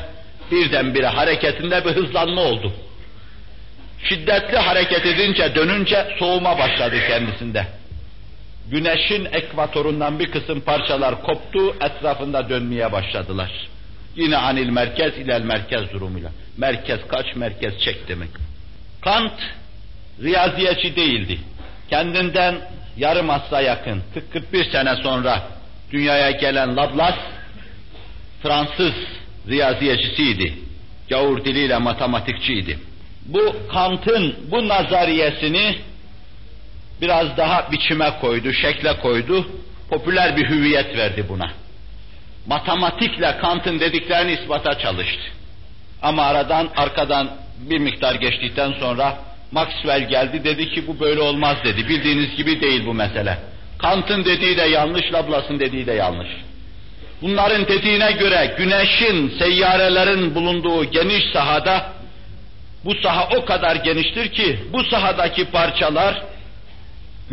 birdenbire 0.50 1.06
hareketinde 1.06 1.84
bir 1.84 1.90
hızlanma 1.90 2.40
oldu. 2.40 2.72
Şiddetli 4.04 4.56
hareket 4.58 5.06
edince 5.06 5.54
dönünce 5.54 6.06
soğuma 6.18 6.58
başladı 6.58 6.96
kendisinde. 7.08 7.66
Güneşin 8.70 9.24
ekvatorundan 9.24 10.18
bir 10.18 10.30
kısım 10.30 10.60
parçalar 10.60 11.22
koptu, 11.22 11.76
etrafında 11.80 12.48
dönmeye 12.48 12.92
başladılar. 12.92 13.50
Yine 14.16 14.36
anil 14.36 14.68
merkez 14.68 15.18
ilel 15.18 15.42
merkez 15.42 15.92
durumuyla. 15.92 16.30
Merkez 16.56 17.00
kaç, 17.08 17.36
merkez 17.36 17.80
çek 17.80 18.08
demek. 18.08 18.30
Kant 19.00 19.40
riyaziyetçi 20.22 20.96
değildi. 20.96 21.38
Kendinden 21.90 22.54
yarım 22.96 23.30
asra 23.30 23.60
yakın, 23.60 24.02
40-41 24.52 24.72
sene 24.72 24.96
sonra 25.02 25.48
dünyaya 25.92 26.30
gelen 26.30 26.76
Laplace, 26.76 27.18
Fransız 28.42 28.94
riyaziyetçisiydi. 29.48 30.54
Gavur 31.08 31.44
diliyle 31.44 31.78
matematikçiydi. 31.78 32.78
Bu 33.26 33.56
Kant'ın 33.72 34.36
bu 34.50 34.68
nazariyesini 34.68 35.76
biraz 37.00 37.36
daha 37.36 37.72
biçime 37.72 38.10
koydu, 38.20 38.52
şekle 38.52 38.96
koydu, 39.00 39.46
popüler 39.90 40.36
bir 40.36 40.48
hüviyet 40.48 40.96
verdi 40.96 41.24
buna. 41.28 41.50
Matematikle 42.46 43.36
Kant'ın 43.36 43.80
dediklerini 43.80 44.32
ispata 44.32 44.78
çalıştı. 44.78 45.22
Ama 46.02 46.22
aradan, 46.22 46.68
arkadan 46.76 47.30
bir 47.70 47.78
miktar 47.78 48.14
geçtikten 48.14 48.72
sonra 48.72 49.18
Maxwell 49.52 50.08
geldi 50.08 50.44
dedi 50.44 50.70
ki 50.70 50.86
bu 50.86 51.00
böyle 51.00 51.20
olmaz 51.20 51.56
dedi. 51.64 51.88
Bildiğiniz 51.88 52.36
gibi 52.36 52.60
değil 52.60 52.86
bu 52.86 52.94
mesele. 52.94 53.38
Kant'ın 53.78 54.24
dediği 54.24 54.56
de 54.56 54.62
yanlış, 54.62 55.12
Laplace'ın 55.12 55.60
dediği 55.60 55.86
de 55.86 55.92
yanlış. 55.92 56.28
Bunların 57.22 57.68
dediğine 57.68 58.12
göre 58.12 58.54
güneşin, 58.58 59.38
seyyarelerin 59.38 60.34
bulunduğu 60.34 60.84
geniş 60.84 61.24
sahada 61.32 61.92
bu 62.84 62.94
saha 62.94 63.28
o 63.36 63.44
kadar 63.44 63.76
geniştir 63.76 64.28
ki 64.28 64.58
bu 64.72 64.84
sahadaki 64.84 65.44
parçalar 65.44 66.22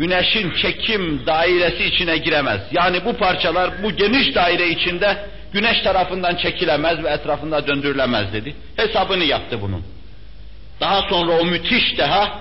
güneşin 0.00 0.52
çekim 0.62 1.26
dairesi 1.26 1.84
içine 1.84 2.16
giremez. 2.16 2.60
Yani 2.72 3.04
bu 3.04 3.16
parçalar 3.16 3.82
bu 3.82 3.96
geniş 3.96 4.34
daire 4.34 4.68
içinde 4.68 5.16
güneş 5.52 5.82
tarafından 5.82 6.36
çekilemez 6.36 7.04
ve 7.04 7.08
etrafında 7.08 7.66
döndürülemez 7.66 8.32
dedi. 8.32 8.54
Hesabını 8.76 9.24
yaptı 9.24 9.62
bunun. 9.62 9.84
Daha 10.80 11.02
sonra 11.02 11.32
o 11.40 11.44
müthiş 11.44 11.98
deha 11.98 12.38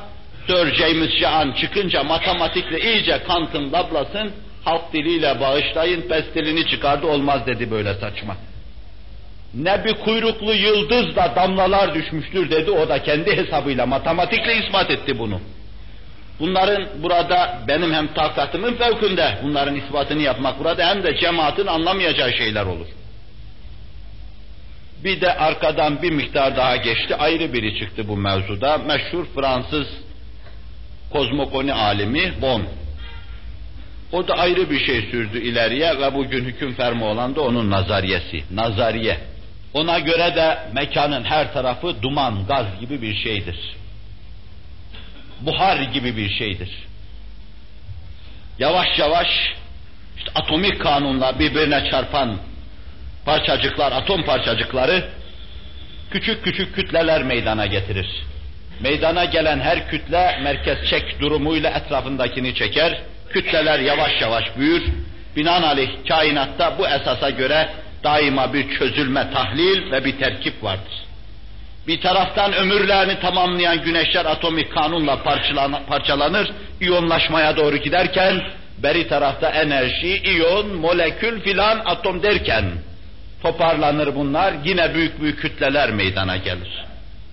Sir 0.48 0.76
James 0.76 1.56
çıkınca 1.62 2.04
matematikle 2.04 2.82
iyice 2.82 3.24
Kant'ın, 3.28 3.74
Laplace'ın 3.74 4.32
halk 4.66 4.94
diliyle 4.94 5.40
bağışlayın 5.40 6.02
pestilini 6.02 6.68
çıkardı 6.68 7.08
olmaz 7.08 7.48
dedi 7.48 7.72
böyle 7.72 7.94
saçma. 7.94 8.36
Ne 9.54 9.86
bir 9.86 9.94
kuyruklu 9.94 10.54
yıldızla 10.54 11.34
damlalar 11.36 11.96
düşmüştür 11.96 12.52
dedi 12.52 12.72
o 12.72 12.90
da 12.90 13.04
kendi 13.04 13.38
hesabıyla 13.38 13.86
matematikle 13.86 14.58
ispat 14.58 14.92
etti 14.92 15.20
bunu. 15.20 15.42
Bunların 16.40 16.88
burada 17.04 17.60
benim 17.68 17.94
hem 17.94 18.14
takatımın 18.14 18.74
fevkinde 18.74 19.38
bunların 19.44 19.76
ispatını 19.76 20.22
yapmak 20.22 20.60
burada 20.60 20.88
hem 20.88 21.04
de 21.04 21.18
cemaatin 21.18 21.68
anlamayacağı 21.68 22.34
şeyler 22.34 22.66
olur. 22.66 22.88
Bir 25.04 25.22
de 25.22 25.38
arkadan 25.38 26.02
bir 26.02 26.12
miktar 26.12 26.58
daha 26.58 26.76
geçti, 26.76 27.16
ayrı 27.16 27.54
biri 27.54 27.80
çıktı 27.80 28.08
bu 28.08 28.18
mevzuda. 28.18 28.78
Meşhur 28.78 29.26
Fransız 29.36 29.88
kozmokoni 31.12 31.74
alimi 31.74 32.34
Bon. 32.42 32.64
O 34.12 34.28
da 34.28 34.34
ayrı 34.34 34.70
bir 34.70 34.86
şey 34.86 35.02
sürdü 35.02 35.42
ileriye 35.42 36.00
ve 36.00 36.14
bugün 36.14 36.46
hüküm 36.46 36.74
fermi 36.74 37.04
olan 37.04 37.36
da 37.36 37.42
onun 37.42 37.72
nazariyesi, 37.72 38.44
nazariye. 38.52 39.18
Ona 39.74 40.00
göre 40.00 40.36
de 40.36 40.58
mekanın 40.74 41.24
her 41.24 41.54
tarafı 41.54 42.02
duman, 42.02 42.46
gaz 42.48 42.66
gibi 42.80 43.02
bir 43.02 43.16
şeydir. 43.16 43.79
Buhar 45.42 45.78
gibi 45.78 46.18
bir 46.18 46.30
şeydir. 46.30 46.70
Yavaş 48.60 49.00
yavaş 49.00 49.28
işte 50.18 50.32
atomik 50.36 50.82
kanunla 50.82 51.40
birbirine 51.40 51.90
çarpan 51.92 52.38
parçacıklar, 53.26 53.92
atom 53.92 54.24
parçacıkları 54.24 55.10
küçük 56.12 56.44
küçük 56.44 56.76
kütleler 56.76 57.24
meydana 57.24 57.66
getirir. 57.66 58.08
Meydana 58.80 59.26
gelen 59.26 59.60
her 59.60 59.88
kütle 59.88 60.40
merkez 60.44 60.90
çek 60.90 61.22
durumuyla 61.22 61.70
etrafındakini 61.70 62.56
çeker. 62.56 63.02
Kütleler 63.30 63.80
yavaş 63.80 64.22
yavaş 64.22 64.58
büyür. 64.58 64.84
Binaenaleyh 65.36 65.90
kainatta 66.08 66.80
bu 66.80 66.88
esasa 66.88 67.30
göre 67.30 67.70
daima 68.04 68.54
bir 68.54 68.80
çözülme, 68.80 69.32
tahlil 69.34 69.92
ve 69.92 70.06
bir 70.06 70.18
terkip 70.18 70.64
vardır. 70.64 70.94
Bir 71.88 72.02
taraftan 72.02 72.54
ömürlerini 72.54 73.20
tamamlayan 73.20 73.82
güneşler 73.82 74.26
atomik 74.26 74.74
kanunla 74.74 75.24
parçalanır, 75.88 76.52
iyonlaşmaya 76.82 77.58
doğru 77.58 77.78
giderken, 77.78 78.42
beri 78.84 79.08
tarafta 79.08 79.50
enerji, 79.50 80.18
iyon, 80.18 80.76
molekül 80.76 81.42
filan 81.42 81.82
atom 81.86 82.24
derken 82.24 82.66
toparlanır 83.42 84.16
bunlar, 84.16 84.54
yine 84.66 84.94
büyük 84.94 85.22
büyük 85.22 85.40
kütleler 85.40 85.92
meydana 85.92 86.38
gelir. 86.38 86.86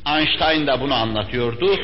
Einstein 0.06 0.66
da 0.66 0.80
bunu 0.80 0.94
anlatıyordu. 0.94 1.78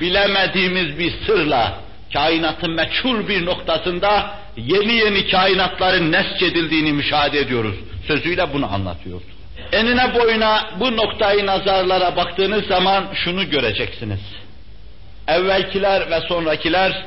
Bilemediğimiz 0.00 0.98
bir 0.98 1.12
sırla 1.26 1.80
kainatın 2.12 2.70
meçhul 2.70 3.28
bir 3.28 3.46
noktasında 3.46 4.30
yeni 4.56 4.92
yeni 4.92 5.28
kainatların 5.28 6.12
nesçedildiğini 6.12 6.92
müşahede 6.92 7.38
ediyoruz. 7.38 7.76
Sözüyle 8.06 8.52
bunu 8.52 8.72
anlatıyordu. 8.74 9.35
Enine 9.72 10.14
boyuna 10.14 10.70
bu 10.80 10.96
noktayı 10.96 11.46
nazarlara 11.46 12.16
baktığınız 12.16 12.66
zaman 12.66 13.04
şunu 13.14 13.50
göreceksiniz. 13.50 14.20
Evvelkiler 15.28 16.10
ve 16.10 16.20
sonrakiler 16.20 17.04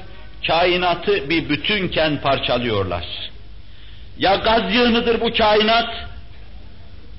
kainatı 0.47 1.29
bir 1.29 1.49
bütünken 1.49 2.21
parçalıyorlar. 2.21 3.05
Ya 4.17 4.35
gaz 4.35 4.75
yığınıdır 4.75 5.21
bu 5.21 5.33
kainat, 5.33 5.95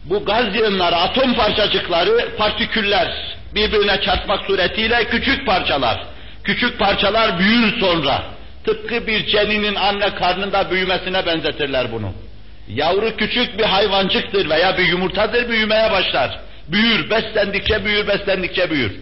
bu 0.04 0.24
gaz 0.24 0.56
yığınları, 0.56 0.96
atom 0.96 1.34
parçacıkları, 1.34 2.36
partiküller 2.36 3.36
birbirine 3.54 4.00
çarpmak 4.00 4.46
suretiyle 4.46 5.04
küçük 5.04 5.46
parçalar. 5.46 6.06
Küçük 6.44 6.78
parçalar 6.78 7.38
büyür 7.38 7.80
sonra. 7.80 8.22
Tıpkı 8.64 9.06
bir 9.06 9.26
ceninin 9.26 9.74
anne 9.74 10.14
karnında 10.14 10.70
büyümesine 10.70 11.26
benzetirler 11.26 11.92
bunu. 11.92 12.12
Yavru 12.74 13.16
küçük 13.16 13.59
bir 13.59 13.64
hayvancıktır 13.64 14.50
veya 14.50 14.78
bir 14.78 14.88
yumurtadır 14.88 15.48
büyümeye 15.48 15.90
başlar. 15.90 16.40
Büyür, 16.68 17.11
beslendikçe 17.11 17.85
büyür, 17.85 18.09
beslendikçe 18.09 18.70
büyür. 18.70 18.92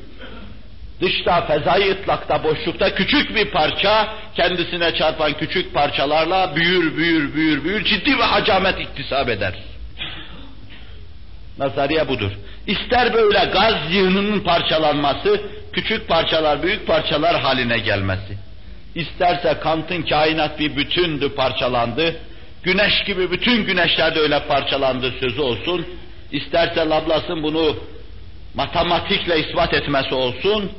Dışta, 1.01 1.47
fezai 1.47 1.91
ıtlakta, 1.91 2.45
boşlukta 2.45 2.95
küçük 2.95 3.35
bir 3.35 3.45
parça, 3.45 4.09
kendisine 4.37 4.95
çarpan 4.95 5.33
küçük 5.33 5.75
parçalarla 5.75 6.57
büyür, 6.57 6.97
büyür, 6.97 7.35
büyür, 7.35 7.65
büyür, 7.65 7.85
ciddi 7.85 8.11
bir 8.11 8.23
hacamet 8.23 8.81
iktisap 8.81 9.29
eder. 9.29 9.55
Nazariye 11.59 12.09
budur. 12.09 12.31
İster 12.67 13.15
böyle 13.15 13.39
gaz 13.39 13.75
yığınının 13.91 14.41
parçalanması, 14.41 15.41
küçük 15.73 16.09
parçalar 16.09 16.63
büyük 16.63 16.87
parçalar 16.87 17.41
haline 17.41 17.79
gelmesi. 17.79 18.39
İsterse 18.95 19.59
Kant'ın 19.63 20.03
kainat 20.03 20.59
bir 20.59 20.77
bütündü 20.77 21.35
parçalandı, 21.35 22.17
güneş 22.69 23.05
gibi 23.05 23.31
bütün 23.31 23.65
güneşler 23.65 24.15
de 24.15 24.21
öyle 24.21 24.47
parçalandı 24.47 25.13
sözü 25.21 25.41
olsun, 25.41 25.87
isterse 26.33 26.81
Laplace'ın 26.89 27.43
bunu 27.43 27.77
matematikle 28.55 29.41
ispat 29.41 29.75
etmesi 29.75 30.15
olsun, 30.15 30.73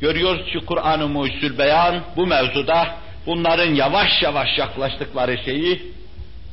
görüyoruz 0.00 0.52
ki 0.52 0.58
Kur'an-ı 0.66 1.08
Mucizül 1.08 1.58
Beyan 1.58 2.00
bu 2.16 2.26
mevzuda 2.26 2.96
bunların 3.26 3.74
yavaş 3.74 4.22
yavaş 4.22 4.58
yaklaştıkları 4.58 5.38
şeyi 5.44 5.82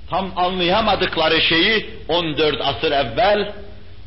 tam 0.10 0.32
anlayamadıkları 0.36 1.42
şeyi 1.42 1.90
14 2.08 2.62
asır 2.62 2.92
evvel 2.92 3.54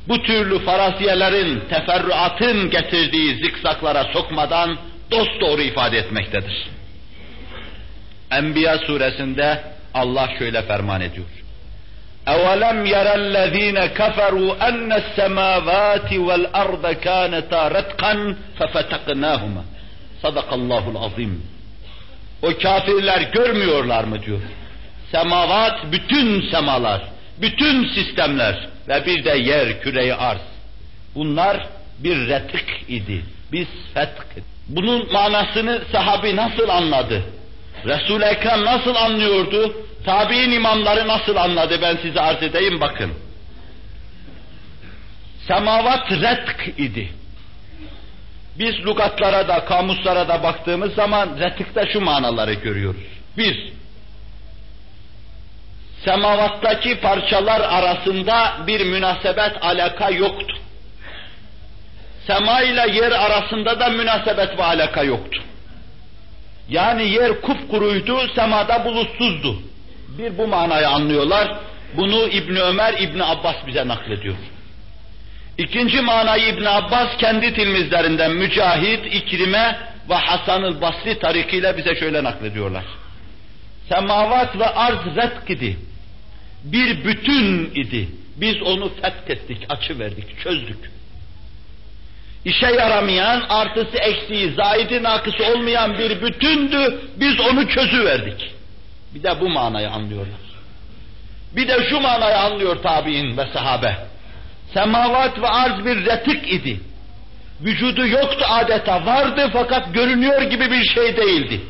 bu 0.08 0.22
türlü 0.22 0.58
farasiyelerin, 0.58 1.60
teferruatın 1.60 2.70
getirdiği 2.70 3.34
zikzaklara 3.34 4.04
sokmadan 4.12 4.78
dost 5.10 5.40
doğru 5.40 5.60
ifade 5.60 5.98
etmektedir. 5.98 6.68
Enbiya 8.30 8.78
suresinde 8.78 9.77
Allah 9.93 10.29
şöyle 10.39 10.61
ferman 10.61 11.01
ediyor. 11.01 11.27
اَوَلَمْ 12.27 12.77
يَرَ 12.95 13.07
الَّذ۪ينَ 13.21 13.77
كَفَرُوا 13.99 14.51
اَنَّ 14.69 14.89
السَّمَاوَاتِ 15.01 16.09
وَالْاَرْضَ 16.27 16.85
كَانَتَا 17.07 17.61
رَتْقًا 17.77 18.35
فَفَتَقْنَاهُمَا 18.59 19.63
Sadakallahul 20.21 20.95
azim. 20.95 21.43
O 22.41 22.47
kafirler 22.61 23.21
görmüyorlar 23.21 24.03
mı 24.03 24.23
diyor. 24.23 24.41
Semavat, 25.11 25.91
bütün 25.91 26.51
semalar, 26.51 27.01
bütün 27.41 27.87
sistemler 27.87 28.67
ve 28.87 29.05
bir 29.05 29.25
de 29.25 29.37
yer, 29.37 29.81
küreyi 29.81 30.15
arz. 30.15 30.41
Bunlar 31.15 31.67
bir 31.99 32.27
retik 32.27 32.89
idi. 32.89 33.25
Biz 33.51 33.67
fetk. 33.93 34.25
Bunun 34.67 35.13
manasını 35.13 35.81
sahabi 35.91 36.35
nasıl 36.35 36.69
anladı? 36.69 37.23
Resul-i 37.84 38.24
Ekrem 38.24 38.64
nasıl 38.64 38.94
anlıyordu? 38.94 39.76
Tabi'in 40.04 40.50
imamları 40.50 41.08
nasıl 41.08 41.36
anladı? 41.36 41.78
Ben 41.82 41.96
size 41.96 42.20
arz 42.20 42.42
edeyim 42.42 42.80
bakın. 42.80 43.12
Semavat 45.48 46.12
retk 46.12 46.78
idi. 46.78 47.08
Biz 48.58 48.74
lügatlara 48.86 49.48
da, 49.48 49.64
kamuslara 49.64 50.28
da 50.28 50.42
baktığımız 50.42 50.94
zaman 50.94 51.38
retikte 51.38 51.88
şu 51.92 52.00
manaları 52.00 52.52
görüyoruz. 52.52 53.02
Bir, 53.36 53.72
semavattaki 56.04 57.00
parçalar 57.00 57.60
arasında 57.60 58.56
bir 58.66 58.86
münasebet, 58.86 59.52
alaka 59.60 60.10
yoktu. 60.10 60.56
Sema 62.26 62.62
ile 62.62 62.96
yer 62.96 63.12
arasında 63.12 63.80
da 63.80 63.88
münasebet 63.88 64.58
ve 64.58 64.64
alaka 64.64 65.02
yoktu. 65.02 65.42
Yani 66.68 67.08
yer 67.08 67.40
kupkuruydu, 67.40 68.28
semada 68.34 68.84
bulutsuzdu. 68.84 69.56
Bir 70.18 70.38
bu 70.38 70.46
manayı 70.46 70.88
anlıyorlar. 70.88 71.58
Bunu 71.96 72.28
İbn 72.28 72.56
Ömer, 72.56 72.94
İbn 73.00 73.18
Abbas 73.18 73.56
bize 73.66 73.88
naklediyor. 73.88 74.36
İkinci 75.58 76.00
manayı 76.00 76.48
İbn 76.48 76.64
Abbas 76.64 77.16
kendi 77.18 77.54
tilmizlerinden 77.54 78.30
Mücahit, 78.30 79.14
İkrime 79.14 79.78
ve 80.10 80.14
Hasan-ı 80.14 80.80
Basri 80.80 81.18
tarikiyle 81.18 81.76
bize 81.76 81.94
şöyle 81.94 82.24
naklediyorlar. 82.24 82.84
Semavat 83.88 84.58
ve 84.58 84.66
arz 84.66 85.16
retk 85.16 85.50
idi. 85.50 85.76
Bir 86.64 87.04
bütün 87.04 87.70
idi. 87.74 88.08
Biz 88.36 88.62
onu 88.62 88.92
fethettik, 89.02 89.58
açı 89.68 89.98
verdik, 89.98 90.40
çözdük. 90.40 90.97
İşe 92.48 92.66
yaramayan, 92.66 93.44
artısı 93.48 93.96
eksiği, 93.98 94.52
zaidi 94.52 95.02
nakısı 95.02 95.44
olmayan 95.44 95.98
bir 95.98 96.22
bütündü, 96.22 97.00
biz 97.16 97.40
onu 97.40 97.68
çözüverdik. 97.68 98.54
Bir 99.14 99.22
de 99.22 99.40
bu 99.40 99.48
manayı 99.48 99.90
anlıyorlar. 99.90 100.40
Bir 101.56 101.68
de 101.68 101.88
şu 101.90 102.00
manayı 102.00 102.38
anlıyor 102.38 102.82
tabi'in 102.82 103.36
ve 103.36 103.46
sahabe. 103.52 103.96
Semavat 104.74 105.42
ve 105.42 105.48
arz 105.48 105.84
bir 105.84 106.06
retik 106.06 106.52
idi. 106.52 106.80
Vücudu 107.60 108.06
yoktu 108.06 108.44
adeta, 108.48 109.06
vardı 109.06 109.50
fakat 109.52 109.94
görünüyor 109.94 110.42
gibi 110.42 110.70
bir 110.70 110.84
şey 110.84 111.16
değildi. 111.16 111.60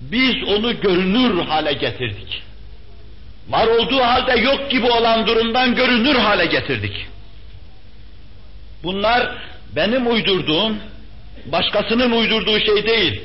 Biz 0.00 0.48
onu 0.48 0.80
görünür 0.80 1.46
hale 1.46 1.72
getirdik. 1.72 2.42
Var 3.48 3.66
olduğu 3.66 4.00
halde 4.00 4.40
yok 4.40 4.70
gibi 4.70 4.86
olan 4.90 5.26
durumdan 5.26 5.74
görünür 5.74 6.14
hale 6.14 6.46
getirdik. 6.46 7.06
Bunlar 8.82 9.50
benim 9.76 10.06
uydurduğum, 10.06 10.76
başkasının 11.46 12.10
uydurduğu 12.10 12.60
şey 12.60 12.86
değil. 12.86 13.20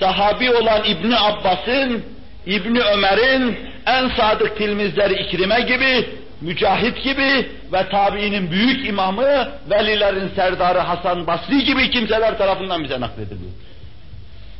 Sahabi 0.00 0.50
olan 0.50 0.84
İbni 0.84 1.18
Abbas'ın, 1.18 2.04
İbni 2.46 2.80
Ömer'in 2.80 3.58
en 3.86 4.08
sadık 4.08 4.58
tilmizleri 4.58 5.22
İkrime 5.22 5.60
gibi, 5.60 6.08
Mücahit 6.40 7.04
gibi 7.04 7.48
ve 7.72 7.88
tabiinin 7.90 8.50
büyük 8.50 8.88
imamı, 8.88 9.48
velilerin 9.70 10.30
serdarı 10.36 10.78
Hasan 10.78 11.26
Basri 11.26 11.64
gibi 11.64 11.90
kimseler 11.90 12.38
tarafından 12.38 12.84
bize 12.84 13.00
naklediliyor. 13.00 13.50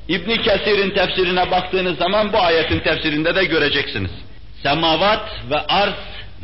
İbni 0.09 0.43
Kesir'in 0.43 0.91
tefsirine 0.91 1.51
baktığınız 1.51 1.99
zaman 1.99 2.33
bu 2.33 2.39
ayetin 2.39 2.81
tefsirinde 2.81 3.35
de 3.35 3.45
göreceksiniz. 3.45 4.11
Semavat 4.63 5.31
ve 5.51 5.61
arz 5.61 5.95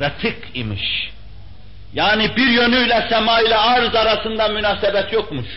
retik 0.00 0.36
imiş. 0.54 1.10
Yani 1.93 2.35
bir 2.35 2.47
yönüyle 2.47 3.07
sema 3.09 3.41
ile 3.41 3.57
arz 3.57 3.95
arasında 3.95 4.47
münasebet 4.47 5.13
yokmuş. 5.13 5.47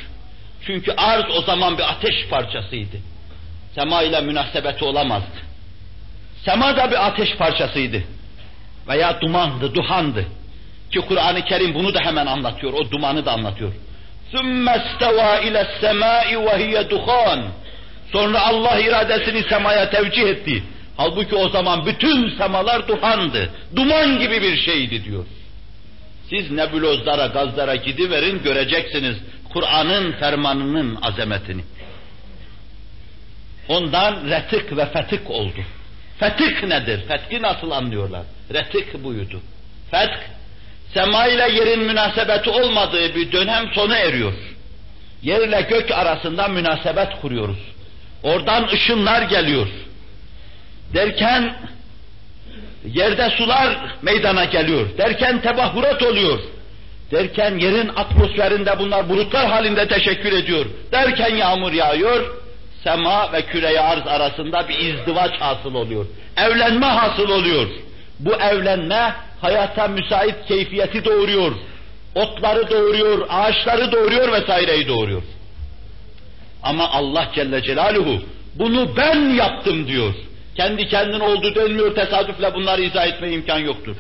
Çünkü 0.67 0.93
arz 0.97 1.25
o 1.37 1.43
zaman 1.43 1.79
bir 1.79 1.90
ateş 1.90 2.29
parçasıydı. 2.31 2.97
Sema 3.75 4.03
ile 4.03 4.21
münasebeti 4.21 4.85
olamazdı. 4.85 5.38
Sema 6.45 6.77
da 6.77 6.90
bir 6.90 7.07
ateş 7.07 7.37
parçasıydı. 7.37 8.03
Veya 8.88 9.21
dumandı, 9.21 9.75
duhandı. 9.75 10.25
Ki 10.90 11.01
Kur'an-ı 11.01 11.45
Kerim 11.45 11.75
bunu 11.75 11.95
da 11.95 12.01
hemen 12.01 12.27
anlatıyor, 12.27 12.73
o 12.73 12.90
dumanı 12.90 13.27
da 13.27 13.33
anlatıyor. 13.33 13.73
ثُمَّ 14.33 14.69
اسْتَوَى 14.69 15.40
اِلَى 15.47 15.67
السَّمَاءِ 15.67 16.37
وَهِيَ 16.37 16.88
دُخَانٍ 16.90 17.43
Sonra 18.12 18.40
Allah 18.47 18.79
iradesini 18.79 19.43
semaya 19.43 19.90
tevcih 19.90 20.23
etti. 20.23 20.62
Halbuki 20.97 21.35
o 21.35 21.49
zaman 21.49 21.87
bütün 21.87 22.37
semalar 22.38 22.88
duhandı. 22.88 23.51
Duman 23.77 24.19
gibi 24.19 24.43
bir 24.43 24.57
şeydi 24.57 25.05
diyor. 25.05 25.25
Siz 26.30 26.52
nebulozlara, 26.52 27.28
gazlara 27.28 27.76
gidiverin 27.76 28.44
göreceksiniz 28.44 29.18
Kur'an'ın 29.54 30.12
fermanının 30.12 30.98
azametini. 31.02 31.62
Ondan 33.68 34.30
retik 34.30 34.78
ve 34.78 34.86
fetik 34.86 35.30
oldu. 35.30 35.60
Fetik 36.20 36.63
nedir? 36.63 37.08
Fetki 37.08 37.42
nasıl 37.42 37.72
anlıyorlar? 37.72 38.24
Retik 38.54 39.04
buydu. 39.04 39.42
Fetk, 39.92 40.20
sema 40.94 41.28
ile 41.28 41.52
yerin 41.52 41.80
münasebeti 41.80 42.50
olmadığı 42.50 43.15
bir 43.15 43.32
dönem 43.32 43.65
sona 43.74 43.98
eriyor. 43.98 44.34
Yer 45.22 45.48
ile 45.48 45.62
gök 45.62 45.92
arasında 45.92 46.48
münasebet 46.48 47.22
kuruyoruz. 47.22 47.60
Oradan 48.24 48.68
ışınlar 48.68 49.22
geliyor. 49.22 49.68
Derken 50.94 51.56
yerde 52.86 53.30
sular 53.30 53.78
meydana 54.02 54.46
geliyor. 54.46 54.88
Derken 54.98 55.42
tebahhurat 55.42 56.04
oluyor. 56.04 56.39
Derken 57.12 57.58
yerin 57.58 57.88
atmosferinde 57.96 58.80
bunlar 58.80 59.10
bulutlar 59.10 59.48
halinde 59.48 59.88
teşekkür 59.88 60.34
ediyor. 60.34 60.65
Derken 60.92 61.36
yağmur 61.36 61.74
yağıyor. 61.74 62.36
Sema 62.84 63.34
ve 63.34 63.42
küre 63.42 63.80
arz 63.80 64.08
arasında 64.08 64.70
bir 64.70 64.80
izdivaç 64.80 65.32
hasıl 65.42 65.76
oluyor. 65.76 66.06
Evlenme 66.38 66.86
hasıl 66.86 67.30
oluyor. 67.30 67.68
Bu 68.20 68.34
evlenme 68.34 69.13
hayata 69.42 69.88
müsait 69.88 70.36
keyfiyeti 70.48 71.06
doğuruyor. 71.06 71.52
Otları 72.15 72.70
doğuruyor, 72.70 73.28
ağaçları 73.30 73.92
doğuruyor 73.92 74.32
vesaireyi 74.32 74.88
doğuruyor. 74.88 75.22
Ama 76.63 76.89
Allah 76.89 77.28
Celle 77.36 77.63
Celaluhu 77.63 78.22
bunu 78.56 78.98
ben 78.98 79.30
yaptım 79.30 79.88
diyor. 79.88 80.13
Kendi 80.60 80.88
kendine 80.88 81.24
oldu 81.24 81.56
dönmüyor 81.56 81.95
tesadüfle 81.95 82.54
bunları 82.54 82.82
izah 82.82 83.08
etme 83.08 83.32
imkan 83.32 83.60
yoktur. 83.60 83.95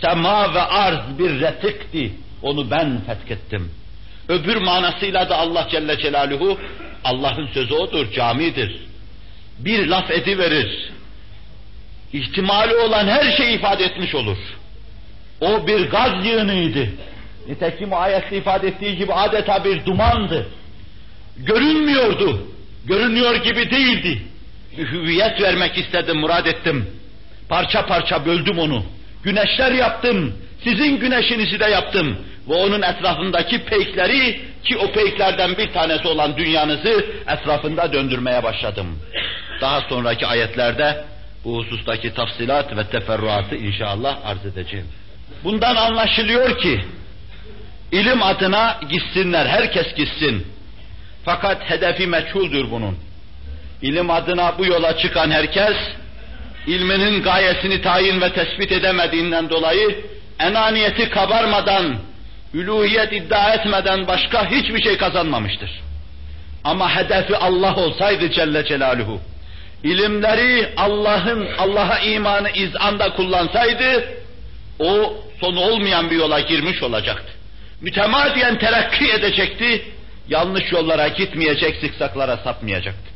Sema 0.00 0.54
ve 0.54 0.60
arz 0.62 1.18
bir 1.18 1.40
retikti. 1.40 2.12
Onu 2.42 2.70
ben 2.70 3.00
fethettim. 3.06 3.70
Öbür 4.28 4.56
manasıyla 4.56 5.28
da 5.28 5.38
Allah 5.38 5.68
Celle 5.70 5.98
Celaluhu 5.98 6.58
Allah'ın 7.04 7.46
sözü 7.46 7.74
odur, 7.74 8.12
camidir. 8.12 8.76
Bir 9.58 9.86
laf 9.86 10.10
ediverir. 10.10 10.90
İhtimali 12.12 12.74
olan 12.74 13.06
her 13.06 13.36
şeyi 13.36 13.58
ifade 13.58 13.84
etmiş 13.84 14.14
olur. 14.14 14.38
O 15.40 15.66
bir 15.66 15.90
gaz 15.90 16.26
yığınıydı. 16.26 16.88
Nitekim 17.48 17.94
ayette 17.94 18.36
ifade 18.36 18.68
ettiği 18.68 18.96
gibi 18.96 19.12
adeta 19.12 19.64
bir 19.64 19.86
dumandı. 19.86 20.48
Görünmüyordu. 21.36 22.40
Görünüyor 22.86 23.34
gibi 23.36 23.70
değildi. 23.70 24.22
Hüviyet 24.78 25.40
vermek 25.40 25.78
istedim, 25.78 26.18
murad 26.18 26.46
ettim. 26.46 26.86
Parça 27.48 27.86
parça 27.86 28.26
böldüm 28.26 28.58
onu. 28.58 28.84
Güneşler 29.22 29.72
yaptım. 29.72 30.34
Sizin 30.64 31.00
güneşinizi 31.00 31.60
de 31.60 31.64
yaptım. 31.64 32.18
Ve 32.48 32.54
onun 32.54 32.82
etrafındaki 32.82 33.64
peykleri 33.64 34.40
ki 34.64 34.76
o 34.76 34.92
peyklerden 34.92 35.58
bir 35.58 35.72
tanesi 35.72 36.08
olan 36.08 36.36
dünyanızı 36.36 37.06
etrafında 37.28 37.92
döndürmeye 37.92 38.42
başladım. 38.42 38.98
Daha 39.60 39.80
sonraki 39.80 40.26
ayetlerde 40.26 41.04
bu 41.44 41.58
husustaki 41.58 42.14
tafsilat 42.14 42.76
ve 42.76 42.84
teferruatı 42.84 43.56
inşallah 43.56 44.18
arz 44.24 44.46
edeceğim. 44.46 44.86
Bundan 45.44 45.76
anlaşılıyor 45.76 46.58
ki 46.58 46.84
ilim 47.92 48.22
adına 48.22 48.80
gitsinler, 48.90 49.46
herkes 49.46 49.94
gitsin. 49.94 50.46
Fakat 51.24 51.70
hedefi 51.70 52.06
meçhuldür 52.06 52.70
bunun. 52.70 53.07
İlim 53.82 54.10
adına 54.10 54.58
bu 54.58 54.66
yola 54.66 54.98
çıkan 54.98 55.30
herkes, 55.30 55.76
ilminin 56.66 57.22
gayesini 57.22 57.82
tayin 57.82 58.20
ve 58.20 58.32
tespit 58.32 58.72
edemediğinden 58.72 59.50
dolayı 59.50 60.04
enaniyeti 60.40 61.10
kabarmadan, 61.10 61.96
üluhiyet 62.54 63.12
iddia 63.12 63.54
etmeden 63.54 64.06
başka 64.06 64.50
hiçbir 64.50 64.82
şey 64.82 64.96
kazanmamıştır. 64.96 65.70
Ama 66.64 66.96
hedefi 66.96 67.36
Allah 67.36 67.76
olsaydı 67.76 68.30
Celle 68.30 68.64
Celaluhu, 68.64 69.20
ilimleri 69.84 70.68
Allah'ın 70.76 71.48
Allah'a 71.58 71.98
imanı 71.98 72.50
izanda 72.50 73.12
kullansaydı, 73.12 74.04
o 74.78 75.16
sonu 75.40 75.60
olmayan 75.60 76.10
bir 76.10 76.16
yola 76.16 76.40
girmiş 76.40 76.82
olacaktı. 76.82 77.32
Mütemadiyen 77.80 78.58
terakki 78.58 79.12
edecekti, 79.12 79.82
yanlış 80.28 80.72
yollara 80.72 81.08
gitmeyecek, 81.08 81.76
zikzaklara 81.80 82.36
sapmayacaktı. 82.36 83.07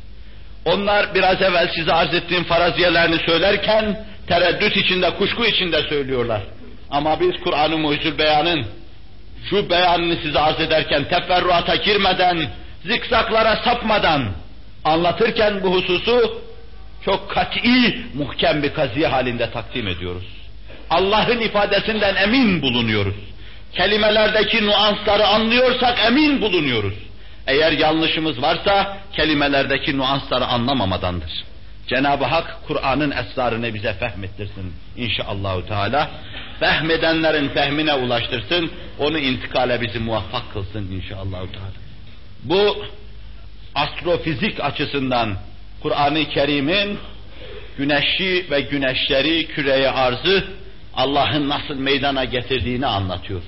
Onlar 0.65 1.15
biraz 1.15 1.41
evvel 1.41 1.69
size 1.75 1.93
arz 1.93 2.13
ettiğim 2.13 2.43
faraziyelerini 2.43 3.17
söylerken 3.25 4.05
tereddüt 4.27 4.77
içinde, 4.77 5.09
kuşku 5.09 5.45
içinde 5.45 5.81
söylüyorlar. 5.81 6.41
Ama 6.89 7.19
biz 7.19 7.43
Kur'an-ı 7.43 7.77
Mucizül 7.77 8.17
Beyan'ın 8.17 8.65
şu 9.49 9.69
beyanını 9.69 10.15
size 10.23 10.39
arz 10.39 10.59
ederken 10.59 11.03
teferruata 11.03 11.75
girmeden, 11.75 12.49
zikzaklara 12.85 13.55
sapmadan 13.55 14.31
anlatırken 14.83 15.63
bu 15.63 15.75
hususu 15.75 16.41
çok 17.05 17.31
kat'i, 17.31 17.99
muhkem 18.13 18.63
bir 18.63 18.73
kaziye 18.73 19.07
halinde 19.07 19.51
takdim 19.51 19.87
ediyoruz. 19.87 20.25
Allah'ın 20.89 21.39
ifadesinden 21.39 22.15
emin 22.15 22.61
bulunuyoruz. 22.61 23.15
Kelimelerdeki 23.73 24.65
nuansları 24.65 25.27
anlıyorsak 25.27 25.99
emin 26.05 26.41
bulunuyoruz. 26.41 26.93
Eğer 27.47 27.71
yanlışımız 27.71 28.41
varsa 28.41 28.97
kelimelerdeki 29.13 29.97
nuansları 29.97 30.45
anlamamadandır. 30.45 31.43
Cenab-ı 31.87 32.25
Hak 32.25 32.57
Kur'an'ın 32.67 33.11
esrarını 33.11 33.73
bize 33.73 33.93
fehmettirsin 33.93 34.73
inşallahü 34.97 35.65
teala. 35.67 36.11
Fehmedenlerin 36.59 37.49
fehmine 37.49 37.93
ulaştırsın, 37.93 38.71
onu 38.99 39.17
intikale 39.17 39.81
bizi 39.81 39.99
muvaffak 39.99 40.53
kılsın 40.53 40.91
inşallahü 40.91 41.51
teala. 41.51 41.73
Bu 42.43 42.85
astrofizik 43.75 44.59
açısından 44.59 45.37
Kur'an-ı 45.81 46.29
Kerim'in 46.29 46.99
güneşi 47.77 48.45
ve 48.51 48.61
güneşleri, 48.61 49.47
küreye 49.47 49.89
arzı 49.89 50.43
Allah'ın 50.95 51.49
nasıl 51.49 51.75
meydana 51.75 52.25
getirdiğini 52.25 52.85
anlatıyor. 52.85 53.41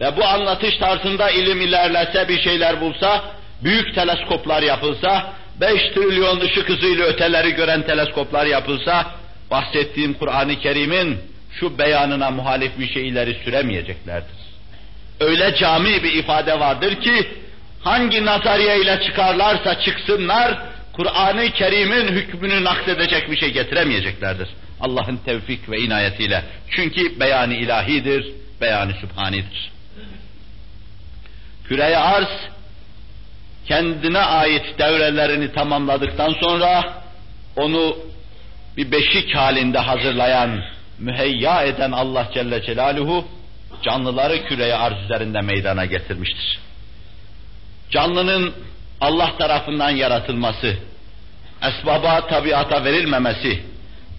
Ve 0.00 0.16
bu 0.16 0.24
anlatış 0.24 0.76
tarzında 0.76 1.30
ilim 1.30 1.60
ilerlese, 1.60 2.28
bir 2.28 2.42
şeyler 2.42 2.80
bulsa, 2.80 3.24
büyük 3.64 3.94
teleskoplar 3.94 4.62
yapılsa, 4.62 5.32
5 5.60 5.82
trilyon 5.94 6.40
ışık 6.40 6.68
hızıyla 6.68 7.04
öteleri 7.06 7.50
gören 7.54 7.82
teleskoplar 7.82 8.46
yapılsa, 8.46 9.06
bahsettiğim 9.50 10.14
Kur'an-ı 10.14 10.58
Kerim'in 10.58 11.18
şu 11.52 11.78
beyanına 11.78 12.30
muhalif 12.30 12.78
bir 12.78 12.88
şeyleri 12.88 13.34
süremeyeceklerdir. 13.44 14.44
Öyle 15.20 15.54
cami 15.54 16.02
bir 16.02 16.12
ifade 16.12 16.60
vardır 16.60 17.00
ki, 17.00 17.28
hangi 17.82 18.24
nazariye 18.24 18.80
ile 18.80 19.00
çıkarlarsa 19.00 19.80
çıksınlar, 19.80 20.58
Kur'an-ı 20.92 21.50
Kerim'in 21.50 22.08
hükmünü 22.08 22.64
nakledecek 22.64 23.30
bir 23.30 23.36
şey 23.36 23.52
getiremeyeceklerdir. 23.52 24.48
Allah'ın 24.80 25.16
tevfik 25.16 25.70
ve 25.70 25.78
inayetiyle. 25.78 26.44
Çünkü 26.70 27.20
beyanı 27.20 27.54
ilahidir, 27.54 28.26
beyanı 28.60 28.92
sübhanidir. 28.92 29.73
Küreye 31.64 31.96
arz, 31.96 32.28
kendine 33.66 34.18
ait 34.18 34.78
devrelerini 34.78 35.52
tamamladıktan 35.52 36.32
sonra, 36.40 37.02
onu 37.56 37.96
bir 38.76 38.92
beşik 38.92 39.34
halinde 39.36 39.78
hazırlayan, 39.78 40.60
müheyya 40.98 41.62
eden 41.62 41.92
Allah 41.92 42.28
Celle 42.34 42.62
Celaluhu, 42.62 43.24
canlıları 43.82 44.44
küreye 44.44 44.74
arz 44.74 45.04
üzerinde 45.04 45.40
meydana 45.40 45.84
getirmiştir. 45.84 46.58
Canlının 47.90 48.54
Allah 49.00 49.36
tarafından 49.38 49.90
yaratılması, 49.90 50.76
esbaba 51.62 52.26
tabiata 52.26 52.84
verilmemesi, 52.84 53.60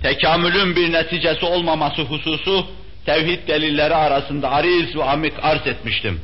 tekamülün 0.04 0.76
bir 0.76 0.92
neticesi 0.92 1.46
olmaması 1.46 2.02
hususu 2.02 2.68
tevhid 3.06 3.48
delilleri 3.48 3.96
arasında 3.96 4.52
ariz 4.52 4.96
ve 4.96 5.04
amik 5.04 5.34
arz 5.42 5.68
etmiştim. 5.68 6.22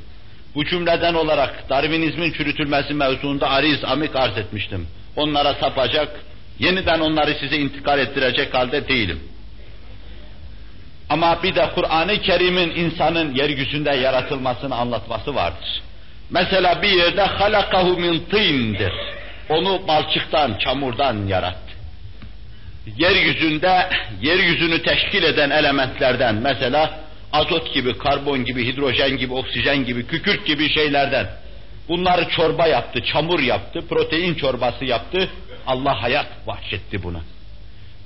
Bu 0.55 0.65
cümleden 0.65 1.13
olarak 1.13 1.69
Darwinizmin 1.69 2.31
çürütülmesi 2.31 2.93
mevzuunda 2.93 3.49
ariz, 3.49 3.83
amik 3.83 4.15
arz 4.15 4.37
etmiştim. 4.37 4.87
Onlara 5.15 5.53
sapacak, 5.53 6.19
yeniden 6.59 6.99
onları 6.99 7.35
size 7.39 7.57
intikal 7.57 7.99
ettirecek 7.99 8.53
halde 8.53 8.87
değilim. 8.87 9.19
Ama 11.09 11.43
bir 11.43 11.55
de 11.55 11.69
Kur'an-ı 11.75 12.21
Kerim'in 12.21 12.69
insanın 12.69 13.35
yeryüzünde 13.35 13.95
yaratılmasını 13.95 14.75
anlatması 14.75 15.35
vardır. 15.35 15.81
Mesela 16.29 16.81
bir 16.81 16.89
yerde 16.89 17.21
halakahu 17.21 17.97
min 17.97 18.19
tindir. 18.19 18.93
Onu 19.49 19.87
balçıktan, 19.87 20.57
çamurdan 20.59 21.27
yarattı. 21.27 21.71
Yeryüzünde, 22.97 23.89
yeryüzünü 24.21 24.81
teşkil 24.81 25.23
eden 25.23 25.49
elementlerden 25.49 26.35
mesela 26.35 26.99
azot 27.33 27.73
gibi, 27.73 27.97
karbon 27.97 28.45
gibi, 28.45 28.67
hidrojen 28.67 29.17
gibi, 29.17 29.33
oksijen 29.33 29.85
gibi, 29.85 30.07
kükürt 30.07 30.45
gibi 30.45 30.73
şeylerden 30.73 31.29
bunları 31.89 32.29
çorba 32.29 32.67
yaptı, 32.67 33.03
çamur 33.03 33.39
yaptı, 33.39 33.87
protein 33.89 34.35
çorbası 34.35 34.85
yaptı. 34.85 35.29
Allah 35.67 36.01
hayat 36.01 36.47
bahşetti 36.47 37.03
buna. 37.03 37.21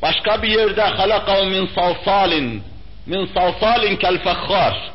Başka 0.02 0.44
bir 0.44 0.50
yerde 0.50 0.82
halakahu 0.82 1.46
min 1.46 1.70
salsalin 1.76 2.64
min 3.06 3.30
salsalin 3.34 3.96
kel 3.96 4.18
fekhar 4.18 4.92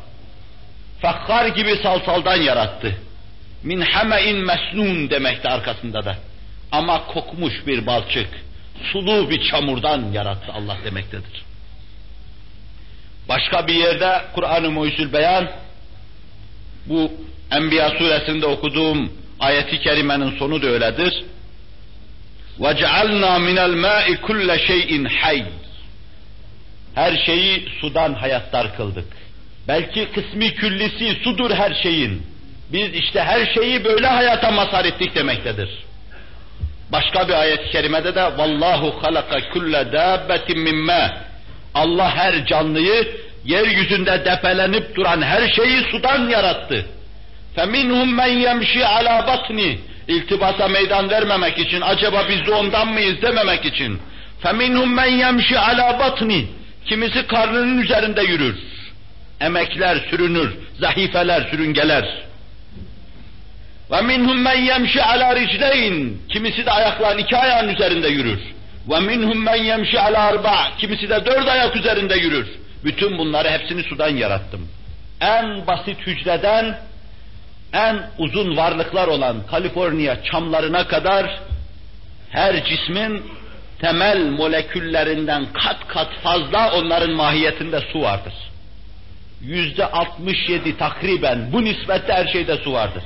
fekhar 1.03 1.47
gibi 1.47 1.76
salsaldan 1.83 2.37
yarattı. 2.37 2.97
Min 3.62 3.81
hame'in 3.81 4.37
mesnun 4.37 5.11
demekti 5.11 5.49
arkasında 5.49 6.05
da. 6.05 6.16
Ama 6.72 7.07
kokmuş 7.07 7.66
bir 7.66 7.87
balçık, 7.87 8.28
sulu 8.93 9.31
bir 9.31 9.51
çamurdan 9.51 10.12
yarattı 10.12 10.53
Allah 10.53 10.76
demektedir. 10.85 11.45
Başka 13.30 13.68
bir 13.68 13.74
yerde 13.74 14.22
Kur'an-ı 14.36 14.72
Muhyüzül 14.72 15.14
Beyan, 15.14 15.47
bu 16.86 17.12
Enbiya 17.51 17.89
suresinde 17.89 18.45
okuduğum 18.45 19.14
ayeti 19.39 19.80
kerimenin 19.80 20.38
sonu 20.38 20.62
da 20.62 20.68
öyledir. 20.68 21.24
وَجَعَلْنَا 22.60 23.34
مِنَ 23.47 23.58
الْمَاءِ 23.70 24.16
كُلَّ 24.28 24.49
شَيْءٍ 24.60 25.08
حَيٍّ 25.08 25.45
Her 26.95 27.18
şeyi 27.26 27.70
sudan 27.82 28.14
hayatlar 28.14 28.78
kıldık. 28.78 29.08
Belki 29.68 30.08
kısmi 30.12 30.53
küllisi 30.53 31.24
sudur 31.24 31.51
her 31.51 31.74
şeyin. 31.84 32.24
Biz 32.74 32.93
işte 32.93 33.24
her 33.24 33.53
şeyi 33.53 33.84
böyle 33.84 34.08
hayata 34.08 34.51
mazhar 34.51 34.86
ettik 34.86 35.16
demektedir. 35.16 35.70
Başka 36.91 37.28
bir 37.28 37.34
ayet-i 37.34 37.72
kerimede 37.72 38.16
de 38.16 38.24
vallahu 38.24 39.03
halaka 39.03 39.49
kulle 39.49 39.93
dabbetin 39.93 40.60
mimme 40.60 41.18
Allah 41.75 42.16
her 42.16 42.47
canlıyı 42.47 43.09
yeryüzünde 43.45 44.25
depelenip 44.25 44.97
duran 44.97 45.23
her 45.23 45.53
şeyi 45.53 45.81
sudan 45.91 46.29
yarattı. 46.29 46.87
Feminhum 47.57 48.14
men 48.14 48.27
yemşi 48.27 48.87
ala 48.87 49.27
batni 49.27 49.79
iltibasa 50.09 50.68
meydan 50.68 51.11
vermemek 51.11 51.59
için 51.59 51.81
acaba 51.81 52.25
biz 52.29 52.47
de 52.47 52.53
ondan 52.53 52.89
mıyız 52.89 53.23
dememek 53.23 53.64
için. 53.64 54.01
Feminhum 54.43 54.95
men 54.95 55.11
yemşi 55.11 55.59
ala 55.59 55.99
batni 55.99 56.47
kimisi 56.87 57.27
karnının 57.27 57.83
üzerinde 57.83 58.23
yürür. 58.23 58.59
Emekler 59.41 59.97
sürünür, 60.11 60.55
zahifeler, 60.79 61.49
sürüngeler. 61.51 62.31
Minhum 64.03 64.43
men 64.43 64.64
yemşi 64.64 65.03
ala 65.03 65.37
ricleyn. 65.37 66.16
Kimisi 66.29 66.66
de 66.66 66.71
ayakların 66.71 67.18
iki 67.18 67.37
ayağın 67.37 67.68
üzerinde 67.68 68.09
yürür. 68.09 68.41
Minhum 68.87 69.45
men 69.45 69.57
yemşi 69.57 70.01
ala 70.01 70.20
arba. 70.20 70.68
Kimisi 70.78 71.11
de 71.11 71.26
dört 71.26 71.49
ayak 71.49 71.76
üzerinde 71.76 72.14
yürür. 72.14 72.49
Bütün 72.85 73.18
bunları 73.18 73.51
hepsini 73.51 73.83
sudan 73.83 74.16
yarattım. 74.16 74.68
En 75.20 75.66
basit 75.66 76.07
hücreden 76.07 76.78
en 77.72 78.03
uzun 78.18 78.57
varlıklar 78.57 79.09
olan 79.09 79.47
Kaliforniya 79.47 80.24
çamlarına 80.24 80.87
kadar 80.87 81.41
her 82.31 82.64
cismin 82.64 83.22
temel 83.81 84.31
moleküllerinden 84.31 85.47
kat 85.53 85.89
kat 85.89 86.09
fazla 86.22 86.72
onların 86.72 87.11
mahiyetinde 87.11 87.81
su 87.93 88.01
vardır. 88.01 88.35
Yüzde 89.41 89.87
67 89.87 90.76
takriben 90.78 91.53
bu 91.53 91.64
nispette 91.64 92.12
her 92.12 92.26
şeyde 92.26 92.57
su 92.57 92.72
vardır. 92.72 93.03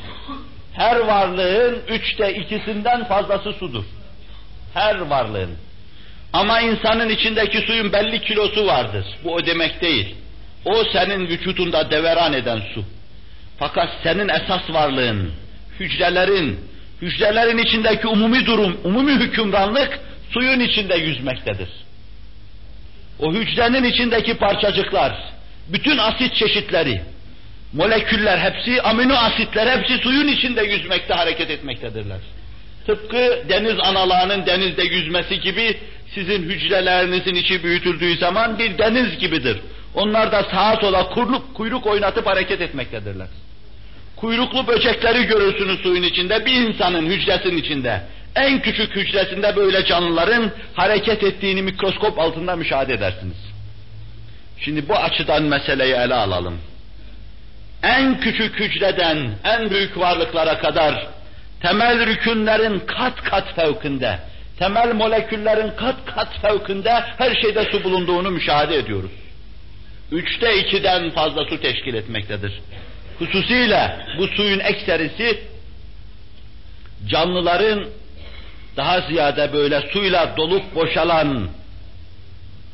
Her 0.73 0.97
varlığın 0.97 1.83
üçte 1.89 2.35
ikisinden 2.35 3.05
fazlası 3.05 3.53
sudur. 3.53 3.85
Her 4.75 5.01
varlığın. 5.01 5.51
Ama 6.35 6.61
insanın 6.61 7.09
içindeki 7.09 7.59
suyun 7.59 7.93
belli 7.93 8.21
kilosu 8.21 8.67
vardır. 8.67 9.07
Bu 9.25 9.35
o 9.35 9.47
demek 9.47 9.83
değil. 9.83 10.15
O 10.65 10.85
senin 10.85 11.29
vücudunda 11.29 11.91
deveran 11.91 12.33
eden 12.33 12.63
su. 12.75 12.85
Fakat 13.59 13.89
senin 14.03 14.29
esas 14.29 14.71
varlığın, 14.71 15.33
hücrelerin, 15.81 16.61
hücrelerin 17.03 17.59
içindeki 17.59 18.07
umumi 18.07 18.47
durum, 18.47 18.81
umumi 18.85 19.13
hükümranlık 19.13 20.01
suyun 20.31 20.61
içinde 20.61 20.95
yüzmektedir. 20.95 21.69
O 23.19 23.33
hücrenin 23.33 23.85
içindeki 23.85 24.35
parçacıklar, 24.35 25.13
bütün 25.69 25.99
asit 25.99 26.35
çeşitleri, 26.35 27.01
moleküller 27.73 28.39
hepsi, 28.39 28.83
amino 28.83 29.15
asitler 29.15 29.79
hepsi 29.79 29.99
suyun 29.99 30.29
içinde 30.29 30.63
yüzmekte, 30.63 31.15
hareket 31.15 31.51
etmektedirler. 31.51 32.21
Tıpkı 32.87 33.45
deniz 33.49 33.81
analağının 33.81 34.47
denizde 34.47 34.83
yüzmesi 34.83 35.41
gibi 35.41 35.77
sizin 36.15 36.43
hücrelerinizin 36.43 37.35
içi 37.35 37.65
büyütüldüğü 37.65 38.17
zaman 38.17 38.59
bir 38.59 38.79
deniz 38.79 39.19
gibidir. 39.19 39.61
Onlar 39.95 40.33
da 40.33 40.43
sağa 40.43 40.77
sola 40.77 41.09
kuyruk, 41.09 41.55
kuyruk 41.55 41.87
oynatıp 41.87 42.27
hareket 42.27 42.61
etmektedirler. 42.61 43.27
Kuyruklu 44.17 44.67
böcekleri 44.67 45.27
görürsünüz 45.27 45.81
suyun 45.81 46.03
içinde, 46.03 46.47
bir 46.47 46.53
insanın 46.53 47.07
hücresinin 47.07 47.57
içinde. 47.57 48.03
En 48.37 48.63
küçük 48.63 48.97
hücresinde 48.97 49.57
böyle 49.57 49.85
canlıların 49.85 50.51
hareket 50.75 51.23
ettiğini 51.23 51.63
mikroskop 51.63 52.19
altında 52.19 52.57
müşahede 52.57 52.95
edersiniz. 52.95 53.37
Şimdi 54.61 54.89
bu 54.89 54.97
açıdan 54.97 55.43
meseleyi 55.43 55.95
ele 55.95 56.15
alalım. 56.15 56.59
En 57.83 58.21
küçük 58.21 58.61
hücreden 58.61 59.31
en 59.45 59.71
büyük 59.71 59.99
varlıklara 59.99 60.59
kadar 60.59 61.07
temel 61.61 62.07
rükünlerin 62.07 62.79
kat 62.79 63.23
kat 63.23 63.55
fevkinde, 63.55 64.19
temel 64.59 64.95
moleküllerin 64.95 65.71
kat 65.77 65.97
kat 66.07 66.41
fevkinde 66.43 66.91
her 67.19 67.35
şeyde 67.35 67.65
su 67.65 67.85
bulunduğunu 67.85 68.31
müşahede 68.31 68.77
ediyoruz. 68.77 69.11
Üçte 70.13 70.59
ikiden 70.59 71.11
fazla 71.11 71.45
su 71.45 71.61
teşkil 71.61 71.95
etmektedir. 71.95 72.61
Hususiyle 73.19 73.97
bu 74.19 74.27
suyun 74.27 74.61
ekserisi 74.61 75.39
canlıların 77.07 77.87
daha 78.77 79.01
ziyade 79.01 79.53
böyle 79.53 79.81
suyla 79.81 80.37
dolup 80.37 80.75
boşalan 80.75 81.49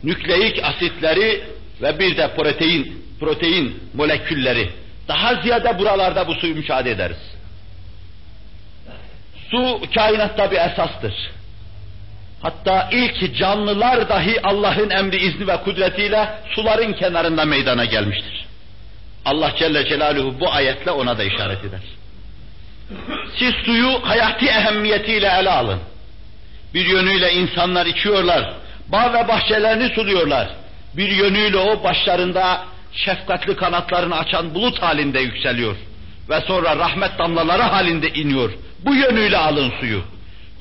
nükleik 0.04 0.64
asitleri 0.64 1.44
ve 1.82 1.98
bir 1.98 2.16
de 2.16 2.34
protein 2.34 3.04
protein 3.20 3.82
molekülleri 3.94 4.70
daha 5.08 5.34
ziyade 5.34 5.78
buralarda 5.78 6.28
bu 6.28 6.34
suyu 6.34 6.54
müşahede 6.54 6.90
ederiz. 6.90 7.36
Su 9.50 9.80
kainatta 9.94 10.50
bir 10.50 10.56
esastır. 10.56 11.14
Hatta 12.42 12.88
ilk 12.92 13.36
canlılar 13.36 14.08
dahi 14.08 14.42
Allah'ın 14.42 14.90
emri, 14.90 15.16
izni 15.16 15.46
ve 15.46 15.56
kudretiyle 15.56 16.28
suların 16.54 16.92
kenarında 16.92 17.44
meydana 17.44 17.84
gelmiştir. 17.84 18.46
Allah 19.24 19.52
Celle 19.58 19.88
Celaluhu 19.88 20.40
bu 20.40 20.52
ayetle 20.52 20.90
ona 20.90 21.18
da 21.18 21.24
işaret 21.24 21.64
eder. 21.64 21.80
Siz 23.38 23.54
suyu 23.54 24.00
hayati 24.02 24.46
ehemmiyetiyle 24.46 25.26
ele 25.40 25.50
alın. 25.50 25.80
Bir 26.74 26.86
yönüyle 26.86 27.32
insanlar 27.32 27.86
içiyorlar, 27.86 28.52
bağ 28.88 29.12
ve 29.12 29.28
bahçelerini 29.28 29.94
suluyorlar. 29.94 30.48
Bir 30.96 31.08
yönüyle 31.08 31.56
o 31.56 31.84
başlarında 31.84 32.64
şefkatli 32.92 33.56
kanatlarını 33.56 34.18
açan 34.18 34.54
bulut 34.54 34.82
halinde 34.82 35.20
yükseliyor. 35.20 35.76
Ve 36.28 36.40
sonra 36.40 36.76
rahmet 36.76 37.18
damlaları 37.18 37.62
halinde 37.62 38.08
iniyor. 38.08 38.50
Bu 38.84 38.94
yönüyle 38.94 39.36
alın 39.36 39.72
suyu. 39.80 40.02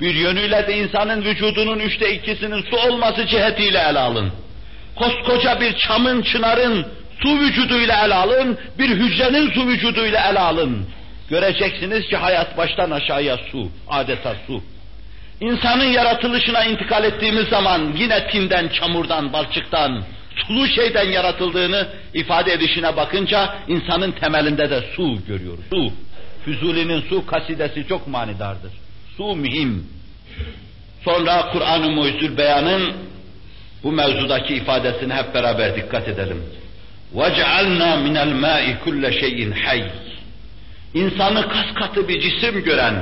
Bir 0.01 0.15
yönüyle 0.15 0.67
de 0.67 0.77
insanın 0.77 1.25
vücudunun 1.25 1.79
üçte 1.79 2.13
ikisinin 2.13 2.61
su 2.61 2.77
olması 2.77 3.27
cihetiyle 3.27 3.79
ele 3.79 3.99
alın. 3.99 4.31
Koskoca 4.95 5.61
bir 5.61 5.77
çamın, 5.77 6.21
çınarın 6.21 6.87
su 7.23 7.39
vücuduyla 7.39 8.05
ele 8.05 8.13
alın, 8.13 8.57
bir 8.79 8.89
hücrenin 8.89 9.51
su 9.51 9.67
vücuduyla 9.67 10.29
ele 10.29 10.39
alın. 10.39 10.85
Göreceksiniz 11.29 12.07
ki 12.07 12.17
hayat 12.17 12.57
baştan 12.57 12.91
aşağıya 12.91 13.37
su, 13.51 13.69
adeta 13.87 14.35
su. 14.47 14.63
İnsanın 15.41 15.85
yaratılışına 15.85 16.63
intikal 16.65 17.03
ettiğimiz 17.03 17.47
zaman 17.47 17.93
yine 17.97 18.27
tinden, 18.27 18.67
çamurdan, 18.67 19.33
balçıktan, 19.33 20.03
sulu 20.35 20.67
şeyden 20.67 21.09
yaratıldığını 21.09 21.87
ifade 22.13 22.53
edişine 22.53 22.97
bakınca 22.97 23.55
insanın 23.67 24.11
temelinde 24.11 24.69
de 24.69 24.81
su 24.95 25.25
görüyoruz. 25.27 25.63
Su. 25.69 25.91
Füzuli'nin 26.45 27.01
su 27.01 27.25
kasidesi 27.25 27.87
çok 27.87 28.07
manidardır. 28.07 28.71
Su 29.18 29.36
mühim. 29.36 29.86
Sonra 31.04 31.48
Kur'an-ı 31.52 31.90
Mucizül 31.90 32.36
Beyan'ın 32.36 32.92
bu 33.82 33.92
mevzudaki 33.92 34.54
ifadesine 34.54 35.14
hep 35.14 35.34
beraber 35.34 35.76
dikkat 35.76 36.08
edelim. 36.08 36.42
وَجَعَلْنَا 37.14 37.90
مِنَ 38.04 38.16
الْمَاءِ 38.18 38.64
كُلَّ 38.84 39.02
شَيْءٍ 39.20 39.52
حَيٍّ 39.52 39.84
İnsanı 40.94 41.48
kas 41.48 41.74
katı 41.74 42.08
bir 42.08 42.20
cisim 42.20 42.64
gören, 42.64 42.94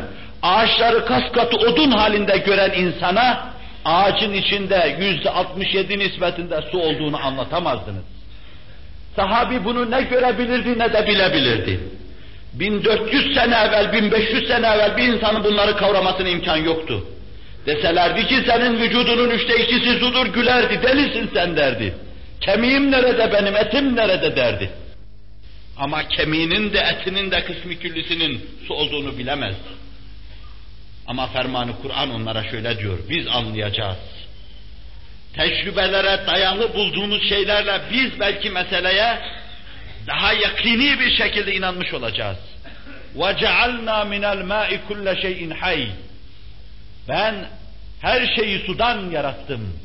ağaçları 0.43 1.05
kas 1.05 1.33
katı 1.33 1.57
odun 1.57 1.91
halinde 1.91 2.37
gören 2.37 2.73
insana, 2.73 3.53
ağacın 3.85 4.33
içinde 4.33 4.97
yüzde 5.01 5.31
67 5.31 5.99
nispetinde 5.99 6.63
su 6.71 6.79
olduğunu 6.79 7.27
anlatamazdınız. 7.27 8.05
Sahabi 9.17 9.65
bunu 9.65 9.91
ne 9.91 10.03
görebilirdi 10.03 10.79
ne 10.79 10.93
de 10.93 11.07
bilebilirdi. 11.07 11.81
1400 12.60 13.34
sene 13.34 13.56
evvel, 13.56 13.94
1500 13.94 14.48
sene 14.48 14.68
evvel 14.68 14.98
bir 14.98 15.04
insanın 15.04 15.44
bunları 15.44 15.78
kavramasına 15.78 16.30
imkan 16.30 16.58
yoktu. 16.58 17.08
Deselerdi 17.66 18.28
ki 18.28 18.44
senin 18.48 18.80
vücudunun 18.80 19.30
üçte 19.30 19.64
ikisi 19.64 20.00
sudur 20.00 20.26
gülerdi, 20.26 20.82
delisin 20.84 21.30
sen 21.34 21.58
derdi. 21.58 21.96
Kemiğim 22.42 22.92
nerede 22.92 23.34
benim, 23.34 23.56
etim 23.56 23.96
nerede 23.96 24.36
derdi. 24.36 24.70
Ama 25.78 26.08
kemiğinin 26.08 26.74
de 26.74 26.80
etinin 26.80 27.32
de 27.32 27.44
kısmı 27.44 27.76
küllüsünün 27.76 28.46
su 28.68 28.74
olduğunu 28.74 29.18
bilemezdi. 29.18 29.70
Ama 31.08 31.28
fermanı 31.28 31.72
Kur'an 31.82 32.12
onlara 32.12 32.44
şöyle 32.44 32.80
diyor, 32.80 33.00
biz 33.10 33.28
anlayacağız. 33.28 33.98
Tecrübelere 35.34 36.28
dayalı 36.28 36.74
bulduğumuz 36.74 37.30
şeylerle 37.30 37.82
biz 37.94 38.20
belki 38.20 38.50
meseleye 38.50 39.20
daha 40.07 40.33
yakini 40.33 41.01
bir 41.01 41.17
şekilde 41.17 41.55
inanmış 41.55 41.95
olacağız. 41.95 42.39
وَجَعَلْنَا 43.17 43.99
مِنَ 44.13 44.25
الْمَاءِ 44.25 44.79
كُلَّ 44.89 45.07
شَيْءٍ 45.23 45.53
حَيٍّ 45.55 45.89
Ben 47.09 47.35
her 48.01 48.37
şeyi 48.37 48.59
sudan 48.59 49.11
yarattım. 49.11 49.79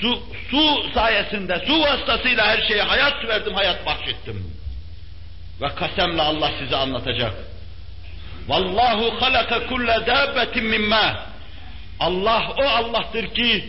Su, 0.00 0.22
su 0.50 0.90
sayesinde, 0.94 1.62
su 1.66 1.80
vasıtasıyla 1.80 2.46
her 2.46 2.68
şeye 2.68 2.82
hayat 2.82 3.28
verdim, 3.28 3.54
hayat 3.54 3.86
bahşettim. 3.86 4.54
Ve 5.60 5.68
kasemle 5.74 6.22
Allah 6.22 6.50
size 6.58 6.76
anlatacak. 6.76 7.34
Vallahu 8.48 9.22
halaka 9.22 9.66
kulle 9.66 10.06
dabbetin 10.06 10.64
mimma. 10.64 11.26
Allah 12.00 12.52
o 12.58 12.62
Allah'tır 12.62 13.34
ki 13.34 13.64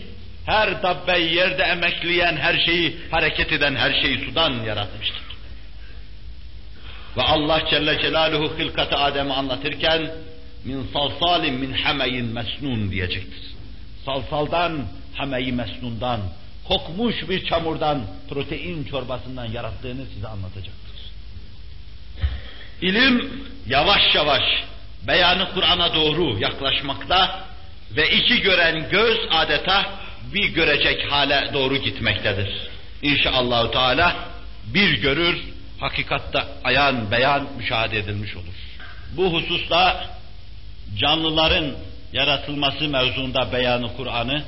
her 0.47 0.83
dabbeyi 0.83 1.33
yerde 1.33 1.63
emekleyen 1.63 2.37
her 2.37 2.65
şeyi, 2.65 2.97
hareket 3.11 3.51
eden 3.51 3.75
her 3.75 4.01
şeyi 4.01 4.25
sudan 4.25 4.63
yaratmıştır. 4.63 5.21
Ve 7.17 7.21
Allah 7.21 7.61
Celle 7.69 8.01
Celaluhu 8.01 8.59
hılkatı 8.59 8.97
Adem'i 8.97 9.33
anlatırken 9.33 10.11
min 10.65 10.87
salsalin 10.93 11.53
min 11.53 11.73
hameyin 11.73 12.25
mesnun 12.25 12.91
diyecektir. 12.91 13.43
Salsaldan, 14.05 14.85
hameyi 15.15 15.51
mesnundan, 15.51 16.19
kokmuş 16.67 17.15
bir 17.29 17.45
çamurdan, 17.45 18.01
protein 18.29 18.83
çorbasından 18.83 19.45
yarattığını 19.45 20.05
size 20.05 20.27
anlatacaktır. 20.27 20.97
İlim 22.81 23.43
yavaş 23.67 24.15
yavaş 24.15 24.43
beyanı 25.07 25.53
Kur'an'a 25.53 25.95
doğru 25.95 26.39
yaklaşmakta 26.39 27.43
ve 27.91 28.11
iki 28.11 28.41
gören 28.41 28.89
göz 28.89 29.17
adeta 29.31 30.06
bir 30.33 30.49
görecek 30.49 31.11
hale 31.11 31.49
doğru 31.53 31.77
gitmektedir. 31.77 32.49
İnşallah 33.01 33.71
Teala 33.71 34.15
bir 34.73 35.01
görür, 35.01 35.43
hakikatta 35.79 36.47
ayan 36.63 37.11
beyan 37.11 37.47
müşahede 37.57 37.97
edilmiş 37.97 38.35
olur. 38.35 38.57
Bu 39.17 39.33
hususta 39.33 40.05
canlıların 40.95 41.75
yaratılması 42.13 42.87
mevzunda 42.87 43.53
beyanı 43.53 43.97
Kur'an'ı, 43.97 44.43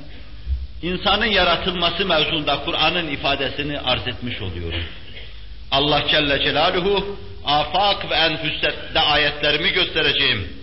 insanın 0.82 1.26
yaratılması 1.26 2.06
mevzunda 2.06 2.60
Kur'an'ın 2.66 3.08
ifadesini 3.08 3.80
arz 3.80 4.08
etmiş 4.08 4.42
oluyorum. 4.42 4.84
Allah 5.72 6.08
Celle 6.12 6.44
Celaluhu 6.44 7.18
afak 7.46 8.10
ve 8.10 8.16
enfüste 8.16 9.00
ayetlerimi 9.00 9.70
göstereceğim. 9.70 10.59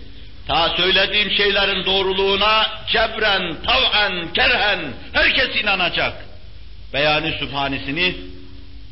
Ta 0.47 0.75
söylediğim 0.77 1.31
şeylerin 1.31 1.85
doğruluğuna 1.85 2.67
cebren, 2.87 3.55
tav'en, 3.63 4.33
kerhen 4.33 4.79
herkes 5.13 5.61
inanacak. 5.61 6.25
Beyanı 6.93 7.31
Sübhanisini 7.39 8.15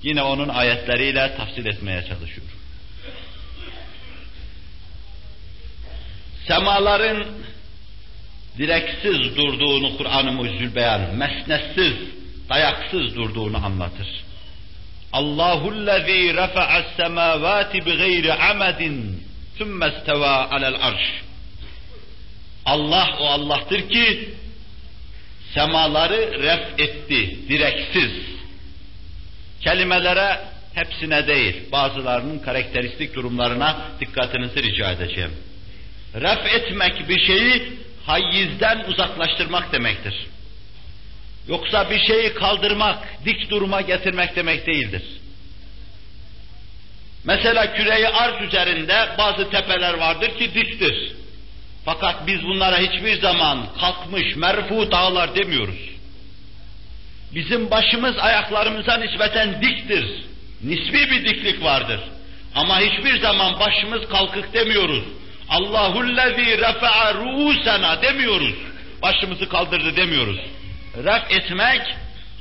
yine 0.03 0.21
onun 0.23 0.49
ayetleriyle 0.49 1.35
tafsil 1.37 1.65
etmeye 1.65 2.05
çalışıyor. 2.09 2.47
Semaların 6.47 7.25
direksiz 8.57 9.37
durduğunu 9.37 9.97
Kur'an-ı 9.97 10.31
Mucizül 10.31 10.75
Beyan, 10.75 11.01
mesnetsiz, 11.15 11.93
dayaksız 12.49 13.15
durduğunu 13.15 13.65
anlatır. 13.65 14.07
Allahu'llezî 15.13 16.33
refa'as 16.33 16.85
semâvâti 16.97 17.85
bighayri 17.85 18.33
amedin 18.33 19.23
thumme 19.57 19.93
istevâ 19.97 20.49
alel 20.51 20.75
arş. 20.81 21.25
Allah 22.65 23.17
o 23.19 23.25
Allah'tır 23.25 23.89
ki 23.89 24.29
semaları 25.53 26.43
ref 26.43 26.79
etti, 26.79 27.49
direksiz. 27.49 28.11
Kelimelere 29.61 30.39
hepsine 30.73 31.27
değil, 31.27 31.55
bazılarının 31.71 32.39
karakteristik 32.39 33.15
durumlarına 33.15 33.77
dikkatinizi 33.99 34.63
rica 34.63 34.91
edeceğim. 34.91 35.31
Ref 36.15 36.53
etmek 36.53 37.09
bir 37.09 37.19
şeyi 37.19 37.63
hayizden 38.05 38.85
uzaklaştırmak 38.87 39.71
demektir. 39.71 40.27
Yoksa 41.47 41.89
bir 41.89 42.05
şeyi 42.05 42.33
kaldırmak, 42.33 43.25
dik 43.25 43.49
duruma 43.49 43.81
getirmek 43.81 44.35
demek 44.35 44.67
değildir. 44.67 45.03
Mesela 47.23 47.73
küreyi 47.73 48.07
arz 48.07 48.47
üzerinde 48.47 49.09
bazı 49.17 49.49
tepeler 49.49 49.93
vardır 49.93 50.37
ki 50.37 50.53
diktir. 50.53 51.11
Fakat 51.85 52.27
biz 52.27 52.43
bunlara 52.43 52.77
hiçbir 52.77 53.21
zaman 53.21 53.67
kalkmış, 53.79 54.35
merfu 54.35 54.91
dağlar 54.91 55.35
demiyoruz. 55.35 55.95
Bizim 57.35 57.71
başımız 57.71 58.17
ayaklarımıza 58.17 58.97
nispeten 58.97 59.61
diktir. 59.61 60.05
Nisbi 60.63 61.11
bir 61.11 61.25
diklik 61.25 61.63
vardır. 61.63 61.99
Ama 62.55 62.79
hiçbir 62.79 63.21
zaman 63.21 63.59
başımız 63.59 64.09
kalkık 64.09 64.53
demiyoruz. 64.53 65.03
Allahullezî 65.49 66.57
refa'a 66.57 67.13
ru'usena 67.13 68.01
demiyoruz. 68.01 68.55
Başımızı 69.01 69.49
kaldırdı 69.49 69.95
demiyoruz. 69.95 70.39
Ref 70.97 71.31
etmek, 71.31 71.81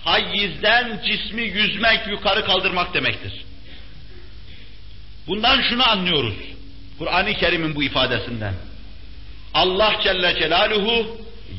hayizden 0.04 1.00
cismi 1.06 1.42
yüzmek, 1.42 2.06
yukarı 2.06 2.44
kaldırmak 2.44 2.94
demektir. 2.94 3.32
Bundan 5.26 5.62
şunu 5.62 5.90
anlıyoruz. 5.90 6.34
Kur'an-ı 6.98 7.34
Kerim'in 7.34 7.74
bu 7.74 7.82
ifadesinden. 7.82 8.54
Allah 9.54 9.94
Celle 10.02 10.38
Celaluhu 10.38 11.06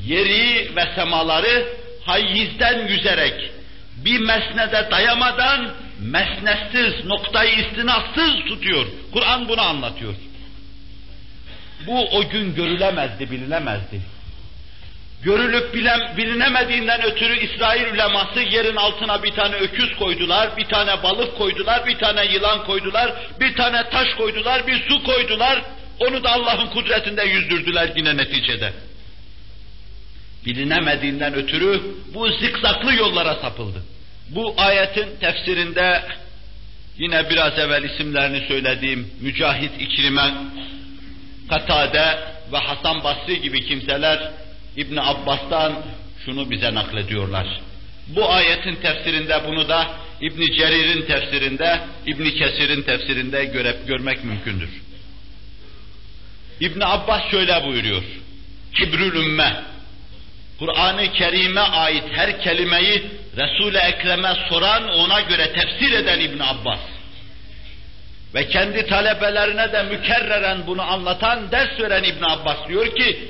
yeri 0.06 0.76
ve 0.76 0.96
semaları 0.96 1.68
hayizden 2.06 2.88
yüzerek 2.88 3.52
bir 3.98 4.20
mesnede 4.20 4.88
dayamadan 4.92 5.70
mesnetsiz, 6.00 7.06
noktayı 7.06 7.56
istinassız 7.56 8.46
tutuyor. 8.48 8.86
Kur'an 9.14 9.50
bunu 9.50 9.62
anlatıyor. 9.62 10.14
Bu 11.88 12.06
o 12.06 12.30
gün 12.30 12.56
görülemezdi, 12.56 13.32
bilinemezdi. 13.32 14.02
Görülüp 15.24 15.74
bilen, 15.74 16.18
bilinemediğinden 16.18 17.04
ötürü 17.04 17.40
İsrail 17.40 17.94
uleması 17.94 18.40
yerin 18.40 18.76
altına 18.76 19.24
bir 19.24 19.32
tane 19.32 19.56
öküz 19.56 19.96
koydular, 19.96 20.58
bir 20.58 20.66
tane 20.66 21.04
balık 21.04 21.38
koydular, 21.38 21.86
bir 21.86 21.98
tane 21.98 22.26
yılan 22.26 22.66
koydular, 22.66 23.14
bir 23.40 23.56
tane 23.56 23.90
taş 23.90 24.14
koydular, 24.14 24.68
bir 24.68 24.88
su 24.90 25.04
koydular. 25.04 25.62
Onu 26.00 26.24
da 26.24 26.32
Allah'ın 26.32 26.68
kudretinde 26.68 27.24
yüzdürdüler 27.24 27.92
yine 27.96 28.18
neticede. 28.18 28.74
Bilinemediğinden 30.46 31.34
ötürü 31.34 31.82
bu 32.14 32.30
zikzaklı 32.30 32.94
yollara 32.94 33.36
sapıldı. 33.36 33.84
Bu 34.30 34.54
ayetin 34.58 35.08
tefsirinde 35.20 36.04
yine 36.98 37.30
biraz 37.30 37.60
evvel 37.60 37.84
isimlerini 37.84 38.48
söylediğim 38.48 39.12
Mücahit 39.22 39.72
İkrime, 39.82 40.34
Katade 41.50 42.20
ve 42.52 42.58
Hasan 42.58 43.04
Basri 43.04 43.42
gibi 43.42 43.66
kimseler 43.66 44.32
İbn 44.78 44.98
Abbas'tan 44.98 45.74
şunu 46.26 46.52
bize 46.52 46.74
naklediyorlar. 46.74 47.48
Bu 48.08 48.32
ayetin 48.32 48.76
tefsirinde 48.76 49.42
bunu 49.48 49.70
da 49.70 49.88
İbn 50.22 50.42
Cerir'in 50.58 51.02
tefsirinde, 51.02 51.80
İbn 52.06 52.24
Kesir'in 52.24 52.82
tefsirinde 52.82 53.46
göre, 53.46 53.76
görmek 53.88 54.24
mümkündür. 54.24 54.70
İbn 56.60 56.82
Abbas 56.82 57.32
şöyle 57.32 57.64
buyuruyor. 57.64 58.04
Kibrül 58.74 59.16
ümme. 59.16 59.56
Kur'an-ı 60.60 61.14
Kerim'e 61.14 61.62
ait 61.62 62.04
her 62.12 62.42
kelimeyi 62.42 63.04
Resul-i 63.38 63.78
Ekrem'e 63.78 64.34
soran, 64.50 64.90
ona 64.90 65.22
göre 65.22 65.54
tefsir 65.54 65.92
eden 65.92 66.20
İbn 66.20 66.40
Abbas. 66.40 66.80
Ve 68.36 68.48
kendi 68.48 68.86
talebelerine 68.86 69.74
de 69.74 69.84
mükerreren 69.84 70.68
bunu 70.68 70.82
anlatan, 70.82 71.52
ders 71.52 71.80
veren 71.80 72.04
İbn 72.04 72.24
Abbas 72.24 72.58
diyor 72.68 72.96
ki, 72.96 73.30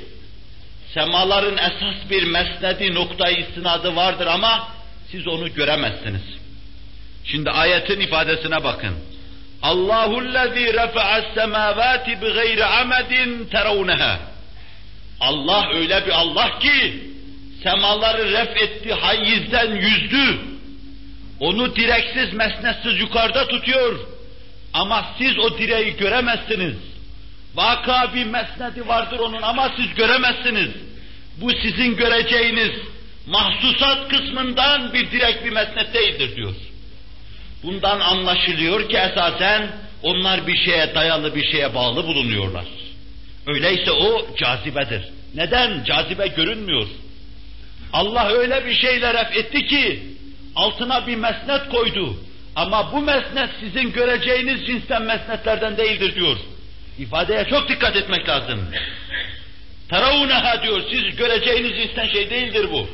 semaların 0.94 1.56
esas 1.56 2.10
bir 2.10 2.22
mesnedi 2.22 2.94
noktayı 2.94 3.36
istinadı 3.36 3.96
vardır 3.96 4.26
ama 4.26 4.68
siz 5.10 5.28
onu 5.28 5.54
göremezsiniz. 5.54 6.22
Şimdi 7.24 7.50
ayetin 7.50 8.00
ifadesine 8.00 8.64
bakın. 8.64 8.94
Allahu'llezî 9.62 10.72
refa'as 10.74 11.24
semâvâti 11.34 12.20
bi 12.22 12.32
gayri 12.32 12.64
amedin 12.64 13.44
teravneha. 13.44 14.18
Allah 15.20 15.68
öyle 15.74 16.06
bir 16.06 16.12
Allah 16.12 16.58
ki 16.58 17.00
semaları 17.62 18.32
ref 18.32 18.56
etti, 18.56 18.92
hayizden 18.92 19.76
yüzdü. 19.76 20.38
Onu 21.40 21.76
direksiz, 21.76 22.32
mesnetsiz 22.32 23.00
yukarıda 23.00 23.48
tutuyor. 23.48 24.00
Ama 24.72 25.06
siz 25.18 25.38
o 25.38 25.58
direği 25.58 25.96
göremezsiniz. 25.96 26.76
Vaka 27.54 28.14
bir 28.14 28.26
mesnedi 28.26 28.88
vardır 28.88 29.18
onun 29.18 29.42
ama 29.42 29.70
siz 29.76 29.94
göremezsiniz. 29.94 30.70
Bu 31.36 31.50
sizin 31.50 31.96
göreceğiniz 31.96 32.70
mahsusat 33.26 34.08
kısmından 34.08 34.92
bir 34.92 35.10
direk 35.10 35.44
bir 35.44 35.52
mesnet 35.52 35.94
değildir 35.94 36.36
diyor. 36.36 36.54
Bundan 37.66 38.00
anlaşılıyor 38.00 38.88
ki 38.88 38.96
esasen 38.96 39.68
onlar 40.02 40.46
bir 40.46 40.56
şeye 40.56 40.94
dayalı 40.94 41.34
bir 41.34 41.44
şeye 41.52 41.74
bağlı 41.74 42.06
bulunuyorlar. 42.06 42.64
Öyleyse 43.46 43.92
o 43.92 44.26
cazibedir. 44.36 45.02
Neden? 45.34 45.84
Cazibe 45.84 46.26
görünmüyor. 46.26 46.86
Allah 47.92 48.28
öyle 48.28 48.66
bir 48.66 48.74
şeyle 48.74 49.14
ref 49.14 49.36
etti 49.36 49.66
ki 49.66 50.02
altına 50.56 51.06
bir 51.06 51.16
mesnet 51.16 51.68
koydu. 51.70 52.16
Ama 52.56 52.92
bu 52.92 53.00
mesnet 53.02 53.50
sizin 53.60 53.92
göreceğiniz 53.92 54.66
cinsten 54.66 55.02
mesnetlerden 55.02 55.76
değildir 55.76 56.14
diyor. 56.14 56.36
İfadeye 56.98 57.44
çok 57.50 57.68
dikkat 57.68 57.96
etmek 57.96 58.28
lazım. 58.28 58.60
Teravneha 59.90 60.62
diyor, 60.62 60.82
siz 60.90 61.16
göreceğiniz 61.16 61.76
cinsten 61.76 62.06
şey 62.08 62.30
değildir 62.30 62.68
bu. 62.72 62.88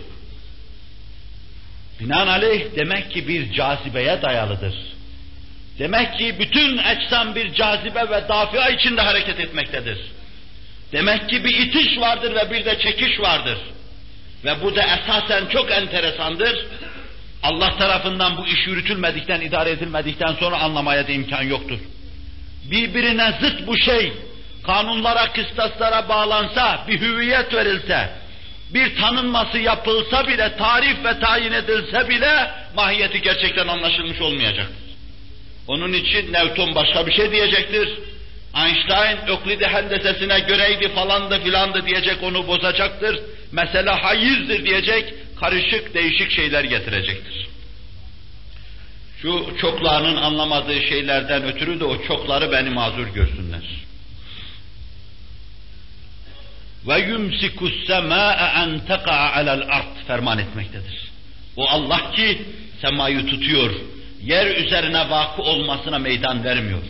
Binaenaleyh 2.03 2.77
demek 2.77 3.11
ki 3.11 3.29
bir 3.29 3.53
cazibeye 3.53 4.23
dayalıdır. 4.23 4.75
Demek 5.79 6.19
ki 6.19 6.37
bütün 6.39 6.79
eczam 6.79 7.35
bir 7.35 7.55
cazibe 7.55 8.11
ve 8.11 8.29
dafia 8.29 8.69
içinde 8.69 9.01
hareket 9.01 9.41
etmektedir. 9.41 9.99
Demek 10.93 11.29
ki 11.29 11.45
bir 11.45 11.59
itiş 11.59 12.01
vardır 12.01 12.35
ve 12.35 12.51
bir 12.51 12.65
de 12.65 12.79
çekiş 12.79 13.21
vardır. 13.21 13.59
Ve 14.45 14.63
bu 14.63 14.77
da 14.77 14.83
esasen 14.83 15.47
çok 15.47 15.71
enteresandır. 15.71 16.67
Allah 17.43 17.77
tarafından 17.77 18.37
bu 18.37 18.47
iş 18.47 18.67
yürütülmedikten, 18.67 19.41
idare 19.41 19.71
edilmedikten 19.71 20.35
sonra 20.41 20.59
anlamaya 20.59 21.09
da 21.09 21.13
imkan 21.13 21.43
yoktur. 21.43 21.79
Birbirine 22.71 23.33
zıt 23.41 23.67
bu 23.67 23.79
şey, 23.79 24.13
kanunlara, 24.67 25.33
kıstaslara 25.33 26.09
bağlansa, 26.09 26.85
bir 26.89 27.01
hüviyet 27.01 27.55
verilse, 27.55 28.11
bir 28.75 28.97
tanınması 28.97 29.59
yapılsa 29.59 30.27
bile, 30.27 30.57
tarif 30.57 31.05
ve 31.05 31.19
tayin 31.19 31.53
edilse 31.53 32.09
bile, 32.09 32.51
mahiyeti 32.77 33.23
gerçekten 33.23 33.69
anlaşılmış 33.69 34.21
olmayacaktır. 34.21 34.83
Onun 35.69 35.93
için 35.93 36.33
Newton 36.33 36.75
başka 36.75 37.07
bir 37.07 37.13
şey 37.13 37.33
diyecektir. 37.33 37.99
Einstein 38.57 39.19
Öklide 39.27 39.69
hendesesine 39.69 40.41
göreydi 40.41 40.89
falandı 40.89 41.41
filandı 41.41 41.87
diyecek 41.87 42.23
onu 42.23 42.47
bozacaktır. 42.47 43.21
Mesela 43.53 44.05
hayizdir 44.05 44.65
diyecek, 44.65 45.15
karışık 45.41 45.95
değişik 45.95 46.31
şeyler 46.31 46.65
getirecektir. 46.65 47.47
Şu 49.23 49.47
çoklarının 49.61 50.17
anlamadığı 50.17 50.83
şeylerden 50.83 51.45
ötürü 51.45 51.81
de 51.81 51.85
o 51.85 52.03
çokları 52.03 52.53
beni 52.53 52.71
mazur 52.71 53.07
görsünler. 53.07 53.82
Ve 56.89 56.99
yumsikus 56.99 57.87
semâe 57.87 58.35
en 58.63 58.81
teka'a 58.81 59.33
alel 59.33 59.63
ard 59.77 59.97
ferman 60.07 60.39
etmektedir. 60.39 61.13
O 61.57 61.69
Allah 61.69 62.11
ki 62.13 62.43
semayı 62.81 63.27
tutuyor, 63.27 63.71
yer 64.23 64.47
üzerine 64.57 65.11
vakı 65.11 65.43
olmasına 65.43 65.99
meydan 65.99 66.45
vermiyor. 66.45 66.83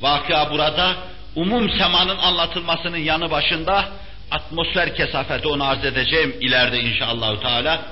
Vakıa 0.00 0.50
burada 0.50 0.96
umum 1.36 1.70
semanın 1.70 2.18
anlatılmasının 2.18 2.96
yanı 2.96 3.30
başında 3.30 3.88
atmosfer 4.30 4.96
kesafeti 4.96 5.48
onu 5.48 5.64
arz 5.64 5.84
edeceğim 5.84 6.34
ileride 6.40 6.80
inşallah 6.80 7.40
Teala. 7.40 7.82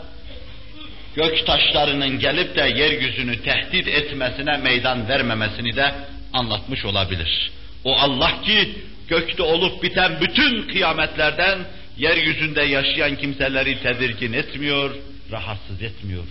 Gök 1.14 1.47
taşlarının 1.47 2.18
gelip 2.18 2.57
de 2.57 2.62
yeryüzünü 2.62 3.42
tehdit 3.42 3.88
etmesine 3.88 4.57
meydan 4.57 5.09
vermemesini 5.09 5.76
de 5.76 5.94
anlatmış 6.32 6.84
olabilir. 6.84 7.51
O 7.84 7.97
Allah 7.97 8.42
ki 8.42 8.74
gökte 9.09 9.42
olup 9.42 9.82
biten 9.82 10.20
bütün 10.20 10.68
kıyametlerden 10.68 11.59
yeryüzünde 11.96 12.62
yaşayan 12.62 13.16
kimseleri 13.16 13.82
tedirgin 13.82 14.32
etmiyor, 14.32 14.94
rahatsız 15.32 15.82
etmiyor. 15.82 16.24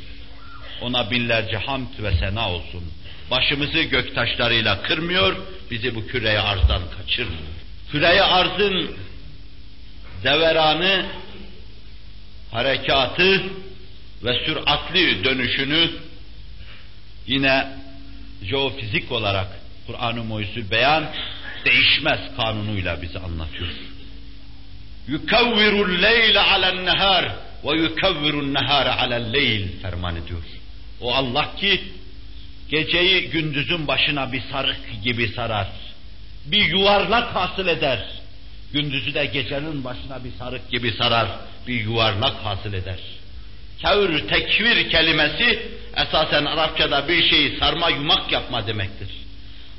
Ona 0.82 1.12
binlerce 1.12 1.58
hamd 1.58 2.04
ve 2.04 2.12
sena 2.12 2.52
olsun. 2.52 2.84
Başımızı 3.32 3.82
gök 3.82 4.16
taşlarıyla 4.16 4.82
kırmıyor, 4.82 5.36
bizi 5.72 5.96
bu 5.96 6.08
küreye 6.08 6.40
arzdan 6.40 6.82
kaçırmıyor. 6.98 7.56
Küreye 7.92 8.24
arzın 8.24 8.96
deveranı, 10.24 11.06
harekatı 12.52 13.44
ve 14.24 14.46
süratli 14.46 15.24
dönüşünü 15.24 15.90
yine 17.28 17.68
jeofizik 18.44 19.12
olarak 19.12 19.48
Kur'an-ı 19.88 20.24
Muhyüzü 20.24 20.72
beyan 20.72 21.12
değişmez 21.65 22.21
kanunuyla 22.37 23.03
bize 23.03 23.19
anlatıyor. 23.19 23.71
يُكَوِّرُ 25.09 25.75
اللَّيْلَ 25.87 26.37
عَلَى 26.37 26.69
النَّهَارِ 26.75 27.31
ve 27.65 27.77
yukevvirun 27.77 28.55
nehare 28.55 28.91
alel 28.91 29.33
leyl 29.33 29.69
ferman 29.83 30.17
ediyor. 30.17 30.43
O 31.01 31.15
Allah 31.15 31.57
ki 31.57 31.81
geceyi 32.69 33.31
gündüzün 33.31 33.89
başına 33.89 34.33
bir 34.33 34.43
sarık 34.53 35.03
gibi 35.05 35.29
sarar. 35.29 35.69
Bir 36.47 36.65
yuvarlak 36.65 37.35
hasıl 37.35 37.67
eder. 37.67 38.07
Gündüzü 38.73 39.15
de 39.15 39.27
gecenin 39.27 39.85
başına 39.85 40.25
bir 40.25 40.31
sarık 40.39 40.71
gibi 40.71 40.93
sarar. 40.93 41.29
Bir 41.67 41.81
yuvarlak 41.81 42.37
hasıl 42.45 42.73
eder. 42.73 42.99
Kevr, 43.79 44.29
tekvir 44.29 44.91
kelimesi 44.91 45.63
esasen 45.97 46.45
Arapçada 46.45 47.09
bir 47.09 47.31
şeyi 47.31 47.59
sarma 47.59 47.91
yumak 47.91 48.33
yapma 48.33 48.67
demektir. 48.67 49.09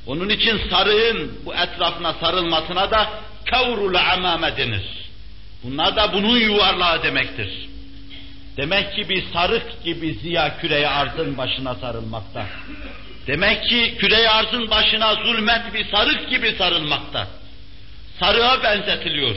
Onun 0.07 0.29
için 0.29 0.61
sarığın 0.71 1.41
bu 1.45 1.55
etrafına 1.55 2.13
sarılmasına 2.13 2.91
da 2.91 3.11
kavrul 3.45 3.95
amame 3.95 4.57
denir. 4.57 4.83
Bunlar 5.63 5.97
da 5.97 6.13
bunun 6.13 6.37
yuvarlağı 6.37 7.03
demektir. 7.03 7.69
Demek 8.57 8.95
ki 8.95 9.09
bir 9.09 9.25
sarık 9.33 9.85
gibi 9.85 10.15
ziya 10.15 10.59
küreye 10.59 10.89
arzın 10.89 11.39
başına 11.39 11.75
sarılmakta. 11.75 12.47
Demek 13.27 13.65
ki 13.65 13.95
küreye 13.99 14.31
arzın 14.31 14.71
başına 14.71 15.15
zulmet 15.15 15.75
bir 15.75 15.91
sarık 15.91 16.31
gibi 16.31 16.55
sarılmakta. 16.59 17.29
Sarığa 18.21 18.63
benzetiliyor. 18.63 19.37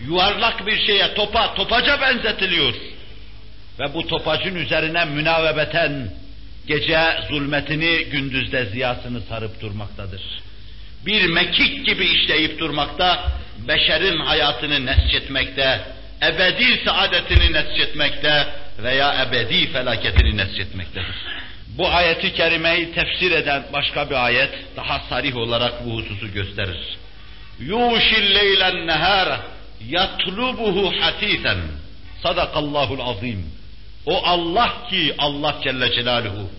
Yuvarlak 0.00 0.66
bir 0.66 0.86
şeye, 0.86 1.14
topa, 1.14 1.54
topaca 1.54 2.00
benzetiliyor. 2.00 2.74
Ve 3.80 3.94
bu 3.94 4.06
topacın 4.06 4.54
üzerine 4.54 5.04
münavebeten 5.04 6.10
gece 6.66 7.00
zulmetini, 7.30 8.04
gündüzde 8.04 8.66
ziyasını 8.66 9.20
sarıp 9.20 9.60
durmaktadır. 9.60 10.22
Bir 11.06 11.26
mekik 11.26 11.86
gibi 11.86 12.04
işleyip 12.04 12.58
durmakta, 12.58 13.32
beşerin 13.68 14.18
hayatını 14.18 14.86
nesçetmekte, 14.86 15.80
ebedi 16.22 16.80
saadetini 16.84 17.52
nesçetmekte 17.52 18.46
veya 18.82 19.26
ebedi 19.26 19.72
felaketini 19.72 20.36
nesçetmektedir. 20.36 21.14
Bu 21.78 21.88
ayeti 21.88 22.34
kerimeyi 22.34 22.92
tefsir 22.92 23.30
eden 23.30 23.62
başka 23.72 24.10
bir 24.10 24.24
ayet 24.24 24.50
daha 24.76 25.00
sarih 25.08 25.36
olarak 25.36 25.86
bu 25.86 25.90
hususu 25.90 26.32
gösterir. 26.32 26.98
Yuşil 27.60 28.34
leylen 28.34 28.86
nehara 28.86 29.40
yatlubuhu 29.88 30.92
hatisen. 31.00 31.58
Sadakallahul 32.22 33.00
azim. 33.00 33.59
O 34.06 34.26
Allah 34.26 34.88
ki 34.90 35.14
Allah 35.18 35.60
Celle 35.64 35.92
Celaluhu 35.92 36.50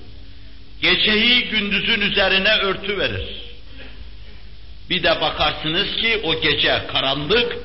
geceyi 0.81 1.49
gündüzün 1.49 2.01
üzerine 2.01 2.49
örtü 2.49 2.97
verir. 2.97 3.27
Bir 4.89 5.03
de 5.03 5.21
bakarsınız 5.21 5.95
ki 5.95 6.19
o 6.23 6.41
gece 6.41 6.87
karanlık 6.91 7.57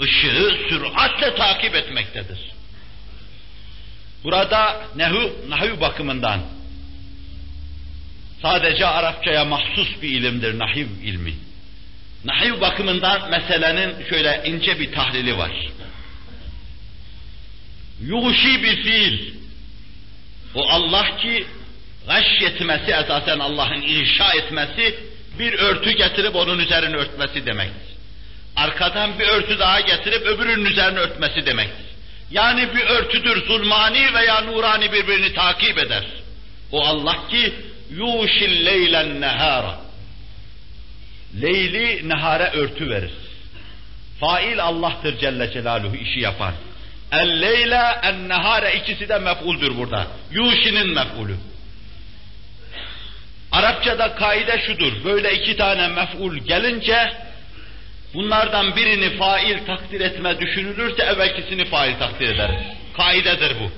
ışığı 0.00 0.58
süratle 0.68 1.34
takip 1.34 1.74
etmektedir. 1.74 2.38
Burada 4.24 4.82
nehu, 4.96 5.32
nahiv 5.48 5.80
bakımından 5.80 6.40
sadece 8.42 8.86
Arapçaya 8.86 9.44
mahsus 9.44 10.02
bir 10.02 10.08
ilimdir 10.08 10.58
nahiv 10.58 10.86
ilmi. 11.04 11.34
Nahiv 12.24 12.60
bakımından 12.60 13.30
meselenin 13.30 14.08
şöyle 14.10 14.42
ince 14.46 14.80
bir 14.80 14.92
tahlili 14.92 15.38
var. 15.38 15.52
Yuhşi 18.00 18.62
bir 18.62 18.82
fiil. 18.82 19.34
O 20.54 20.68
Allah 20.68 21.16
ki 21.16 21.46
gaş 22.06 22.40
yetmesi 22.40 22.92
esasen 22.92 23.38
Allah'ın 23.38 23.82
inşa 23.82 24.32
etmesi 24.32 24.94
bir 25.38 25.52
örtü 25.52 25.90
getirip 25.90 26.36
onun 26.36 26.58
üzerine 26.58 26.96
örtmesi 26.96 27.46
demektir. 27.46 27.96
Arkadan 28.56 29.18
bir 29.18 29.28
örtü 29.28 29.58
daha 29.58 29.80
getirip 29.80 30.22
öbürünün 30.22 30.64
üzerine 30.64 30.98
örtmesi 30.98 31.46
demektir. 31.46 31.86
Yani 32.30 32.68
bir 32.74 32.84
örtüdür 32.84 33.46
zulmani 33.46 34.14
veya 34.14 34.40
nurani 34.40 34.92
birbirini 34.92 35.34
takip 35.34 35.78
eder. 35.78 36.04
O 36.72 36.84
Allah 36.84 37.28
ki 37.28 37.52
yuşil 37.90 38.66
leylen 38.66 39.20
nehara. 39.20 39.80
Leyli 41.42 42.08
nehare 42.08 42.50
örtü 42.50 42.90
verir. 42.90 43.12
Fail 44.20 44.62
Allah'tır 44.62 45.18
Celle 45.18 45.52
Celaluhu 45.52 45.96
işi 45.96 46.20
yapan. 46.20 46.54
El 47.12 47.40
leyle 47.42 47.82
en 48.02 48.28
nehare 48.28 48.76
ikisi 48.76 49.08
de 49.08 49.18
mef'uldür 49.18 49.76
burada. 49.76 50.06
Yuşinin 50.30 50.88
mef'ulü. 50.94 51.36
Arapçada 53.52 54.14
kaide 54.14 54.62
şudur. 54.66 55.04
Böyle 55.04 55.34
iki 55.34 55.56
tane 55.56 55.88
mef'ul 55.88 56.36
gelince 56.36 57.12
bunlardan 58.14 58.76
birini 58.76 59.16
fail 59.16 59.66
takdir 59.66 60.00
etme 60.00 60.40
düşünülürse 60.40 61.02
evvelkisini 61.02 61.64
fail 61.64 61.98
takdir 61.98 62.34
eder. 62.34 62.50
Kaidedir 62.96 63.52
bu. 63.60 63.70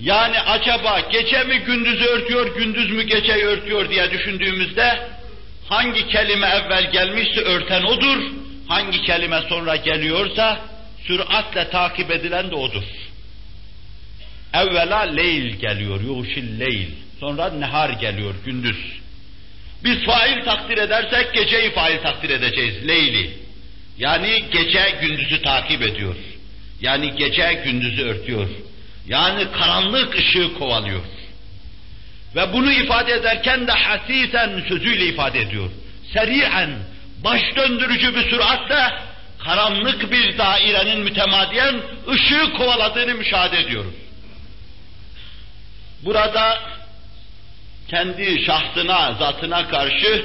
Yani 0.00 0.40
acaba 0.40 1.00
gece 1.00 1.44
mi 1.44 1.58
gündüzü 1.58 2.04
örtüyor, 2.04 2.56
gündüz 2.56 2.90
mü 2.90 3.02
geceyi 3.02 3.44
örtüyor 3.44 3.90
diye 3.90 4.10
düşündüğümüzde 4.10 5.08
hangi 5.68 6.08
kelime 6.08 6.46
evvel 6.46 6.90
gelmişse 6.90 7.40
örten 7.40 7.82
odur, 7.82 8.22
hangi 8.68 9.02
kelime 9.02 9.40
sonra 9.48 9.76
geliyorsa 9.76 10.60
süratle 11.06 11.70
takip 11.70 12.10
edilen 12.10 12.50
de 12.50 12.54
odur. 12.54 12.84
Evvela 14.54 15.00
leyl 15.00 15.54
geliyor, 15.54 16.00
yuşil 16.00 16.60
leyl. 16.60 16.88
Sonra 17.20 17.50
nehar 17.50 17.90
geliyor, 17.90 18.34
gündüz. 18.44 18.76
Biz 19.84 20.04
fail 20.04 20.44
takdir 20.44 20.78
edersek 20.78 21.34
geceyi 21.34 21.70
fail 21.70 22.02
takdir 22.02 22.30
edeceğiz, 22.30 22.88
leyli. 22.88 23.30
Yani 23.98 24.44
gece 24.52 24.98
gündüzü 25.00 25.42
takip 25.42 25.82
ediyor. 25.82 26.16
Yani 26.80 27.16
gece 27.16 27.62
gündüzü 27.64 28.02
örtüyor. 28.02 28.48
Yani 29.08 29.46
karanlık 29.58 30.14
ışığı 30.18 30.54
kovalıyor. 30.54 31.02
Ve 32.36 32.52
bunu 32.52 32.72
ifade 32.72 33.12
ederken 33.12 33.66
de 33.66 33.72
hasisen 33.72 34.62
sözüyle 34.68 35.06
ifade 35.06 35.40
ediyor. 35.40 35.70
Seriyen, 36.12 36.70
baş 37.24 37.42
döndürücü 37.56 38.14
bir 38.14 38.30
süratle 38.30 38.92
karanlık 39.44 40.12
bir 40.12 40.38
dairenin 40.38 41.00
mütemadiyen 41.00 41.74
ışığı 42.08 42.52
kovaladığını 42.52 43.14
müşahede 43.14 43.60
ediyoruz. 43.60 43.94
Burada 46.04 46.58
kendi 47.88 48.44
şahsına, 48.44 49.12
zatına 49.12 49.68
karşı 49.68 50.24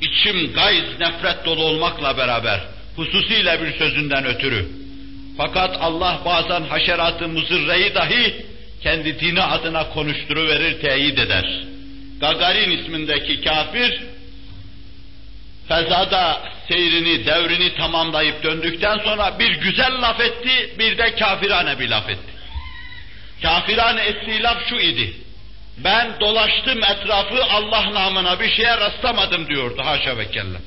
içim 0.00 0.52
gayz 0.52 1.00
nefret 1.00 1.44
dolu 1.44 1.64
olmakla 1.64 2.16
beraber 2.16 2.60
hususiyle 2.96 3.62
bir 3.62 3.78
sözünden 3.78 4.26
ötürü. 4.26 4.68
Fakat 5.36 5.76
Allah 5.80 6.20
bazen 6.24 6.62
haşeratı 6.62 7.28
muzırreyi 7.28 7.94
dahi 7.94 8.46
kendi 8.82 9.20
dini 9.20 9.42
adına 9.42 9.88
konuşturuverir, 9.88 10.80
teyit 10.80 11.18
eder. 11.18 11.62
Gagarin 12.20 12.70
ismindeki 12.70 13.40
kafir, 13.40 14.02
fezada 15.68 16.51
seyrini, 16.68 17.26
devrini 17.26 17.74
tamamlayıp 17.74 18.42
döndükten 18.42 18.98
sonra 18.98 19.38
bir 19.38 19.50
güzel 19.50 20.02
laf 20.02 20.20
etti, 20.20 20.74
bir 20.78 20.98
de 20.98 21.14
kafirane 21.14 21.78
bir 21.78 21.88
laf 21.88 22.08
etti. 22.08 22.32
Kafirane 23.42 24.02
ettiği 24.02 24.42
laf 24.42 24.68
şu 24.68 24.74
idi. 24.74 25.12
Ben 25.78 26.20
dolaştım 26.20 26.84
etrafı 26.84 27.44
Allah 27.44 27.94
namına 27.94 28.40
bir 28.40 28.52
şeye 28.52 28.76
rastlamadım 28.76 29.48
diyordu 29.48 29.82
haşa 29.84 30.18
ve 30.18 30.30
kella. 30.30 30.58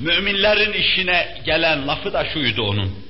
Müminlerin 0.00 0.72
işine 0.72 1.42
gelen 1.44 1.88
lafı 1.88 2.12
da 2.12 2.24
şuydu 2.32 2.62
onun. 2.62 3.06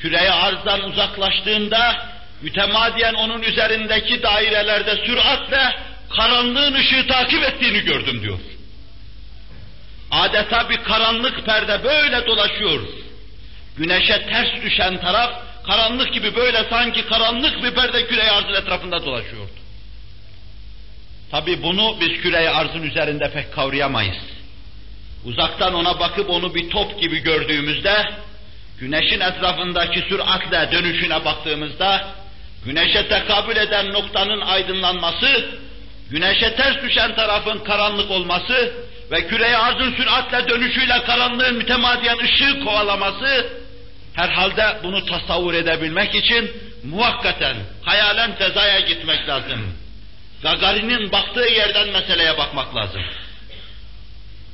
Küreye 0.00 0.30
arzdan 0.30 0.80
uzaklaştığında 0.80 2.08
mütemadiyen 2.42 3.14
onun 3.14 3.42
üzerindeki 3.42 4.22
dairelerde 4.22 4.96
süratle 5.06 5.76
karanlığın 6.16 6.74
ışığı 6.74 7.06
takip 7.06 7.42
ettiğini 7.42 7.80
gördüm 7.80 8.22
diyor. 8.22 8.38
Adeta 10.10 10.70
bir 10.70 10.76
karanlık 10.76 11.46
perde 11.46 11.84
böyle 11.84 12.26
dolaşıyor. 12.26 12.80
Güneşe 13.76 14.26
ters 14.26 14.62
düşen 14.64 15.00
taraf 15.00 15.42
karanlık 15.66 16.14
gibi 16.14 16.36
böyle 16.36 16.64
sanki 16.70 17.06
karanlık 17.06 17.64
bir 17.64 17.70
perde 17.70 18.06
küreye 18.06 18.30
arzın 18.30 18.54
etrafında 18.54 19.04
dolaşıyordu. 19.04 19.50
Tabi 21.30 21.62
bunu 21.62 21.96
biz 22.00 22.20
küreye 22.20 22.50
arzın 22.50 22.82
üzerinde 22.82 23.30
pek 23.30 23.52
kavrayamayız. 23.52 24.16
Uzaktan 25.24 25.74
ona 25.74 26.00
bakıp 26.00 26.30
onu 26.30 26.54
bir 26.54 26.70
top 26.70 27.00
gibi 27.00 27.18
gördüğümüzde, 27.18 28.10
güneşin 28.80 29.20
etrafındaki 29.20 30.00
süratle 30.00 30.72
dönüşüne 30.72 31.24
baktığımızda, 31.24 32.08
güneşe 32.64 33.08
tekabül 33.08 33.56
eden 33.56 33.92
noktanın 33.92 34.40
aydınlanması, 34.40 35.48
güneşe 36.10 36.56
ters 36.56 36.82
düşen 36.82 37.14
tarafın 37.14 37.58
karanlık 37.58 38.10
olması 38.10 38.72
ve 39.10 39.26
küreye 39.26 39.56
arzın 39.56 39.94
süratle 39.94 40.48
dönüşüyle 40.48 41.02
karanlığın 41.02 41.54
mütemadiyen 41.56 42.18
ışığı 42.18 42.64
kovalaması, 42.64 43.46
herhalde 44.14 44.78
bunu 44.82 45.06
tasavvur 45.06 45.54
edebilmek 45.54 46.14
için 46.14 46.52
muhakkaten, 46.84 47.56
hayalen 47.82 48.36
tezaya 48.36 48.80
gitmek 48.80 49.28
lazım. 49.28 49.60
Gagarin'in 50.42 51.12
baktığı 51.12 51.52
yerden 51.52 51.88
meseleye 51.88 52.38
bakmak 52.38 52.76
lazım. 52.76 53.02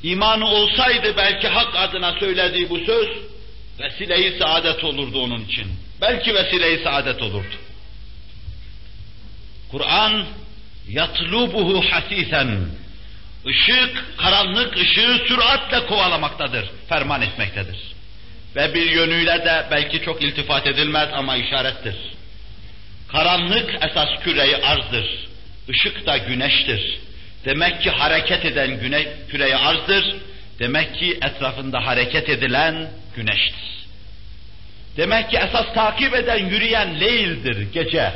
İmanı 0.02 0.46
olsaydı 0.46 1.16
belki 1.16 1.48
hak 1.48 1.76
adına 1.76 2.12
söylediği 2.12 2.70
bu 2.70 2.78
söz, 2.78 3.08
Vesile-i 3.80 4.38
saadet 4.38 4.84
olurdu 4.84 5.22
onun 5.22 5.44
için. 5.44 5.66
Belki 6.00 6.34
vesile-i 6.34 6.84
saadet 6.84 7.22
olurdu. 7.22 7.54
Kur'an 9.70 10.26
yatlubuhu 10.88 11.84
hasisen. 11.90 12.68
Işık, 13.46 14.04
karanlık 14.16 14.76
ışığı 14.76 15.20
süratle 15.28 15.86
kovalamaktadır, 15.86 16.70
ferman 16.88 17.22
etmektedir. 17.22 17.76
Ve 18.56 18.74
bir 18.74 18.90
yönüyle 18.90 19.44
de 19.44 19.66
belki 19.70 20.02
çok 20.02 20.22
iltifat 20.22 20.66
edilmez 20.66 21.08
ama 21.12 21.36
işarettir. 21.36 21.96
Karanlık 23.08 23.74
esas 23.90 24.08
küreyi 24.24 24.56
arzdır. 24.56 25.28
Işık 25.68 26.06
da 26.06 26.16
güneştir. 26.16 26.98
Demek 27.44 27.82
ki 27.82 27.90
hareket 27.90 28.44
eden 28.44 28.80
güne, 28.80 29.06
küreyi 29.30 29.56
arzdır. 29.56 30.16
Demek 30.58 30.94
ki 30.94 31.18
etrafında 31.22 31.86
hareket 31.86 32.28
edilen 32.28 32.90
güneştir. 33.16 33.70
Demek 34.96 35.30
ki 35.30 35.36
esas 35.36 35.74
takip 35.74 36.14
eden, 36.14 36.46
yürüyen 36.46 37.00
leyldir, 37.00 37.72
gece. 37.72 38.12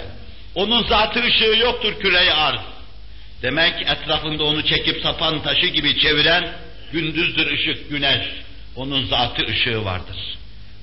Onun 0.55 0.83
zatı 0.83 1.21
ışığı 1.25 1.57
yoktur 1.61 2.01
küreyi 2.01 2.33
arz. 2.33 2.61
Demek 3.45 3.83
etrafında 3.83 4.45
onu 4.45 4.67
çekip 4.67 5.03
sapan 5.03 5.43
taşı 5.43 5.67
gibi 5.67 5.99
çeviren 5.99 6.53
gündüzdür 6.93 7.53
ışık, 7.53 7.91
güneş. 7.91 8.27
Onun 8.77 9.07
zatı 9.07 9.47
ışığı 9.47 9.85
vardır. 9.85 10.17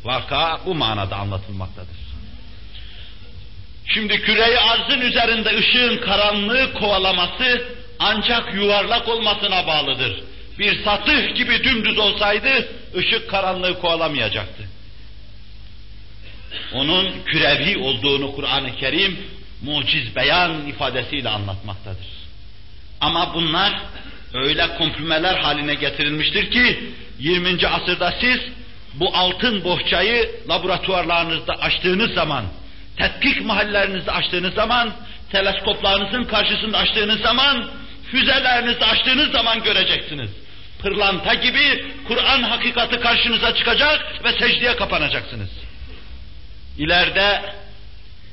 Vaka 0.03 0.59
bu 0.65 0.75
manada 0.75 1.15
anlatılmaktadır. 1.15 1.97
Şimdi 3.93 4.21
küreyi 4.21 4.57
arzın 4.57 5.01
üzerinde 5.01 5.57
ışığın 5.57 5.97
karanlığı 5.97 6.73
kovalaması 6.73 7.67
ancak 7.99 8.53
yuvarlak 8.53 9.07
olmasına 9.07 9.67
bağlıdır. 9.67 10.23
Bir 10.59 10.83
satıh 10.83 11.35
gibi 11.35 11.63
dümdüz 11.63 11.97
olsaydı 11.97 12.67
ışık 12.95 13.29
karanlığı 13.29 13.79
kovalamayacaktı. 13.79 14.63
Onun 16.73 17.23
kürevi 17.25 17.77
olduğunu 17.77 18.35
Kur'an-ı 18.35 18.75
Kerim 18.75 19.17
muciz 19.61 20.15
beyan 20.15 20.67
ifadesiyle 20.67 21.29
anlatmaktadır. 21.29 22.20
Ama 23.01 23.33
bunlar 23.33 23.73
öyle 24.33 24.67
komprimeler 24.77 25.39
haline 25.39 25.73
getirilmiştir 25.73 26.51
ki 26.51 26.83
20. 27.19 27.67
asırda 27.67 28.13
siz 28.21 28.39
bu 28.93 29.15
altın 29.15 29.63
bohçayı 29.63 30.29
laboratuvarlarınızda 30.49 31.53
açtığınız 31.53 32.13
zaman, 32.13 32.45
tetkik 32.97 33.45
mahallelerinizde 33.45 34.11
açtığınız 34.11 34.53
zaman, 34.53 34.93
teleskoplarınızın 35.31 36.23
karşısında 36.23 36.77
açtığınız 36.77 37.21
zaman, 37.21 37.69
füzelerinizi 38.11 38.85
açtığınız 38.85 39.31
zaman 39.31 39.63
göreceksiniz. 39.63 40.29
Pırlanta 40.81 41.33
gibi 41.33 41.85
Kur'an 42.07 42.43
hakikati 42.43 42.99
karşınıza 42.99 43.55
çıkacak 43.55 44.23
ve 44.23 44.31
secdeye 44.31 44.75
kapanacaksınız. 44.75 45.49
İleride 46.77 47.41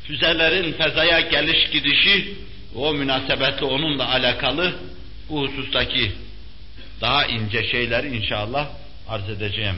füzelerin 0.07 0.73
fezaya 0.73 1.21
geliş 1.21 1.71
gidişi 1.71 2.35
o 2.75 2.95
münasebetle 2.95 3.67
onunla 3.67 4.09
alakalı 4.09 4.75
bu 5.29 5.43
husustaki 5.43 6.13
daha 7.01 7.27
ince 7.27 7.71
şeyleri 7.71 8.17
inşallah 8.17 8.69
arz 9.09 9.29
edeceğim. 9.31 9.77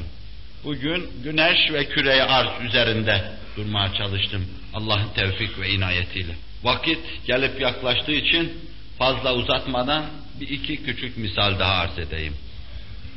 Bugün 0.64 1.10
güneş 1.24 1.72
ve 1.72 1.88
küreye 1.88 2.22
arz 2.22 2.64
üzerinde 2.68 3.32
durmaya 3.56 3.94
çalıştım. 3.94 4.46
Allah'ın 4.74 5.08
tevfik 5.14 5.58
ve 5.58 5.70
inayetiyle. 5.70 6.34
Vakit 6.62 6.98
gelip 7.26 7.60
yaklaştığı 7.60 8.12
için 8.12 8.52
fazla 8.98 9.34
uzatmadan 9.34 10.04
bir 10.40 10.48
iki 10.48 10.82
küçük 10.84 11.16
misal 11.16 11.58
daha 11.58 11.74
arz 11.74 11.98
edeyim. 11.98 12.34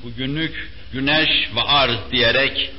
Bugünlük 0.04 0.72
güneş 0.94 1.30
ve 1.56 1.62
arz 1.62 2.12
diyerek 2.12 2.72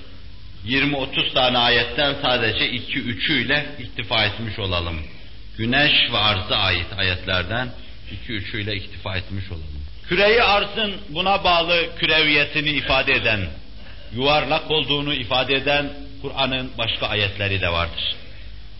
20-30 0.67 1.35
tane 1.35 1.59
ayetten 1.59 2.15
sadece 2.23 2.71
2-3'üyle 2.71 3.65
iktifa 3.83 4.25
etmiş 4.25 4.59
olalım. 4.59 4.97
Güneş 5.59 5.93
ve 6.13 6.19
arza 6.19 6.57
ait 6.57 6.87
ayetlerden 6.99 7.69
2-3'üyle 8.29 8.75
iktifa 8.75 9.17
etmiş 9.17 9.51
olalım. 9.51 9.85
Küreyi 10.09 10.43
arzın 10.43 10.95
buna 11.09 11.45
bağlı 11.45 11.97
küreviyetini 11.99 12.71
ifade 12.71 13.13
eden, 13.13 13.41
yuvarlak 14.15 14.71
olduğunu 14.71 15.15
ifade 15.15 15.55
eden 15.55 15.93
Kur'an'ın 16.23 16.71
başka 16.79 17.07
ayetleri 17.07 17.61
de 17.61 17.69
vardır. 17.69 18.15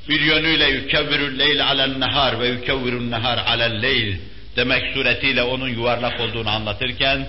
Bir 0.09 0.21
yönüyle 0.21 0.69
yükevvirül 0.69 1.39
leyl 1.39 1.67
alen 1.67 2.01
nehar 2.01 2.41
ve 2.41 2.49
yükevvirun 2.49 3.11
nehar 3.11 3.39
alel 3.39 3.83
leyl 3.83 4.17
demek 4.57 4.95
suretiyle 4.95 5.43
onun 5.43 5.69
yuvarlak 5.69 6.21
olduğunu 6.21 6.51
anlatırken 6.51 7.29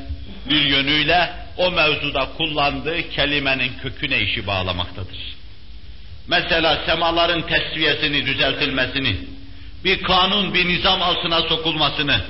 bir 0.50 0.62
yönüyle 0.62 1.30
o 1.58 1.72
mevzuda 1.72 2.28
kullandığı 2.38 3.10
kelimenin 3.10 3.72
köküne 3.82 4.20
işi 4.20 4.48
bağlamaktadır. 4.48 5.36
Mesela 6.28 6.86
semaların 6.86 7.48
tesviyesini, 7.48 8.26
düzeltilmesini, 8.26 9.18
bir 9.86 10.03
kanun, 10.03 10.53
bir 10.53 10.67
nizam 10.67 11.01
altına 11.01 11.41
sokulmasını 11.41 12.21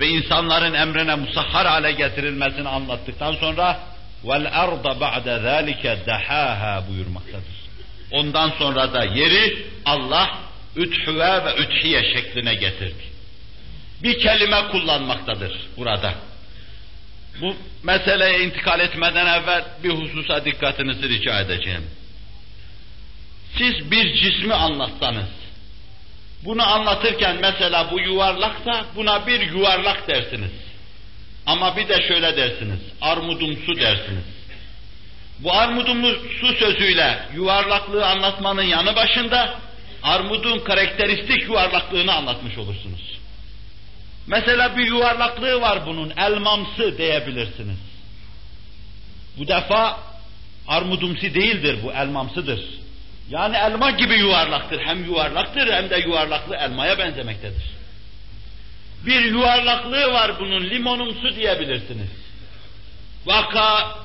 ve 0.00 0.08
insanların 0.08 0.74
emrine 0.74 1.14
musahhar 1.14 1.66
hale 1.66 1.92
getirilmesini 1.92 2.68
anlattıktan 2.68 3.32
sonra 3.32 3.80
vel 4.24 4.48
arda 4.52 5.00
ba'de 5.00 5.38
zalike 5.38 5.98
dahaha 6.06 6.84
buyurmaktadır. 6.88 7.54
Ondan 8.10 8.50
sonra 8.58 8.92
da 8.92 9.04
yeri 9.04 9.66
Allah 9.84 10.38
üthüve 10.76 11.44
ve 11.44 11.56
üthiye 11.62 12.14
şekline 12.14 12.54
getirdi. 12.54 13.04
Bir 14.02 14.18
kelime 14.18 14.68
kullanmaktadır 14.68 15.52
burada. 15.76 16.14
Bu 17.40 17.56
meseleye 17.82 18.44
intikal 18.44 18.80
etmeden 18.80 19.26
evvel 19.26 19.64
bir 19.84 19.90
hususa 19.90 20.44
dikkatinizi 20.44 21.08
rica 21.08 21.40
edeceğim. 21.40 21.84
Siz 23.58 23.90
bir 23.90 24.14
cismi 24.14 24.54
anlatsanız, 24.54 25.28
bunu 26.44 26.72
anlatırken 26.72 27.36
mesela 27.40 27.90
bu 27.90 28.00
yuvarlaksa 28.00 28.84
buna 28.96 29.26
bir 29.26 29.40
yuvarlak 29.40 30.08
dersiniz. 30.08 30.50
Ama 31.46 31.76
bir 31.76 31.88
de 31.88 32.08
şöyle 32.08 32.36
dersiniz, 32.36 32.80
armudumsu 33.00 33.76
dersiniz. 33.76 34.24
Bu 35.38 35.52
armudumsu 35.52 36.54
sözüyle 36.58 37.18
yuvarlaklığı 37.34 38.06
anlatmanın 38.06 38.62
yanı 38.62 38.96
başında 38.96 39.58
armudun 40.02 40.58
karakteristik 40.58 41.42
yuvarlaklığını 41.42 42.14
anlatmış 42.14 42.58
olursunuz. 42.58 43.18
Mesela 44.26 44.76
bir 44.76 44.86
yuvarlaklığı 44.86 45.60
var 45.60 45.86
bunun, 45.86 46.12
elmamsı 46.16 46.98
diyebilirsiniz. 46.98 47.78
Bu 49.38 49.48
defa 49.48 49.98
armudumsi 50.68 51.34
değildir 51.34 51.78
bu, 51.82 51.92
elmamsıdır. 51.92 52.60
Yani 53.30 53.56
elma 53.56 53.90
gibi 53.90 54.14
yuvarlaktır. 54.14 54.80
Hem 54.80 55.04
yuvarlaktır 55.04 55.72
hem 55.72 55.90
de 55.90 55.96
yuvarlaklı 55.96 56.56
elmaya 56.56 56.98
benzemektedir. 56.98 57.62
Bir 59.06 59.24
yuvarlaklığı 59.24 60.12
var 60.12 60.32
bunun, 60.40 60.70
limonumsu 60.70 61.36
diyebilirsiniz. 61.36 62.10
Vaka 63.26 63.98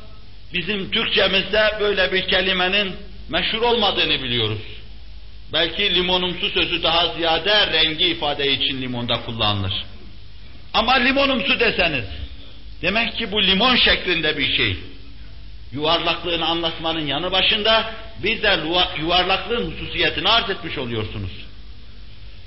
bizim 0.53 0.91
Türkçemizde 0.91 1.77
böyle 1.79 2.11
bir 2.11 2.27
kelimenin 2.27 2.95
meşhur 3.29 3.61
olmadığını 3.61 4.23
biliyoruz. 4.23 4.61
Belki 5.53 5.95
limonumsu 5.95 6.49
sözü 6.49 6.83
daha 6.83 7.13
ziyade 7.13 7.67
rengi 7.67 8.05
ifade 8.05 8.51
için 8.51 8.81
limonda 8.81 9.21
kullanılır. 9.25 9.73
Ama 10.73 10.93
limonumsu 10.93 11.59
deseniz, 11.59 12.05
demek 12.81 13.17
ki 13.17 13.31
bu 13.31 13.43
limon 13.43 13.75
şeklinde 13.75 14.37
bir 14.37 14.57
şey. 14.57 14.77
Yuvarlaklığını 15.71 16.45
anlatmanın 16.45 17.07
yanı 17.07 17.31
başında 17.31 17.93
bir 18.23 18.43
de 18.43 18.59
yuvarlaklığın 18.99 19.71
hususiyetini 19.71 20.29
arz 20.29 20.49
etmiş 20.49 20.77
oluyorsunuz. 20.77 21.31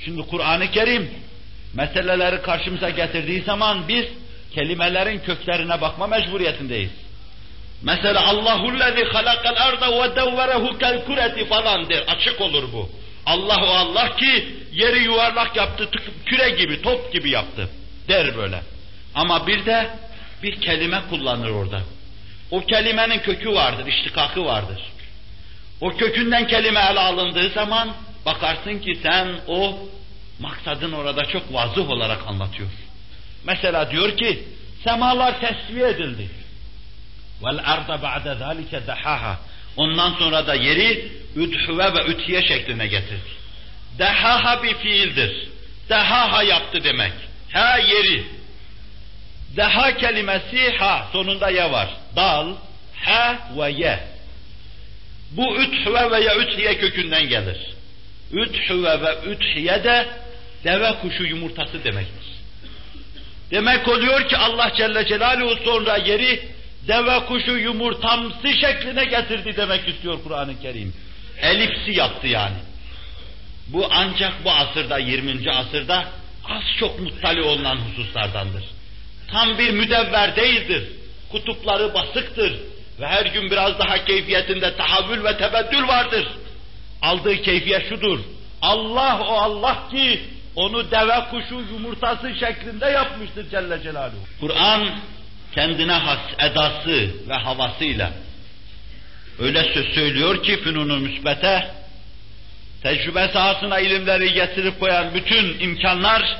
Şimdi 0.05 0.23
Kur'an-ı 0.23 0.70
Kerim 0.70 1.11
meseleleri 1.75 2.43
karşımıza 2.43 2.91
getirdiği 2.91 3.43
zaman 3.43 3.89
biz 3.89 4.05
kelimelerin 4.55 5.18
köklerine 5.18 5.81
bakma 5.81 6.07
mecburiyetindeyiz. 6.07 6.91
Mesela 7.83 8.27
Allahullezî 8.27 9.05
halakal 9.05 9.57
arda 9.57 10.03
ve 10.03 10.16
devverehu 10.16 10.79
kel 10.79 11.05
kureti 11.05 11.45
falan 11.45 11.91
der. 11.91 12.03
Açık 12.09 12.41
olur 12.41 12.73
bu. 12.73 12.91
Allah 13.27 13.64
o 13.64 13.66
Allah 13.66 14.16
ki 14.16 14.57
yeri 14.73 14.99
yuvarlak 14.99 15.57
yaptı, 15.57 15.89
küre 16.27 16.51
gibi, 16.51 16.83
top 16.83 17.12
gibi 17.12 17.31
yaptı 17.31 17.68
der 18.09 18.37
böyle. 18.37 18.62
Ama 19.14 19.47
bir 19.47 19.66
de 19.66 19.91
bir 20.43 20.61
kelime 20.61 21.03
kullanır 21.11 21.51
orada. 21.51 21.81
O 22.53 22.61
kelimenin 22.61 23.18
kökü 23.18 23.53
vardır, 23.53 23.86
iştikakı 23.86 24.44
vardır. 24.44 24.82
O 25.80 25.90
kökünden 25.90 26.46
kelime 26.46 26.80
ele 26.80 27.00
alındığı 27.00 27.48
zaman 27.48 27.94
bakarsın 28.26 28.78
ki 28.78 28.98
sen 29.03 29.28
o 29.46 29.78
maksadın 30.40 30.92
orada 30.92 31.24
çok 31.24 31.55
vazıh 31.55 31.90
olarak 31.90 32.26
anlatıyor. 32.26 32.68
Mesela 33.44 33.90
diyor 33.90 34.16
ki 34.16 34.42
semalar 34.84 35.40
tesviye 35.40 35.88
edildi. 35.88 36.28
Vel 37.44 37.59
arda 37.64 38.03
ba'de 38.03 38.34
zalike 38.34 38.86
dahaha. 38.86 39.38
Ondan 39.76 40.12
sonra 40.12 40.46
da 40.46 40.55
yeri 40.55 41.12
üdhüve 41.36 41.94
ve 41.94 42.05
ütiye 42.05 42.42
şekline 42.48 42.86
getirdi. 42.86 43.30
Dehaha 43.98 44.62
bir 44.62 44.74
fiildir. 44.74 45.48
Dehaha 45.88 46.42
yaptı 46.42 46.84
demek. 46.84 47.12
Ha 47.53 47.78
yeri. 47.78 48.24
Deha 49.57 49.96
kelimesi 49.96 50.76
ha 50.78 51.09
sonunda 51.12 51.50
ya 51.50 51.72
var. 51.72 51.88
Dal, 52.16 52.55
ha 53.05 53.38
ve 53.59 53.70
ye. 53.70 53.98
Bu 55.30 55.57
üthve 55.57 56.11
veya 56.11 56.36
üthiye 56.36 56.78
kökünden 56.78 57.28
gelir. 57.28 57.59
Üthve 58.32 59.00
ve 59.03 59.32
üthiye 59.32 59.84
de 59.84 60.09
deve 60.64 60.94
kuşu 61.03 61.24
yumurtası 61.24 61.84
demektir. 61.84 62.32
Demek 63.50 63.88
oluyor 63.88 64.28
ki 64.28 64.36
Allah 64.36 64.72
Celle 64.76 65.07
Celaluhu 65.07 65.64
sonra 65.64 65.96
yeri 65.96 66.48
deve 66.88 67.26
kuşu 67.26 67.57
yumurtamsı 67.57 68.48
şekline 68.61 69.05
getirdi 69.05 69.57
demek 69.57 69.88
istiyor 69.88 70.18
Kur'an-ı 70.24 70.61
Kerim. 70.61 70.94
Elipsi 71.42 71.92
yaptı 71.92 72.26
yani. 72.26 72.57
Bu 73.66 73.88
ancak 73.90 74.44
bu 74.44 74.50
asırda, 74.50 74.98
20. 74.98 75.50
asırda 75.50 76.05
az 76.48 76.62
çok 76.78 77.00
muttali 77.00 77.42
olunan 77.42 77.76
hususlardandır. 77.76 78.64
Tam 79.33 79.59
bir 79.59 79.70
müdevver 79.70 80.37
değildir. 80.37 80.83
Kutupları 81.30 81.95
basıktır. 81.95 82.53
Ve 83.01 83.07
her 83.07 83.26
gün 83.26 83.51
biraz 83.51 83.78
daha 83.78 84.05
keyfiyetinde 84.05 84.76
tahavül 84.76 85.24
ve 85.24 85.37
tebeddül 85.37 85.89
vardır. 85.89 86.28
Aldığı 87.03 87.43
keyfiyet 87.43 87.89
şudur. 87.89 88.18
Allah 88.62 89.20
o 89.20 89.33
Allah 89.33 89.89
ki 89.91 90.20
onu 90.57 90.91
deve 90.91 91.24
kuşu 91.30 91.55
yumurtası 91.72 92.35
şeklinde 92.35 92.87
yapmıştır 92.87 93.51
Celle 93.51 93.83
Celaluhu. 93.83 94.16
Kur'an 94.41 94.91
kendine 95.55 95.93
has 95.93 96.20
edası 96.39 97.11
ve 97.28 97.35
havasıyla 97.35 98.11
öyle 99.39 99.74
söz 99.74 99.95
söylüyor 99.95 100.43
ki 100.43 100.57
fünunu 100.57 100.99
müsbete 100.99 101.70
tecrübe 102.83 103.28
sahasına 103.33 103.78
ilimleri 103.78 104.33
getirip 104.33 104.80
koyan 104.80 105.14
bütün 105.14 105.61
imkanlar 105.61 106.37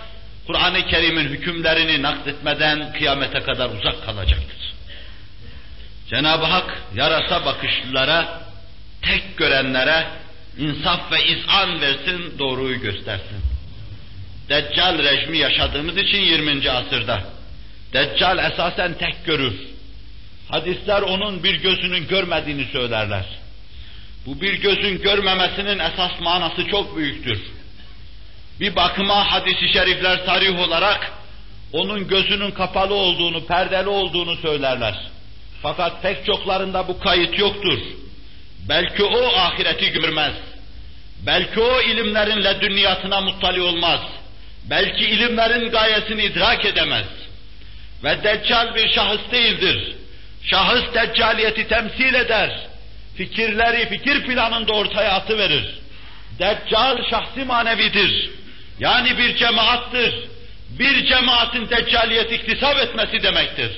Kur'an-ı 0.47 0.86
Kerim'in 0.86 1.28
hükümlerini 1.28 2.03
nakletmeden 2.03 2.93
kıyamete 2.93 3.40
kadar 3.40 3.70
uzak 3.70 4.05
kalacaktır. 4.07 4.72
Cenab-ı 6.11 6.45
Hak 6.45 6.82
yarasa 6.95 7.45
bakışlılara, 7.45 8.43
tek 9.03 9.36
görenlere 9.36 10.07
insaf 10.59 11.12
ve 11.12 11.24
izan 11.24 11.80
versin, 11.80 12.38
doğruyu 12.38 12.80
göstersin. 12.80 13.38
Deccal 14.49 14.99
rejimi 14.99 15.38
yaşadığımız 15.38 15.97
için 15.97 16.18
20. 16.18 16.70
asırda. 16.70 17.22
Deccal 17.93 18.53
esasen 18.53 18.95
tek 18.99 19.24
görür. 19.24 19.55
Hadisler 20.49 21.03
onun 21.03 21.45
bir 21.45 21.55
gözünün 21.55 22.09
görmediğini 22.09 22.64
söylerler. 22.72 23.24
Bu 24.26 24.40
bir 24.40 24.55
gözün 24.55 25.03
görmemesinin 25.03 25.78
esas 25.78 26.20
manası 26.20 26.66
çok 26.66 26.97
büyüktür. 26.97 27.40
Bir 28.62 28.76
bakıma 28.76 29.32
hadisi 29.32 29.72
şerifler 29.72 30.26
tarih 30.26 30.60
olarak 30.60 31.12
onun 31.72 32.08
gözünün 32.08 32.50
kapalı 32.50 32.94
olduğunu, 32.94 33.46
perdeli 33.46 33.88
olduğunu 33.88 34.36
söylerler. 34.36 34.94
Fakat 35.62 36.02
pek 36.02 36.26
çoklarında 36.26 36.88
bu 36.88 37.00
kayıt 37.00 37.38
yoktur. 37.38 37.78
Belki 38.68 39.04
o 39.04 39.36
ahireti 39.36 39.92
görmez. 39.92 40.32
Belki 41.26 41.60
o 41.60 41.80
ilimlerin 41.80 42.44
ledünniyatına 42.44 43.20
muttali 43.20 43.60
olmaz. 43.60 44.00
Belki 44.70 45.04
ilimlerin 45.04 45.70
gayesini 45.70 46.24
idrak 46.24 46.64
edemez. 46.64 47.06
Ve 48.04 48.22
deccal 48.24 48.74
bir 48.74 48.92
şahıs 48.92 49.30
değildir. 49.32 49.94
Şahıs 50.42 50.94
deccaliyeti 50.94 51.68
temsil 51.68 52.14
eder. 52.14 52.66
Fikirleri 53.16 53.88
fikir 53.88 54.26
planında 54.26 54.72
ortaya 54.72 55.12
atıverir. 55.12 55.78
Deccal 56.38 57.10
şahsi 57.10 57.44
manevidir. 57.44 58.41
Yani 58.83 59.18
bir 59.18 59.37
cemaattır. 59.37 60.14
Bir 60.78 61.07
cemaatin 61.07 61.70
deccaliyet 61.70 62.33
iktisap 62.33 62.78
etmesi 62.78 63.22
demektir. 63.22 63.70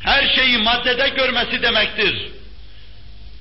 Her 0.00 0.34
şeyi 0.34 0.58
maddede 0.58 1.08
görmesi 1.08 1.62
demektir. 1.62 2.28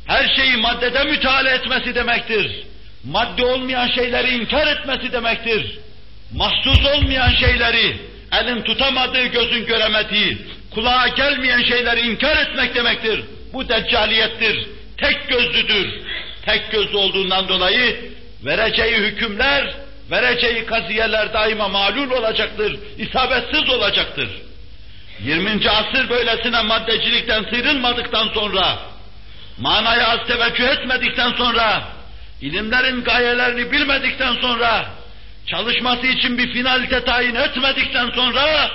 Her 0.08 0.36
şeyi 0.36 0.58
maddede 0.58 1.04
müteala 1.04 1.50
etmesi 1.50 1.96
demektir. 1.96 2.64
Madde 3.04 3.46
olmayan 3.46 3.88
şeyleri 3.88 4.30
inkar 4.30 4.68
etmesi 4.68 5.12
demektir. 5.12 5.80
Mahsus 6.34 6.86
olmayan 6.86 7.30
şeyleri, 7.30 7.98
elin 8.32 8.62
tutamadığı, 8.62 9.26
gözün 9.26 9.66
göremediği, 9.66 10.38
kulağa 10.72 11.08
gelmeyen 11.08 11.64
şeyleri 11.64 12.00
inkar 12.00 12.38
etmek 12.38 12.76
demektir. 12.76 13.24
Bu 13.54 13.70
deccaliyettir. 13.70 14.68
Tek 14.98 15.28
gözlüdür. 15.28 16.02
Tek 16.46 16.72
gözlü 16.72 16.98
olduğundan 16.98 17.48
dolayı 17.48 18.12
vereceği 18.46 18.98
hükümler, 18.98 19.76
vereceği 20.12 20.66
kaziyeler 20.66 21.34
daima 21.34 21.68
malul 21.68 22.12
olacaktır, 22.12 22.80
isabetsiz 22.98 23.70
olacaktır. 23.70 24.30
20. 25.24 25.70
asır 25.70 26.10
böylesine 26.10 26.62
maddecilikten 26.62 27.44
sıyrılmadıktan 27.44 28.28
sonra, 28.34 28.80
manaya 29.60 30.08
az 30.08 30.28
teveccüh 30.28 30.68
etmedikten 30.68 31.32
sonra, 31.32 31.84
ilimlerin 32.42 33.04
gayelerini 33.04 33.72
bilmedikten 33.72 34.34
sonra, 34.34 34.86
çalışması 35.46 36.08
için 36.08 36.38
bir 36.38 36.54
finalite 36.54 37.04
tayin 37.04 37.36
etmedikten 37.36 38.10
sonra, 38.10 38.72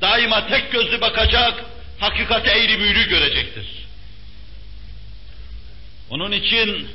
daima 0.00 0.46
tek 0.46 0.72
gözlü 0.72 1.00
bakacak, 1.00 1.54
hakikate 2.00 2.50
eğri 2.50 2.80
büğrü 2.80 3.08
görecektir. 3.08 3.66
Onun 6.10 6.32
için 6.32 6.88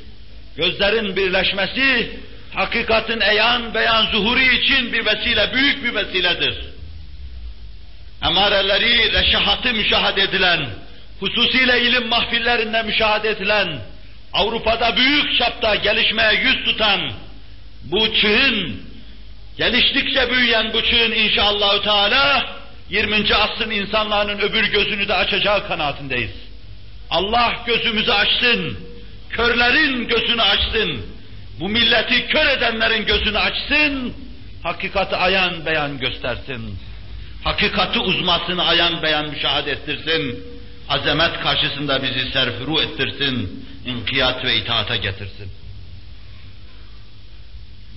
gözlerin 0.56 1.16
birleşmesi, 1.16 2.10
hakikatin 2.54 3.20
eyan 3.20 3.74
beyan 3.74 4.06
zuhuru 4.06 4.40
için 4.40 4.92
bir 4.92 5.06
vesile, 5.06 5.54
büyük 5.54 5.84
bir 5.84 5.94
vesiledir. 5.94 6.64
Emareleri, 8.24 9.12
reşahatı 9.12 9.72
müşahede 9.72 10.22
edilen, 10.22 10.66
hususiyle 11.20 11.82
ilim 11.82 12.08
mahfillerinde 12.08 12.82
müşahede 12.82 13.30
edilen, 13.30 13.78
Avrupa'da 14.32 14.96
büyük 14.96 15.38
çapta 15.38 15.74
gelişmeye 15.74 16.32
yüz 16.34 16.64
tutan 16.64 17.12
bu 17.84 18.14
çığın, 18.14 18.82
geliştikçe 19.58 20.30
büyüyen 20.30 20.72
bu 20.72 20.82
çığın 20.82 21.12
inşallah 21.12 21.82
Teala 21.82 22.46
20. 22.90 23.34
asrın 23.34 23.70
insanların 23.70 24.38
öbür 24.38 24.64
gözünü 24.64 25.08
de 25.08 25.14
açacağı 25.14 25.68
kanaatindeyiz. 25.68 26.30
Allah 27.10 27.54
gözümüzü 27.66 28.12
açsın, 28.12 28.78
körlerin 29.30 30.08
gözünü 30.08 30.42
açsın, 30.42 31.11
bu 31.60 31.68
milleti 31.68 32.26
kör 32.26 32.46
edenlerin 32.46 33.06
gözünü 33.06 33.38
açsın, 33.38 34.14
hakikati 34.62 35.16
ayan 35.16 35.66
beyan 35.66 35.98
göstersin. 35.98 36.78
Hakikati 37.44 37.98
uzmasını 37.98 38.64
ayan 38.64 39.02
beyan 39.02 39.28
müşahede 39.28 39.70
ettirsin. 39.70 40.44
Azamet 40.88 41.40
karşısında 41.40 42.02
bizi 42.02 42.32
serfuru 42.32 42.82
ettirsin. 42.82 43.66
inkiyat 43.86 44.44
ve 44.44 44.56
itaata 44.56 44.96
getirsin. 44.96 45.50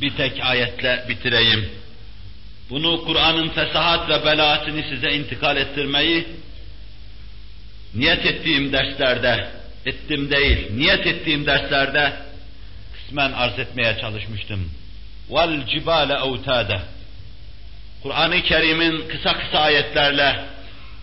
Bir 0.02 0.16
tek 0.16 0.40
ayetle 0.44 1.06
bitireyim. 1.10 1.70
Bunu 2.70 3.06
Kur'an'ın 3.06 3.50
fesahat 3.50 4.10
ve 4.10 4.26
belaatini 4.26 4.84
size 4.90 5.12
intikal 5.12 5.58
ettirmeyi 5.58 6.28
niyet 7.96 8.26
ettiğim 8.26 8.74
derslerde, 8.74 9.48
ettim 9.86 10.32
değil, 10.32 10.68
niyet 10.76 11.08
ettiğim 11.08 11.46
derslerde 11.46 12.14
kısmen 13.16 13.32
arz 13.32 13.60
etmeye 13.60 13.98
çalışmıştım. 14.02 14.72
Vel 15.30 15.68
cibale 15.68 16.14
evtade. 16.14 16.82
Kur'an-ı 18.04 18.42
Kerim'in 18.42 19.08
kısa 19.08 19.34
kısa 19.34 19.60
ayetlerle 19.60 20.40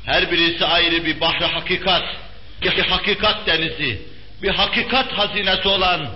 her 0.07 0.31
birisi 0.31 0.65
ayrı 0.65 1.05
bir 1.05 1.21
bahri 1.21 1.45
hakikat, 1.45 2.03
bir 2.63 2.79
hakikat 2.79 3.47
denizi, 3.47 4.03
bir 4.43 4.51
hakikat 4.51 5.13
hazinesi 5.13 5.69
olan 5.69 6.09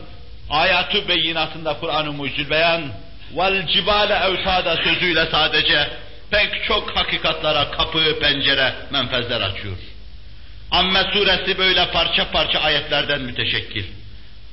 ayatü 0.50 1.08
beyinatında 1.08 1.76
Kur'an-ı 1.80 2.12
Mucizül 2.12 2.50
Beyan 2.50 2.82
vel 3.36 3.66
cibale 3.66 4.14
evtada 4.14 4.76
sözüyle 4.76 5.26
sadece 5.30 5.88
pek 6.30 6.64
çok 6.64 6.96
hakikatlara 6.96 7.70
kapı, 7.70 8.18
pencere, 8.20 8.74
menfezler 8.90 9.40
açıyor. 9.40 9.76
Amme 10.70 11.02
suresi 11.12 11.58
böyle 11.58 11.90
parça 11.90 12.30
parça 12.30 12.58
ayetlerden 12.58 13.20
müteşekkil. 13.20 13.84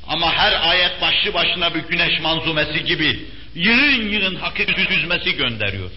Ama 0.08 0.34
her 0.34 0.70
ayet 0.70 1.02
başlı 1.02 1.34
başına 1.34 1.74
bir 1.76 1.80
güneş 1.80 2.20
manzumesi 2.20 2.84
gibi 2.84 3.26
yığın 3.56 4.10
yığın 4.10 4.36
hakikat 4.36 4.78
düzmesi 4.78 5.36
gönderiyor. 5.36 5.92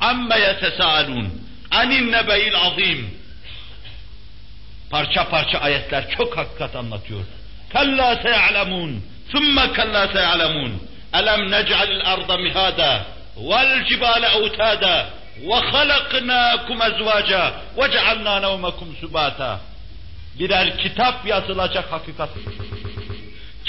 Amme 0.00 0.38
yetesâlûn 0.38 1.28
anin 1.70 2.12
nebeil 2.12 2.56
azim. 2.56 3.10
Parça 4.90 5.28
parça 5.28 5.58
ayetler 5.58 6.10
çok 6.16 6.36
hakikat 6.36 6.76
anlatıyor. 6.76 7.20
Kalla 7.72 8.16
se'alemun, 8.22 9.02
thumme 9.32 9.72
kalla 9.72 10.08
se'alemun. 10.08 10.82
Elem 11.14 11.50
nec'alil 11.50 12.02
arda 12.12 12.36
mihada, 12.36 13.06
vel 13.36 13.84
cibale 13.88 14.26
evtada, 14.26 15.08
ve 15.48 15.54
halaknâkum 15.54 16.82
ezvâca, 16.82 17.52
ve 17.78 17.90
cealnâ 17.92 18.40
nevmekum 18.40 18.96
subâta. 19.00 19.60
Birer 20.38 20.78
kitap 20.78 21.26
yazılacak 21.26 21.92
hakikat. 21.92 22.30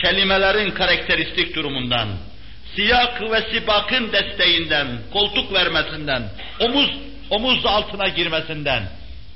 Kelimelerin 0.01 0.71
karakteristik 0.71 1.55
durumundan, 1.55 2.07
siyak 2.75 3.21
ve 3.31 3.41
sibakın 3.51 4.11
desteğinden, 4.11 4.87
koltuk 5.13 5.53
vermesinden, 5.53 6.23
omuz 6.59 6.89
omuz 7.29 7.65
altına 7.65 8.07
girmesinden 8.07 8.83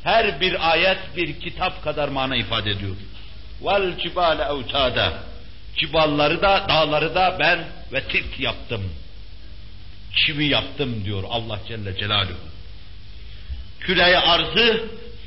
her 0.04 0.42
bir 0.42 0.72
ayet 0.72 0.98
bir 1.18 1.40
kitap 1.40 1.84
kadar 1.84 2.08
mana 2.08 2.36
ifade 2.36 2.70
ediyor. 2.70 2.96
Vel 3.62 3.98
cibale 3.98 4.44
evtada 4.44 5.14
Cibalları 5.78 6.42
da, 6.42 6.66
dağları 6.70 7.16
da 7.16 7.38
ben 7.40 7.68
ve 7.94 8.04
tit 8.04 8.40
yaptım. 8.40 8.94
Çivi 10.16 10.46
yaptım 10.46 11.06
diyor 11.06 11.24
Allah 11.30 11.60
Celle 11.68 11.98
Celaluhu. 11.98 12.38
Küreyi 13.80 14.18
arzı 14.18 14.84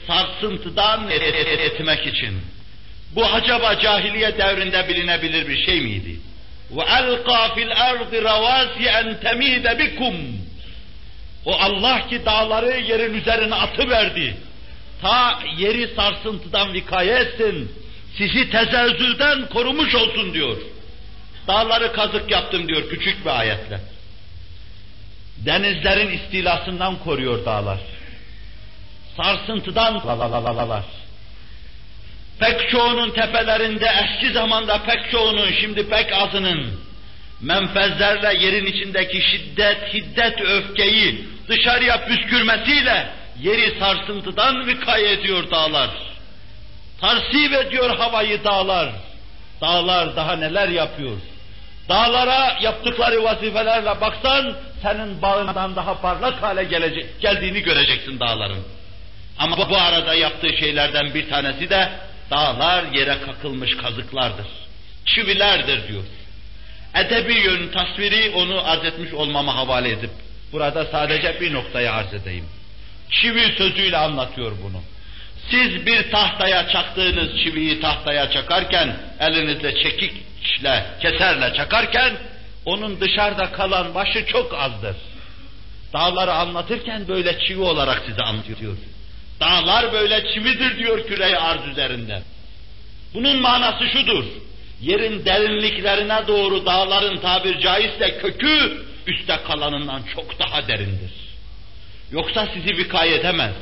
sarsıntıdan 0.06 1.10
etmek 1.10 2.06
için. 2.06 2.40
Bu 3.15 3.25
acaba 3.25 3.79
cahiliye 3.79 4.37
devrinde 4.37 4.87
bilinebilir 4.87 5.47
bir 5.47 5.65
şey 5.65 5.81
miydi? 5.81 6.19
وَاَلْقَى 6.75 7.41
فِي 7.55 7.61
الْاَرْضِ 7.71 8.11
رَوَاسِيَ 8.13 8.85
اَنْ 8.99 9.19
تَم۪يدَ 9.25 9.65
بِكُمْ 9.79 10.15
O 11.45 11.53
Allah 11.55 12.07
ki 12.07 12.25
dağları 12.25 12.79
yerin 12.79 13.13
üzerine 13.13 13.55
atıverdi. 13.55 14.37
Ta 15.01 15.39
yeri 15.57 15.87
sarsıntıdan 15.95 16.73
vikaye 16.73 17.13
etsin, 17.13 17.71
sizi 18.17 18.49
tezelzülden 18.49 19.49
korumuş 19.49 19.95
olsun 19.95 20.33
diyor. 20.33 20.57
Dağları 21.47 21.93
kazık 21.93 22.31
yaptım 22.31 22.67
diyor 22.67 22.89
küçük 22.89 23.25
bir 23.25 23.39
ayetle. 23.39 23.79
Denizlerin 25.37 26.11
istilasından 26.11 26.99
koruyor 26.99 27.45
dağlar. 27.45 27.79
Sarsıntıdan 29.17 30.07
lalalalar. 30.07 30.83
Pek 32.40 32.70
çoğunun 32.70 33.10
tepelerinde 33.10 33.86
eski 34.04 34.32
zamanda 34.32 34.82
pek 34.82 35.10
çoğunun 35.10 35.50
şimdi 35.60 35.88
pek 35.88 36.12
azının 36.12 36.80
menfezlerle 37.40 38.44
yerin 38.44 38.66
içindeki 38.66 39.22
şiddet, 39.30 39.94
hiddet, 39.94 40.40
öfkeyi 40.40 41.28
dışarıya 41.48 42.06
püskürmesiyle 42.06 43.06
yeri 43.40 43.78
sarsıntıdan 43.78 44.66
vikay 44.66 45.12
ediyor 45.12 45.50
dağlar. 45.50 45.90
Tarsip 47.00 47.52
ediyor 47.52 47.98
havayı 47.98 48.44
dağlar. 48.44 48.90
Dağlar 49.60 50.16
daha 50.16 50.36
neler 50.36 50.68
yapıyor? 50.68 51.16
Dağlara 51.88 52.58
yaptıkları 52.62 53.24
vazifelerle 53.24 54.00
baksan 54.00 54.56
senin 54.82 55.22
bağından 55.22 55.76
daha 55.76 56.00
parlak 56.00 56.42
hale 56.42 56.64
gelecek, 56.64 57.20
geldiğini 57.20 57.60
göreceksin 57.60 58.20
dağların. 58.20 58.62
Ama 59.38 59.70
bu 59.70 59.76
arada 59.76 60.14
yaptığı 60.14 60.56
şeylerden 60.56 61.14
bir 61.14 61.28
tanesi 61.28 61.70
de 61.70 61.88
dağlar 62.30 62.84
yere 62.92 63.18
kakılmış 63.20 63.76
kazıklardır. 63.76 64.46
Çivilerdir 65.06 65.88
diyor. 65.88 66.02
Edebi 66.94 67.34
yön 67.34 67.68
tasviri 67.68 68.30
onu 68.34 68.68
arz 68.68 68.84
etmiş 68.84 69.12
olmama 69.12 69.56
havale 69.56 69.90
edip 69.90 70.10
burada 70.52 70.84
sadece 70.84 71.40
bir 71.40 71.52
noktayı 71.52 71.92
arz 71.92 72.14
edeyim. 72.14 72.44
Çivi 73.10 73.54
sözüyle 73.58 73.96
anlatıyor 73.96 74.52
bunu. 74.62 74.82
Siz 75.50 75.86
bir 75.86 76.10
tahtaya 76.10 76.68
çaktığınız 76.68 77.40
çiviyi 77.44 77.80
tahtaya 77.80 78.30
çakarken, 78.30 78.96
elinizle 79.20 79.82
çekikle, 79.82 80.86
keserle 81.00 81.54
çakarken, 81.54 82.12
onun 82.64 83.00
dışarıda 83.00 83.52
kalan 83.52 83.94
başı 83.94 84.26
çok 84.26 84.54
azdır. 84.54 84.96
Dağları 85.92 86.32
anlatırken 86.32 87.08
böyle 87.08 87.38
çivi 87.38 87.60
olarak 87.60 88.02
size 88.06 88.22
anlatıyor. 88.22 88.76
Dağlar 89.40 89.92
böyle 89.92 90.24
çividir 90.34 90.78
diyor 90.78 91.06
küreyi 91.06 91.36
arz 91.36 91.68
üzerinde. 91.68 92.22
Bunun 93.14 93.36
manası 93.40 93.88
şudur. 93.88 94.24
Yerin 94.80 95.24
derinliklerine 95.24 96.26
doğru 96.28 96.66
dağların 96.66 97.16
tabir 97.16 97.60
caizse 97.60 98.18
kökü 98.18 98.84
üstte 99.06 99.36
kalanından 99.46 100.02
çok 100.14 100.38
daha 100.38 100.68
derindir. 100.68 101.12
Yoksa 102.12 102.48
sizi 102.54 102.76
vikay 102.76 103.14
edemez. 103.14 103.54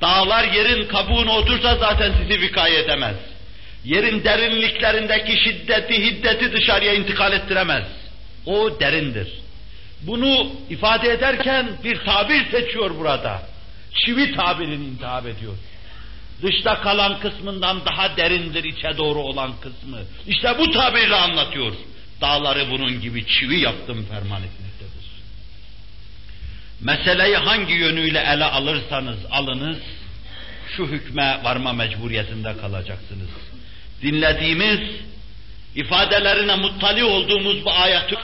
Dağlar 0.00 0.44
yerin 0.44 0.88
kabuğuna 0.88 1.32
otursa 1.32 1.76
zaten 1.76 2.12
sizi 2.22 2.40
vikay 2.40 2.80
edemez. 2.80 3.16
Yerin 3.84 4.24
derinliklerindeki 4.24 5.44
şiddeti, 5.44 6.06
hiddeti 6.06 6.52
dışarıya 6.52 6.94
intikal 6.94 7.32
ettiremez. 7.32 7.84
O 8.46 8.80
derindir. 8.80 9.28
Bunu 10.02 10.50
ifade 10.70 11.12
ederken 11.12 11.68
bir 11.84 11.98
tabir 11.98 12.50
seçiyor 12.50 12.98
burada. 12.98 13.42
Çivi 14.04 14.34
tabirini 14.36 14.84
intihap 14.84 15.26
ediyor. 15.26 15.54
Dışta 16.42 16.80
kalan 16.80 17.20
kısmından 17.20 17.84
daha 17.84 18.16
derindir 18.16 18.64
içe 18.64 18.96
doğru 18.98 19.18
olan 19.18 19.52
kısmı. 19.60 19.98
İşte 20.26 20.58
bu 20.58 20.72
tabirle 20.72 21.14
anlatıyor. 21.14 21.72
Dağları 22.20 22.70
bunun 22.70 23.00
gibi 23.00 23.26
çivi 23.26 23.60
yaptım 23.60 24.06
ferman 24.10 24.42
etmektedir. 24.42 25.06
Meseleyi 26.80 27.36
hangi 27.36 27.72
yönüyle 27.72 28.18
ele 28.18 28.44
alırsanız 28.44 29.18
alınız, 29.30 29.78
şu 30.76 30.86
hükme 30.86 31.40
varma 31.44 31.72
mecburiyetinde 31.72 32.56
kalacaksınız. 32.56 33.30
Dinlediğimiz, 34.02 34.80
ifadelerine 35.74 36.56
muttali 36.56 37.04
olduğumuz 37.04 37.64
bu 37.64 37.72
ayeti, 37.72 38.16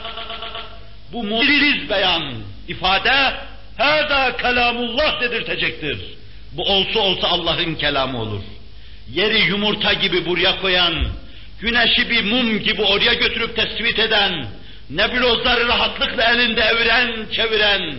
bu 1.13 1.23
muciz 1.23 1.89
beyan, 1.89 2.33
ifade, 2.67 3.33
Hâdâ 3.77 4.37
kelamullah 4.37 5.21
dedirtecektir. 5.21 5.99
Bu 6.51 6.63
olsa 6.63 6.99
olsa 6.99 7.27
Allah'ın 7.27 7.75
kelamı 7.75 8.21
olur. 8.21 8.41
Yeri 9.13 9.39
yumurta 9.39 9.93
gibi 9.93 10.25
buraya 10.25 10.61
koyan, 10.61 11.07
güneşi 11.59 12.09
bir 12.09 12.23
mum 12.23 12.59
gibi 12.59 12.81
oraya 12.81 13.13
götürüp 13.13 13.55
tespit 13.55 13.99
eden, 13.99 14.45
nebulozları 14.89 15.67
rahatlıkla 15.67 16.33
elinde 16.33 16.61
eviren, 16.61 17.25
çeviren, 17.31 17.95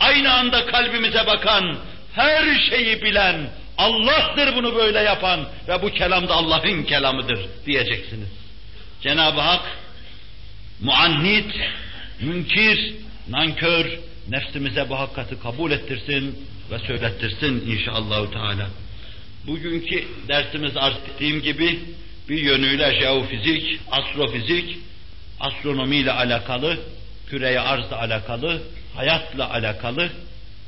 aynı 0.00 0.32
anda 0.32 0.66
kalbimize 0.66 1.26
bakan, 1.26 1.78
her 2.14 2.60
şeyi 2.70 3.02
bilen, 3.02 3.50
Allah'tır 3.78 4.56
bunu 4.56 4.76
böyle 4.76 4.98
yapan 4.98 5.40
ve 5.68 5.82
bu 5.82 5.90
kelam 5.90 6.28
da 6.28 6.34
Allah'ın 6.34 6.82
kelamıdır 6.82 7.40
diyeceksiniz. 7.66 8.28
Cenab-ı 9.02 9.40
Hak 9.40 9.62
muannit, 10.80 11.54
münkir, 12.20 12.94
nankör, 13.28 13.86
nefsimize 14.30 14.88
bu 14.88 14.98
hakikati 14.98 15.40
kabul 15.40 15.70
ettirsin 15.70 16.38
ve 16.70 16.78
söylettirsin 16.78 17.70
inşallahü 17.70 18.30
teala. 18.30 18.66
Bugünkü 19.46 20.04
dersimiz 20.28 20.76
arz 20.76 20.96
ettiğim 20.96 21.42
gibi 21.42 21.80
bir 22.28 22.38
yönüyle 22.38 23.00
jeofizik, 23.00 23.80
astrofizik, 23.90 24.78
astronomiyle 25.40 26.12
alakalı, 26.12 26.78
küreye 27.26 27.60
arzla 27.60 27.98
alakalı, 27.98 28.62
hayatla 28.96 29.50
alakalı 29.50 30.10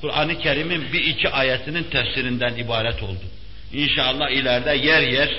Kur'an-ı 0.00 0.38
Kerim'in 0.38 0.92
bir 0.92 1.04
iki 1.04 1.28
ayetinin 1.28 1.82
tefsirinden 1.82 2.56
ibaret 2.56 3.02
oldu. 3.02 3.24
İnşallah 3.72 4.30
ileride 4.30 4.86
yer 4.86 5.02
yer 5.02 5.30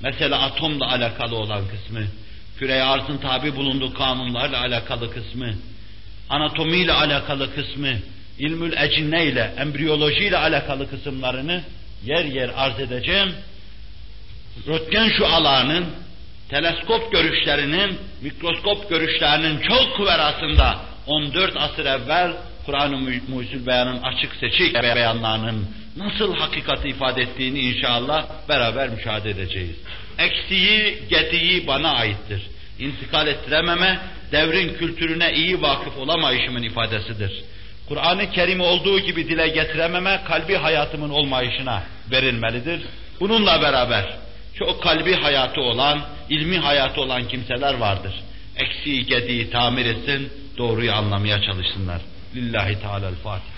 mesela 0.00 0.42
atomla 0.42 0.92
alakalı 0.92 1.36
olan 1.36 1.68
kısmı, 1.68 2.04
küreye 2.58 2.82
arzın 2.82 3.18
tabi 3.18 3.56
bulunduğu 3.56 3.94
kanunlarla 3.94 4.60
alakalı 4.60 5.14
kısmı, 5.14 5.54
anatomiyle 6.30 6.92
alakalı 6.92 7.54
kısmı, 7.54 7.92
ilmül 8.38 8.72
ecinne 8.76 9.26
ile, 9.26 9.54
embriyoloji 9.58 10.24
ile 10.24 10.36
alakalı 10.36 10.90
kısımlarını 10.90 11.62
yer 12.04 12.24
yer 12.24 12.50
arz 12.56 12.80
edeceğim. 12.80 13.32
Röntgen 14.66 15.08
şu 15.18 15.26
alanın, 15.26 15.86
teleskop 16.48 17.12
görüşlerinin, 17.12 17.98
mikroskop 18.22 18.90
görüşlerinin 18.90 19.60
çok 19.60 20.06
verasında 20.06 20.80
14 21.06 21.56
asır 21.56 21.86
evvel 21.86 22.32
Kur'an-ı 22.66 22.96
Mucizül 23.28 23.66
Beyan'ın 23.66 24.02
açık 24.02 24.36
seçik 24.36 24.74
beyanlarının 24.74 25.66
nasıl 25.96 26.34
hakikati 26.36 26.88
ifade 26.88 27.22
ettiğini 27.22 27.60
inşallah 27.60 28.26
beraber 28.48 28.88
müşahede 28.88 29.30
edeceğiz. 29.30 29.76
Eksiği, 30.18 30.98
gediği 31.10 31.66
bana 31.66 31.90
aittir. 31.90 32.42
İntikal 32.78 33.26
ettirememe, 33.26 34.00
devrin 34.32 34.74
kültürüne 34.74 35.32
iyi 35.32 35.62
vakıf 35.62 35.98
olamayışımın 35.98 36.62
ifadesidir. 36.62 37.44
Kur'an-ı 37.88 38.30
Kerim 38.30 38.60
olduğu 38.60 39.00
gibi 39.00 39.28
dile 39.28 39.48
getirememe, 39.48 40.20
kalbi 40.28 40.54
hayatımın 40.54 41.10
olmayışına 41.10 41.82
verilmelidir. 42.10 42.80
Bununla 43.20 43.62
beraber 43.62 44.16
çok 44.54 44.82
kalbi 44.82 45.14
hayatı 45.14 45.60
olan, 45.60 46.00
ilmi 46.28 46.58
hayatı 46.58 47.00
olan 47.00 47.28
kimseler 47.28 47.74
vardır. 47.74 48.14
Eksiği, 48.56 49.06
gediği 49.06 49.50
tamir 49.50 49.86
etsin, 49.86 50.32
doğruyu 50.58 50.92
anlamaya 50.92 51.42
çalışsınlar. 51.42 52.00
Lillahi 52.34 52.80
Teala'l-Fatiha. 52.80 53.55